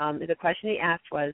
um, 0.00 0.20
the 0.26 0.34
question 0.34 0.70
he 0.70 0.78
asked 0.78 1.04
was, 1.12 1.32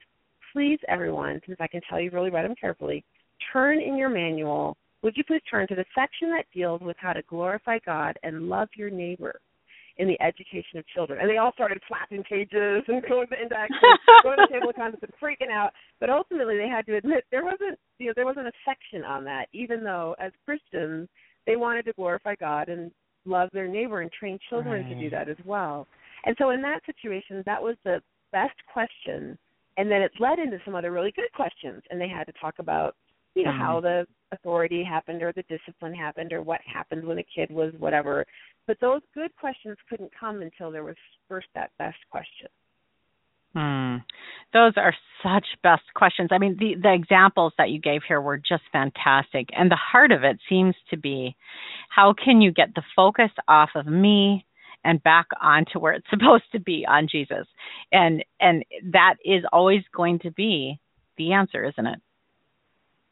please, 0.53 0.79
everyone, 0.89 1.41
since 1.47 1.59
I 1.61 1.67
can 1.67 1.81
tell 1.89 2.01
you 2.01 2.11
really 2.11 2.31
read 2.31 2.45
them 2.45 2.55
carefully, 2.61 3.05
turn 3.53 3.81
in 3.81 3.97
your 3.97 4.09
manual, 4.09 4.77
would 5.03 5.17
you 5.17 5.25
please 5.25 5.43
turn 5.51 5.67
to 5.69 5.75
the 5.75 5.85
section 5.95 6.31
that 6.31 6.47
deals 6.55 6.81
with 6.81 6.97
how 6.99 7.13
to 7.13 7.23
glorify 7.23 7.79
God 7.85 8.19
and 8.23 8.49
love 8.49 8.69
your 8.77 8.91
neighbor 8.91 9.41
in 9.99 10.09
the 10.09 10.21
education 10.21 10.79
of 10.79 10.87
children. 10.89 11.21
And 11.21 11.31
they 11.31 11.39
all 11.39 11.53
started 11.53 11.81
flapping 11.89 12.23
pages 12.25 12.83
and 12.89 13.03
going 13.09 13.29
to 13.29 13.31
the 13.31 13.43
index 13.43 13.71
and 13.71 14.23
going 14.23 14.37
to 14.37 14.47
the 14.49 14.53
table 14.53 14.71
of 14.71 14.77
contents 14.77 15.03
and 15.03 15.13
freaking 15.23 15.51
out. 15.51 15.71
But 16.01 16.11
ultimately 16.11 16.59
they 16.59 16.69
had 16.69 16.85
to 16.87 16.97
admit 16.97 17.25
there 17.31 17.45
wasn't 17.45 17.79
you 17.99 18.09
know, 18.09 18.13
there 18.15 18.27
wasn't 18.27 18.47
a 18.47 18.53
section 18.65 19.05
on 19.05 19.25
that, 19.25 19.47
even 19.53 19.83
though 19.83 20.15
as 20.19 20.33
Christians 20.45 21.09
they 21.47 21.57
wanted 21.57 21.85
to 21.87 21.93
glorify 21.95 22.35
God 22.35 22.69
and 22.69 22.91
love 23.25 23.49
their 23.53 23.69
neighbor 23.69 24.01
and 24.01 24.11
train 24.13 24.39
children 24.51 24.85
right. 24.85 24.95
to 24.95 25.01
do 25.01 25.11
that 25.11 25.29
as 25.29 25.37
well. 25.45 25.87
And 26.25 26.37
so 26.39 26.51
in 26.51 26.61
that 26.63 26.81
situation, 26.85 27.43
that 27.47 27.63
was 27.63 27.77
the 27.85 28.03
best 28.33 28.55
question, 28.73 29.39
and 29.77 29.91
then 29.91 30.03
it 30.03 30.13
led 30.19 30.39
into 30.39 30.59
some 30.65 30.75
other 30.75 30.93
really 30.93 31.13
good 31.13 31.33
questions, 31.35 31.83
and 31.91 32.01
they 32.01 32.09
had 32.09 32.25
to 32.25 32.33
talk 32.41 32.55
about 32.59 32.97
you 33.35 33.45
know 33.45 33.51
mm-hmm. 33.51 33.61
how 33.61 33.81
the 33.81 34.07
authority 34.33 34.83
happened 34.83 35.23
or 35.23 35.33
the 35.33 35.45
discipline 35.45 35.95
happened 35.95 36.33
or 36.33 36.43
what 36.43 36.61
happened 36.67 37.05
when 37.05 37.19
a 37.19 37.27
kid 37.35 37.51
was 37.51 37.73
whatever. 37.79 38.25
But 38.67 38.79
those 38.81 39.03
good 39.15 39.35
questions 39.37 39.77
couldn't 39.89 40.11
come 40.19 40.43
until 40.43 40.71
there 40.71 40.85
was 40.85 40.97
first 41.29 41.47
that 41.55 41.71
best 41.79 41.99
question. 42.11 42.49
Hmm. 43.55 43.97
Those 44.53 44.75
are 44.77 44.95
such 45.23 45.47
best 45.63 45.83
questions. 45.95 46.29
I 46.31 46.39
mean, 46.39 46.57
the 46.59 46.75
the 46.81 46.93
examples 46.93 47.53
that 47.57 47.71
you 47.71 47.81
gave 47.81 48.03
here 48.07 48.21
were 48.21 48.37
just 48.37 48.63
fantastic, 48.73 49.49
and 49.57 49.71
the 49.71 49.77
heart 49.77 50.13
of 50.13 50.25
it 50.25 50.39
seems 50.49 50.75
to 50.91 50.97
be, 50.97 51.37
how 51.89 52.13
can 52.13 52.41
you 52.41 52.53
get 52.53 52.75
the 52.75 52.83
focus 52.95 53.31
off 53.49 53.71
of 53.75 53.87
me 53.87 54.45
and 54.87 55.03
back 55.03 55.27
onto 55.43 55.79
where 55.79 55.95
it's 55.95 56.07
supposed 56.11 56.45
to 56.53 56.61
be 56.61 56.87
on 56.89 57.09
Jesus. 57.11 57.47
And 57.93 58.25
and 58.41 58.65
that 58.93 59.17
is 59.25 59.43
always 59.53 59.83
going 59.95 60.21
to 60.21 60.31
be 60.31 60.81
the 61.19 61.33
answer, 61.33 61.65
isn't 61.65 61.87
it? 61.87 62.01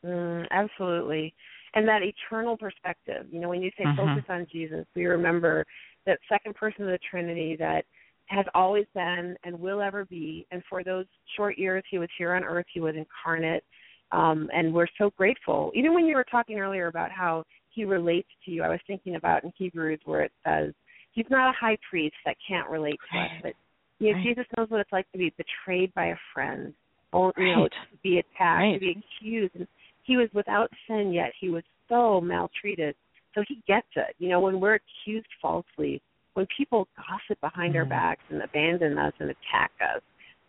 Mm, 0.07 0.47
absolutely. 0.51 1.35
And 1.75 1.89
that 1.89 2.03
eternal 2.03 2.57
perspective. 2.57 3.27
You 3.31 3.41
know, 3.41 3.49
when 3.49 3.63
you 3.63 3.71
say 3.77 3.85
mm-hmm. 3.85 3.97
focus 3.97 4.25
on 4.29 4.47
Jesus, 4.53 4.87
we 4.95 5.07
remember 5.07 5.67
that 6.07 6.19
second 6.29 6.55
person 6.55 6.83
of 6.83 6.91
the 6.91 6.99
Trinity 7.11 7.57
that 7.59 7.85
has 8.27 8.45
always 8.55 8.87
been 8.95 9.37
and 9.45 9.59
will 9.59 9.81
ever 9.81 10.05
be. 10.05 10.47
And 10.51 10.63
for 10.69 10.85
those 10.85 11.07
short 11.37 11.59
years 11.59 11.83
he 11.91 11.99
was 11.99 12.09
here 12.17 12.35
on 12.35 12.45
earth, 12.45 12.67
he 12.73 12.81
was 12.81 12.95
incarnate. 12.95 13.65
Um, 14.13 14.49
and 14.55 14.73
we're 14.73 14.87
so 14.99 15.11
grateful. 15.17 15.73
Even 15.75 15.95
when 15.95 16.07
you 16.07 16.15
were 16.15 16.27
talking 16.31 16.59
earlier 16.59 16.87
about 16.87 17.11
how 17.11 17.45
he 17.71 17.85
relates 17.85 18.29
to 18.45 18.51
you, 18.51 18.63
I 18.63 18.69
was 18.69 18.81
thinking 18.87 19.17
about 19.17 19.43
in 19.43 19.53
Hebrews 19.57 20.01
where 20.05 20.23
it 20.23 20.33
says, 20.47 20.73
he's 21.15 21.27
not 21.31 21.51
a 21.51 21.59
high 21.59 21.79
priest 21.89 22.17
that 22.27 22.37
can't 22.47 22.69
relate 22.69 22.99
to 23.13 23.19
us, 23.19 23.31
but 23.43 23.53
you 23.99 24.11
know, 24.11 24.17
right. 24.19 24.25
Jesus 24.25 24.45
knows 24.57 24.69
what 24.71 24.81
it's 24.81 24.93
like 24.93 25.11
to 25.13 25.19
be 25.19 25.33
betrayed 25.37 25.95
by 25.95 26.07
a 26.07 26.17
friend, 26.35 26.75
or 27.13 27.33
you 27.37 27.55
know, 27.57 27.69
to 27.69 27.99
be 28.03 28.19
attacked, 28.19 28.61
right. 28.61 28.75
to 28.75 28.81
be 28.81 29.03
accused. 29.21 29.55
And 29.55 29.67
he 30.03 30.17
was 30.17 30.29
without 30.35 30.71
sin, 30.89 31.13
yet 31.13 31.33
he 31.41 31.49
was 31.49 31.63
so 31.89 32.21
maltreated. 32.21 32.95
So 33.35 33.43
he 33.49 33.63
gets 33.67 33.87
it. 33.97 34.15
You 34.19 34.29
know, 34.29 34.41
when 34.41 34.61
we're 34.61 34.79
accused 35.05 35.27
falsely, 35.41 36.03
when 36.35 36.47
people 36.57 36.89
gossip 36.97 37.41
behind 37.41 37.75
mm-hmm. 37.75 37.79
our 37.79 37.85
backs 37.85 38.23
and 38.31 38.43
abandon 38.43 38.99
us 38.99 39.13
and 39.21 39.31
attack 39.31 39.71
us, 39.81 40.03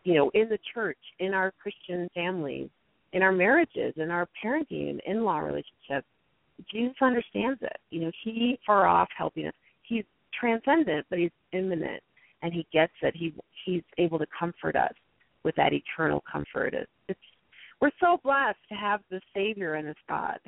you 0.03 0.15
know, 0.15 0.29
in 0.33 0.49
the 0.49 0.59
church, 0.73 0.97
in 1.19 1.33
our 1.33 1.51
Christian 1.61 2.09
families, 2.13 2.69
in 3.13 3.21
our 3.21 3.31
marriages, 3.31 3.93
in 3.97 4.11
our 4.11 4.27
parenting 4.43 4.89
and 4.89 5.01
in-law 5.05 5.39
relationships, 5.39 6.07
Jesus 6.71 6.95
understands 7.01 7.59
it. 7.61 7.77
You 7.89 8.01
know, 8.01 8.11
he 8.23 8.59
far 8.65 8.87
off 8.87 9.09
helping 9.17 9.47
us. 9.47 9.53
Transcendent, 10.39 11.05
but 11.09 11.19
he's 11.19 11.31
immanent, 11.53 12.01
and 12.41 12.53
he 12.53 12.67
gets 12.71 12.93
it. 13.01 13.15
He 13.15 13.33
he's 13.65 13.83
able 13.97 14.19
to 14.19 14.25
comfort 14.37 14.75
us 14.75 14.93
with 15.43 15.55
that 15.55 15.73
eternal 15.73 16.23
comfort. 16.29 16.73
It's, 16.73 16.91
it's 17.07 17.19
we're 17.81 17.91
so 17.99 18.17
blessed 18.23 18.57
to 18.69 18.75
have 18.75 19.01
the 19.09 19.21
Savior 19.33 19.75
and 19.75 19.87
this 19.87 19.95
God. 20.07 20.39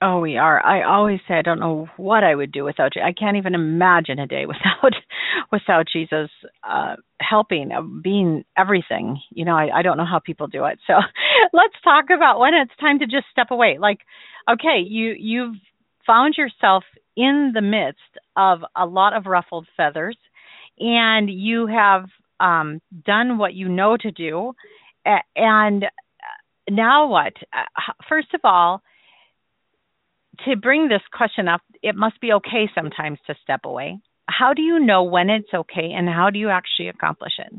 Oh, 0.00 0.20
we 0.20 0.36
are. 0.36 0.64
I 0.64 0.84
always 0.84 1.18
say 1.26 1.34
I 1.34 1.42
don't 1.42 1.58
know 1.58 1.88
what 1.96 2.22
I 2.22 2.34
would 2.34 2.52
do 2.52 2.62
without 2.62 2.94
you. 2.94 3.02
I 3.02 3.12
can't 3.12 3.36
even 3.36 3.54
imagine 3.54 4.20
a 4.20 4.26
day 4.28 4.46
without 4.46 4.92
without 5.50 5.86
Jesus 5.92 6.30
uh 6.68 6.96
helping, 7.20 7.72
uh, 7.72 7.82
being 7.82 8.44
everything. 8.56 9.20
You 9.30 9.44
know, 9.44 9.56
I, 9.56 9.78
I 9.78 9.82
don't 9.82 9.96
know 9.96 10.06
how 10.06 10.20
people 10.20 10.46
do 10.46 10.64
it. 10.66 10.78
So 10.86 10.94
let's 11.52 11.74
talk 11.82 12.06
about 12.14 12.38
when 12.38 12.54
it's 12.54 12.76
time 12.80 13.00
to 13.00 13.06
just 13.06 13.26
step 13.32 13.50
away. 13.50 13.78
Like, 13.80 13.98
okay, 14.48 14.80
you 14.86 15.14
you've 15.18 15.56
found 16.06 16.36
yourself 16.38 16.84
in 17.18 17.50
the 17.52 17.60
midst 17.60 17.98
of 18.36 18.60
a 18.76 18.86
lot 18.86 19.12
of 19.12 19.26
ruffled 19.26 19.66
feathers 19.76 20.16
and 20.78 21.28
you 21.28 21.66
have 21.66 22.04
um, 22.38 22.80
done 23.04 23.38
what 23.38 23.54
you 23.54 23.68
know 23.68 23.96
to 23.96 24.12
do 24.12 24.54
and 25.34 25.84
now 26.70 27.08
what 27.08 27.32
uh, 27.52 27.92
first 28.08 28.32
of 28.34 28.40
all 28.44 28.80
to 30.44 30.54
bring 30.56 30.88
this 30.88 31.02
question 31.12 31.48
up 31.48 31.60
it 31.82 31.96
must 31.96 32.20
be 32.20 32.32
okay 32.32 32.70
sometimes 32.72 33.18
to 33.26 33.34
step 33.42 33.62
away 33.64 33.98
how 34.26 34.54
do 34.54 34.62
you 34.62 34.78
know 34.78 35.02
when 35.02 35.28
it's 35.28 35.52
okay 35.52 35.90
and 35.96 36.08
how 36.08 36.30
do 36.30 36.38
you 36.38 36.48
actually 36.48 36.88
accomplish 36.88 37.32
it 37.38 37.52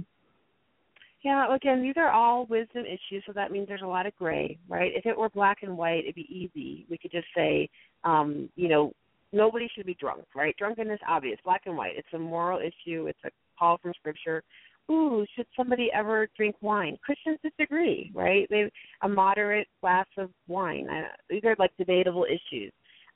yeah, 1.22 1.53
again, 1.53 1.82
these 1.82 1.97
are 1.97 2.10
all 2.10 2.45
wisdom 2.45 2.86
issues, 2.86 3.24
so 3.28 3.34
that 3.34 3.51
means 3.51 3.68
there's 3.68 3.82
a 3.82 3.88
lot 3.88 4.05
of 4.05 4.16
gray, 4.16 4.57
right? 4.70 4.93
If 4.95 5.05
it 5.05 5.18
were 5.18 5.28
black 5.28 5.64
and 5.64 5.78
white, 5.78 6.05
it'd 6.05 6.16
be 6.16 6.28
easy. 6.34 6.86
We 6.89 6.97
could 6.97 7.12
just 7.12 7.28
say, 7.36 7.70
um, 8.05 8.49
you 8.55 8.70
know, 8.70 8.93
nobody 9.32 9.68
should 9.76 9.86
be 9.86 9.96
drunk, 9.96 10.24
right? 10.36 10.56
Drunkenness, 10.58 11.00
obvious, 11.08 11.40
black 11.44 11.64
and 11.66 11.78
white. 11.78 11.94
It's 11.98 12.08
a 12.14 12.20
moral 12.20 12.60
issue. 12.60 13.08
It's 13.08 13.20
a 13.26 13.30
call 13.58 13.78
from 13.78 13.94
Scripture. 14.00 14.44
ooh, 14.90 15.26
should 15.36 15.46
somebody 15.56 15.90
ever 15.94 16.28
drink 16.36 16.56
wine? 16.62 16.98
Christians 17.04 17.38
disagree, 17.44 18.12
right? 18.14 18.48
They 18.50 18.72
a 19.04 19.10
moderate 19.10 19.68
glass 19.82 20.08
of 20.18 20.30
wine. 20.48 20.88
these 21.30 21.44
are 21.46 21.56
like 21.60 21.72
debatable 21.78 22.26
issues. 22.26 22.72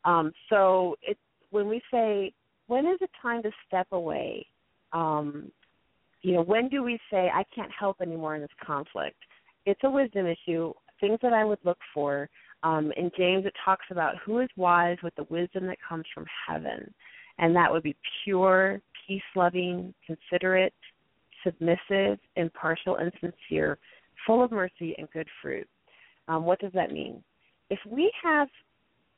Um, 0.06 0.32
so 0.50 0.96
it 1.02 1.18
when 1.50 1.68
we 1.68 1.82
say 1.92 2.34
when 2.68 2.86
is 2.86 2.98
it 3.02 3.10
time 3.22 3.44
to 3.44 3.52
step 3.68 3.88
away? 3.92 4.46
Um, 4.92 5.52
you 6.22 6.34
know, 6.34 6.42
when 6.42 6.70
do 6.70 6.84
we 6.84 6.98
say 7.12 7.30
I 7.34 7.44
can't 7.54 7.72
help 7.78 8.02
anymore 8.02 8.36
in 8.36 8.42
this 8.42 8.50
conflict? 8.66 9.18
It's 9.66 9.82
a 9.84 9.90
wisdom 9.90 10.26
issue. 10.26 10.74
Things 11.00 11.20
that 11.22 11.34
I 11.34 11.44
would 11.44 11.60
look 11.64 11.80
for. 11.94 12.30
Um, 12.64 12.94
in 12.96 13.12
James, 13.18 13.46
it 13.46 13.54
talks 13.64 13.86
about 13.92 14.16
who 14.26 14.40
is 14.40 14.50
wise 14.56 14.98
with 15.04 15.14
the 15.16 15.26
wisdom 15.30 15.68
that 15.68 15.78
comes 15.88 16.06
from 16.14 16.26
heaven, 16.48 16.94
and 17.38 17.56
that 17.56 17.72
would 17.72 17.84
be 17.84 17.96
pure, 18.24 18.82
peace-loving, 19.06 19.94
considerate, 20.08 20.74
submissive, 21.44 22.20
impartial, 22.38 22.96
and 22.96 23.12
sincere, 23.20 23.78
full 24.26 24.42
of 24.44 24.52
mercy 24.52 24.96
and 24.98 25.10
good 25.12 25.28
fruit. 25.42 25.68
Um, 26.30 26.46
what 26.46 26.60
does 26.60 26.72
that 26.74 26.92
mean? 26.92 27.22
If 27.70 27.80
we 27.86 28.12
have 28.24 28.48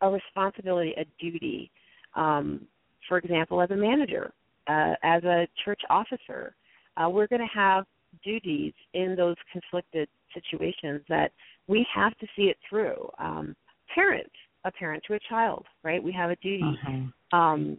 a 0.02 0.10
responsibility, 0.10 0.94
a 0.98 1.06
duty, 1.22 1.70
um, 2.16 2.68
for 3.08 3.20
example, 3.20 3.62
as 3.62 3.70
a 3.70 3.76
manager, 3.76 4.34
uh, 4.68 4.94
as 5.04 5.24
a 5.24 5.48
church 5.64 5.82
officer, 5.90 6.56
uh, 6.98 7.08
we're 7.08 7.28
going 7.28 7.42
to 7.42 7.58
have 7.60 7.86
duties 8.24 8.74
in 8.94 9.16
those 9.16 9.36
conflicted 9.52 10.08
situations 10.34 11.02
that 11.10 11.32
we 11.68 11.86
have 11.94 12.18
to 12.18 12.28
see 12.36 12.44
it 12.44 12.58
through. 12.70 13.10
Um, 13.20 13.56
parent, 13.94 14.32
a 14.66 14.72
parent 14.72 15.04
to 15.08 15.16
a 15.16 15.20
child, 15.30 15.66
right? 15.84 16.04
We 16.04 16.12
have 16.14 16.30
a 16.30 16.36
duty. 16.38 16.64
Mm-hmm. 16.64 17.38
Um, 17.38 17.78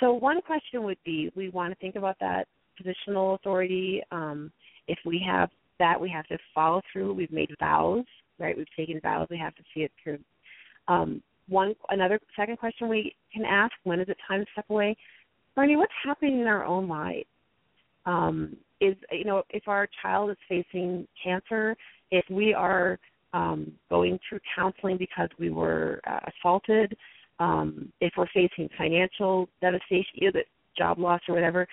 so 0.00 0.12
one 0.12 0.40
question 0.42 0.82
would 0.84 0.98
be, 1.04 1.30
we 1.36 1.48
want 1.50 1.72
to 1.72 1.78
think 1.78 1.96
about 1.96 2.16
that 2.20 2.46
positional 2.80 3.34
authority. 3.34 4.02
Um, 4.10 4.50
if 4.88 4.98
we 5.04 5.24
have 5.26 5.50
that, 5.78 6.00
we 6.00 6.10
have 6.10 6.26
to 6.26 6.38
follow 6.54 6.82
through. 6.92 7.14
We've 7.14 7.32
made 7.32 7.50
vows, 7.58 8.04
right? 8.38 8.56
We've 8.56 8.66
taken 8.76 9.00
vows. 9.00 9.28
We 9.30 9.38
have 9.38 9.54
to 9.54 9.62
see 9.74 9.80
it 9.80 9.92
through. 10.02 10.18
Um, 10.88 11.22
one 11.48 11.74
another 11.90 12.18
second 12.36 12.58
question 12.58 12.88
we 12.88 13.14
can 13.32 13.44
ask: 13.44 13.72
When 13.84 14.00
is 14.00 14.08
it 14.08 14.16
time 14.26 14.40
to 14.40 14.46
step 14.52 14.66
away? 14.70 14.96
Marnie, 15.56 15.76
what's 15.76 15.92
happening 16.04 16.40
in 16.40 16.46
our 16.46 16.64
own 16.64 16.88
lives? 16.88 17.26
Um, 18.06 18.56
is 18.80 18.96
you 19.10 19.24
know 19.24 19.42
if 19.50 19.68
our 19.68 19.88
child 20.02 20.30
is 20.30 20.36
facing 20.48 21.06
cancer, 21.22 21.76
if 22.10 22.24
we 22.30 22.54
are 22.54 22.98
um, 23.32 23.72
going 23.90 24.18
through 24.28 24.40
counseling 24.54 24.96
because 24.96 25.28
we 25.38 25.50
were 25.50 26.00
uh, 26.06 26.20
assaulted, 26.30 26.96
um, 27.38 27.92
if 28.00 28.12
we're 28.16 28.26
facing 28.28 28.68
financial 28.76 29.48
devastation, 29.60 30.12
you 30.14 30.28
either 30.28 30.44
job 30.76 30.98
loss 30.98 31.20
or 31.28 31.34
whatever, 31.34 31.66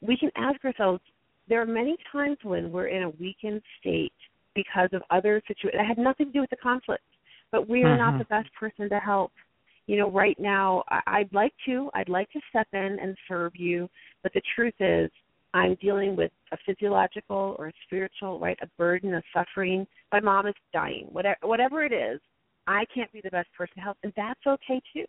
we 0.00 0.16
can 0.16 0.30
ask 0.36 0.64
ourselves. 0.64 1.00
There 1.48 1.60
are 1.60 1.66
many 1.66 1.96
times 2.10 2.38
when 2.42 2.70
we're 2.70 2.86
in 2.86 3.02
a 3.02 3.10
weakened 3.10 3.62
state 3.80 4.12
because 4.54 4.88
of 4.92 5.02
other 5.10 5.42
situations 5.48 5.80
that 5.80 5.86
had 5.86 5.98
nothing 5.98 6.26
to 6.26 6.32
do 6.32 6.40
with 6.40 6.50
the 6.50 6.56
conflict, 6.56 7.02
but 7.50 7.68
we 7.68 7.82
are 7.82 7.96
not 7.96 8.10
mm-hmm. 8.10 8.18
the 8.18 8.24
best 8.26 8.48
person 8.58 8.88
to 8.88 8.98
help 8.98 9.32
you 9.86 9.96
know, 9.96 10.10
right 10.10 10.38
now 10.38 10.84
I, 10.88 11.00
I'd 11.06 11.32
like 11.32 11.52
to, 11.66 11.90
I'd 11.94 12.08
like 12.08 12.30
to 12.32 12.40
step 12.50 12.68
in 12.72 12.98
and 13.00 13.16
serve 13.28 13.52
you, 13.56 13.88
but 14.22 14.32
the 14.32 14.42
truth 14.54 14.74
is, 14.80 15.10
I'm 15.54 15.76
dealing 15.80 16.16
with 16.16 16.30
a 16.52 16.56
physiological 16.64 17.56
or 17.58 17.68
a 17.68 17.72
spiritual, 17.86 18.38
right, 18.40 18.58
a 18.62 18.66
burden, 18.78 19.14
a 19.14 19.22
suffering. 19.34 19.86
My 20.10 20.20
mom 20.20 20.46
is 20.46 20.54
dying. 20.72 21.08
Whatever, 21.12 21.38
whatever 21.42 21.84
it 21.84 21.92
is, 21.92 22.20
I 22.66 22.84
can't 22.94 23.12
be 23.12 23.20
the 23.22 23.30
best 23.30 23.48
person 23.56 23.74
to 23.76 23.80
help, 23.80 23.98
and 24.02 24.12
that's 24.16 24.40
okay 24.46 24.80
too. 24.92 25.04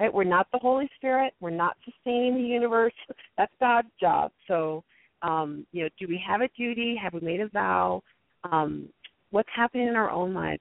Right? 0.00 0.12
We're 0.12 0.24
not 0.24 0.48
the 0.52 0.58
Holy 0.58 0.88
Spirit. 0.96 1.34
We're 1.40 1.50
not 1.50 1.76
sustaining 1.84 2.34
the 2.34 2.48
universe. 2.48 2.92
That's 3.38 3.52
God's 3.58 3.88
job. 3.98 4.30
So, 4.46 4.84
um, 5.22 5.66
you 5.72 5.84
know, 5.84 5.88
do 5.98 6.06
we 6.06 6.22
have 6.26 6.42
a 6.42 6.48
duty? 6.54 7.00
Have 7.02 7.14
we 7.14 7.20
made 7.20 7.40
a 7.40 7.48
vow? 7.48 8.02
Um, 8.44 8.90
what's 9.30 9.48
happening 9.56 9.88
in 9.88 9.96
our 9.96 10.10
own 10.10 10.34
lives? 10.34 10.60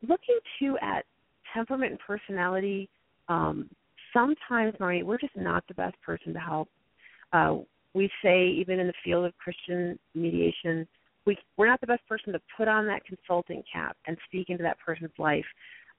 Looking 0.00 0.38
too 0.58 0.78
at 0.80 1.04
temperament 1.52 1.92
and 1.92 2.00
personality. 2.00 2.88
Um, 3.28 3.68
sometimes, 4.14 4.74
Marnie, 4.80 5.04
we're 5.04 5.18
just 5.18 5.36
not 5.36 5.64
the 5.68 5.74
best 5.74 6.00
person 6.00 6.32
to 6.32 6.40
help. 6.40 6.68
Uh, 7.34 7.58
we 7.94 8.10
say 8.22 8.48
even 8.48 8.80
in 8.80 8.86
the 8.86 8.92
field 9.04 9.24
of 9.24 9.36
Christian 9.38 9.98
mediation, 10.14 10.86
we 11.26 11.36
we're 11.56 11.66
not 11.66 11.80
the 11.80 11.86
best 11.86 12.06
person 12.08 12.32
to 12.32 12.40
put 12.56 12.68
on 12.68 12.86
that 12.86 13.04
consulting 13.04 13.62
cap 13.70 13.96
and 14.06 14.16
speak 14.26 14.50
into 14.50 14.62
that 14.62 14.78
person's 14.84 15.12
life. 15.18 15.44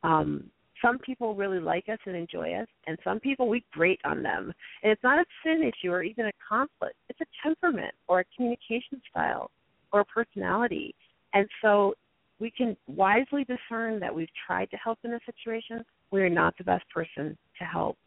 Um, 0.03 0.45
some 0.81 0.99
people 0.99 1.33
really 1.33 1.59
like 1.59 1.87
us 1.87 1.99
and 2.05 2.15
enjoy 2.15 2.53
us, 2.53 2.67
and 2.87 2.97
some 3.03 3.19
people 3.19 3.47
we 3.47 3.63
grate 3.71 4.01
on 4.03 4.21
them. 4.21 4.51
And 4.81 4.91
it's 4.91 5.03
not 5.03 5.19
a 5.19 5.25
sin 5.43 5.61
issue 5.63 5.91
or 5.91 6.03
even 6.03 6.25
a 6.25 6.31
conflict; 6.47 6.95
it's 7.09 7.21
a 7.21 7.25
temperament 7.41 7.93
or 8.07 8.21
a 8.21 8.25
communication 8.35 9.01
style 9.09 9.51
or 9.91 10.01
a 10.01 10.05
personality. 10.05 10.93
And 11.33 11.47
so 11.61 11.93
we 12.39 12.51
can 12.51 12.75
wisely 12.87 13.45
discern 13.45 13.99
that 13.99 14.13
we've 14.13 14.27
tried 14.45 14.69
to 14.71 14.77
help 14.77 14.99
in 15.03 15.13
a 15.13 15.19
situation. 15.25 15.85
We 16.11 16.21
are 16.21 16.29
not 16.29 16.57
the 16.57 16.63
best 16.63 16.83
person 16.89 17.37
to 17.59 17.63
help 17.63 17.97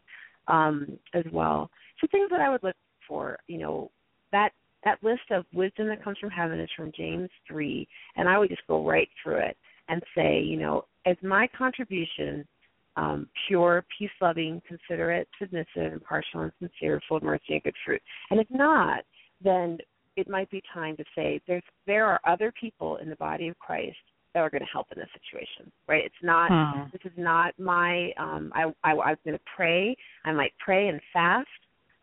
um, 0.47 0.99
as 1.13 1.23
well. 1.31 1.69
So 1.99 2.07
things 2.11 2.29
that 2.29 2.41
I 2.41 2.49
would 2.49 2.63
look 2.63 2.75
for, 3.07 3.37
you 3.47 3.57
know, 3.57 3.91
that 4.31 4.51
that 4.83 5.03
list 5.03 5.31
of 5.31 5.45
wisdom 5.53 5.87
that 5.87 6.03
comes 6.03 6.17
from 6.19 6.29
heaven 6.29 6.59
is 6.59 6.69
from 6.75 6.91
James 6.95 7.29
three, 7.47 7.87
and 8.15 8.29
I 8.29 8.37
would 8.37 8.49
just 8.49 8.65
go 8.67 8.85
right 8.85 9.09
through 9.21 9.37
it 9.37 9.57
and 9.89 10.01
say, 10.15 10.41
you 10.41 10.57
know, 10.57 10.85
is 11.05 11.17
my 11.21 11.47
contribution 11.57 12.47
um, 12.95 13.27
pure, 13.47 13.85
peace 13.97 14.09
loving, 14.21 14.61
considerate, 14.67 15.27
submissive, 15.39 15.93
impartial, 15.93 16.41
and 16.41 16.51
sincere, 16.59 17.01
full 17.07 17.17
of 17.17 17.23
mercy 17.23 17.43
and 17.49 17.63
good 17.63 17.75
fruit? 17.85 18.01
And 18.31 18.39
if 18.39 18.47
not, 18.49 19.03
then 19.43 19.77
it 20.15 20.29
might 20.29 20.49
be 20.49 20.61
time 20.73 20.97
to 20.97 21.03
say 21.15 21.39
there's 21.47 21.63
there 21.85 22.05
are 22.05 22.19
other 22.25 22.51
people 22.59 22.97
in 22.97 23.09
the 23.09 23.15
body 23.17 23.47
of 23.47 23.59
Christ 23.59 23.97
that 24.33 24.41
are 24.41 24.49
going 24.49 24.61
to 24.61 24.67
help 24.71 24.87
in 24.95 24.99
this 24.99 25.09
situation, 25.13 25.71
right? 25.87 26.03
It's 26.05 26.15
not. 26.21 26.49
Hmm. 26.51 26.89
This 26.91 27.11
is 27.11 27.17
not 27.17 27.53
my. 27.59 28.11
Um, 28.17 28.51
I, 28.53 28.63
I 28.83 28.91
I 28.91 29.09
was 29.09 29.17
going 29.23 29.37
to 29.37 29.43
pray. 29.55 29.95
I 30.25 30.31
might 30.31 30.53
pray 30.63 30.87
and 30.87 30.99
fast 31.13 31.47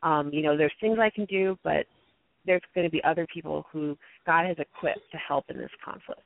um, 0.04 0.30
you 0.32 0.42
know, 0.42 0.56
there's 0.56 0.72
things 0.80 0.98
I 1.00 1.10
can 1.10 1.24
do, 1.24 1.58
but 1.64 1.86
there's 2.46 2.62
going 2.74 2.86
to 2.86 2.90
be 2.90 3.02
other 3.04 3.26
people 3.32 3.66
who 3.72 3.96
God 4.26 4.46
has 4.46 4.56
equipped 4.58 5.10
to 5.10 5.16
help 5.16 5.46
in 5.48 5.58
this 5.58 5.70
conflict. 5.84 6.20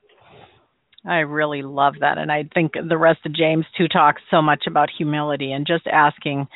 I 1.05 1.19
really 1.19 1.61
love 1.61 1.95
that. 2.01 2.17
And 2.17 2.31
I 2.31 2.43
think 2.53 2.73
the 2.73 2.97
rest 2.97 3.21
of 3.25 3.33
James 3.33 3.65
too 3.77 3.87
talks 3.87 4.21
so 4.29 4.41
much 4.41 4.65
about 4.67 4.89
humility 4.95 5.53
and 5.53 5.65
just 5.65 5.87
asking 5.87 6.47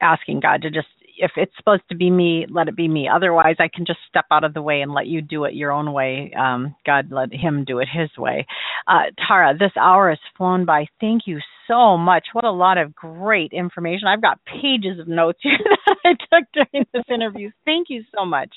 asking 0.00 0.40
God 0.40 0.62
to 0.62 0.70
just 0.70 0.88
if 1.16 1.32
it's 1.36 1.56
supposed 1.56 1.82
to 1.88 1.96
be 1.96 2.10
me, 2.10 2.46
let 2.48 2.68
it 2.68 2.76
be 2.76 2.88
me. 2.88 3.08
Otherwise, 3.12 3.56
I 3.58 3.68
can 3.72 3.86
just 3.86 4.00
step 4.08 4.26
out 4.30 4.44
of 4.44 4.54
the 4.54 4.62
way 4.62 4.80
and 4.80 4.92
let 4.92 5.06
you 5.06 5.22
do 5.22 5.44
it 5.44 5.54
your 5.54 5.72
own 5.72 5.92
way. 5.92 6.32
Um, 6.38 6.74
God, 6.84 7.10
let 7.10 7.32
Him 7.32 7.64
do 7.64 7.78
it 7.78 7.88
His 7.92 8.10
way. 8.18 8.46
Uh, 8.86 9.10
Tara, 9.26 9.56
this 9.56 9.72
hour 9.80 10.10
has 10.10 10.18
flown 10.36 10.64
by. 10.64 10.86
Thank 11.00 11.22
you 11.26 11.38
so 11.66 11.96
much. 11.96 12.24
What 12.32 12.44
a 12.44 12.50
lot 12.50 12.78
of 12.78 12.94
great 12.94 13.52
information. 13.52 14.08
I've 14.08 14.22
got 14.22 14.40
pages 14.44 14.98
of 15.00 15.08
notes 15.08 15.38
here 15.42 15.58
that 15.58 15.96
I 16.04 16.10
took 16.10 16.48
during 16.52 16.86
this 16.92 17.04
interview. 17.12 17.50
Thank 17.64 17.88
you 17.90 18.04
so 18.16 18.24
much. 18.24 18.50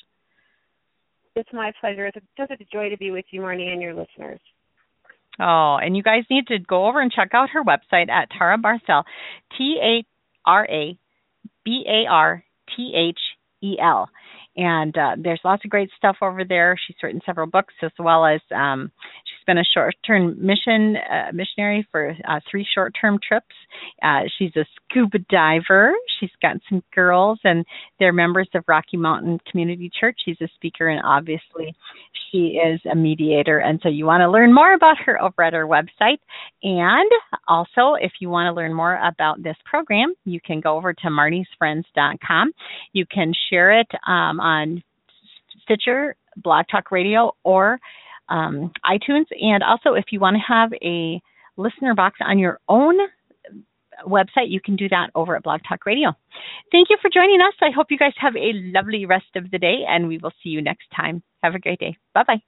It's 1.36 1.50
my 1.54 1.72
pleasure. 1.80 2.08
It's 2.08 2.18
just 2.38 2.52
a 2.52 2.58
joy 2.72 2.90
to 2.90 2.98
be 2.98 3.12
with 3.12 3.26
you, 3.32 3.42
Marnie, 3.42 3.72
and 3.72 3.82
your 3.82 3.94
listeners. 3.94 4.40
Oh, 5.40 5.78
and 5.82 5.96
you 5.96 6.04
guys 6.04 6.24
need 6.30 6.48
to 6.48 6.60
go 6.60 6.88
over 6.88 7.00
and 7.00 7.12
check 7.12 7.30
out 7.34 7.52
her 7.52 7.64
website 7.64 8.10
at 8.10 8.30
Tara 8.38 8.58
Barthel, 8.58 9.04
T 9.58 9.80
A 9.82 10.06
R 10.46 10.66
A 10.66 10.98
B 11.64 11.86
A 11.88 12.10
R 12.12 12.44
T 12.76 12.94
H 12.96 13.20
E 13.62 13.78
L. 13.82 14.10
And 14.56 14.98
uh, 14.98 15.16
there's 15.18 15.42
lots 15.44 15.64
of 15.64 15.72
great 15.72 15.90
stuff 15.96 16.18
over 16.22 16.44
there. 16.44 16.76
She's 16.86 16.98
written 17.02 17.22
several 17.26 17.48
books 17.48 17.74
as 17.82 17.92
well 17.98 18.26
as 18.26 18.42
um, 18.54 18.92
been 19.50 19.58
a 19.58 19.64
short-term 19.74 20.36
mission 20.40 20.96
uh, 20.96 21.32
missionary 21.34 21.88
for 21.92 22.16
uh, 22.28 22.40
three 22.52 22.64
short-term 22.76 23.18
trips. 23.28 23.56
Uh, 24.04 24.20
she's 24.38 24.56
a 24.56 24.66
scuba 24.76 25.18
diver. 25.28 25.92
She's 26.20 26.30
got 26.40 26.58
some 26.70 26.84
girls, 26.94 27.40
and 27.44 27.66
they're 27.98 28.14
members 28.14 28.48
of 28.54 28.64
Rocky 28.68 28.96
Mountain 28.96 29.40
Community 29.50 29.90
Church. 30.00 30.20
She's 30.24 30.40
a 30.40 30.48
speaker, 30.54 30.88
and 30.88 31.02
obviously, 31.04 31.74
she 32.30 32.60
is 32.64 32.80
a 32.92 32.96
mediator. 32.96 33.58
And 33.58 33.80
so, 33.82 33.90
you 33.90 34.06
want 34.06 34.22
to 34.22 34.30
learn 34.30 34.54
more 34.54 34.72
about 34.76 34.98
her 35.04 35.20
over 35.20 35.42
at 35.42 35.54
her 35.54 35.66
website. 35.66 36.20
And 36.62 37.10
also, 37.48 37.96
if 38.00 38.12
you 38.20 38.30
want 38.30 38.54
to 38.54 38.54
learn 38.54 38.72
more 38.72 39.00
about 39.04 39.42
this 39.42 39.58
program, 39.66 40.14
you 40.26 40.40
can 40.46 40.60
go 40.60 40.78
over 40.78 40.94
to 40.94 41.08
marniesfriends.com. 41.08 42.52
You 42.94 43.06
can 43.12 43.34
share 43.50 43.80
it 43.80 43.88
um, 44.06 44.40
on 44.40 44.84
Stitcher, 45.64 46.16
Blog 46.38 46.66
Talk 46.70 46.92
Radio, 46.92 47.32
or 47.44 47.80
um, 48.30 48.72
iTunes. 48.86 49.26
And 49.42 49.64
also, 49.64 49.94
if 49.94 50.06
you 50.12 50.20
want 50.20 50.38
to 50.38 50.54
have 50.54 50.72
a 50.82 51.22
listener 51.58 51.96
box 51.96 52.20
on 52.22 52.40
your 52.40 52.60
own 52.68 52.96
website, 54.06 54.50
you 54.50 54.62
can 54.62 54.76
do 54.76 54.88
that 54.90 55.10
over 55.16 55.36
at 55.36 55.44
Blog 55.44 55.62
Talk 55.68 55.86
Radio. 55.86 56.14
Thank 56.72 56.90
you 56.90 56.98
for 57.02 57.10
joining 57.14 57.42
us. 57.42 57.54
I 57.62 57.72
hope 57.76 57.88
you 57.90 57.98
guys 57.98 58.14
have 58.18 58.36
a 58.36 58.54
lovely 58.54 59.06
rest 59.06 59.36
of 59.36 59.52
the 59.52 59.60
day, 59.60 59.84
and 59.88 60.08
we 60.08 60.18
will 60.18 60.32
see 60.44 60.50
you 60.50 60.62
next 60.62 60.88
time. 60.96 61.22
Have 61.44 61.56
a 61.56 61.60
great 61.60 61.80
day. 61.80 61.98
Bye 62.14 62.24
bye. 62.26 62.42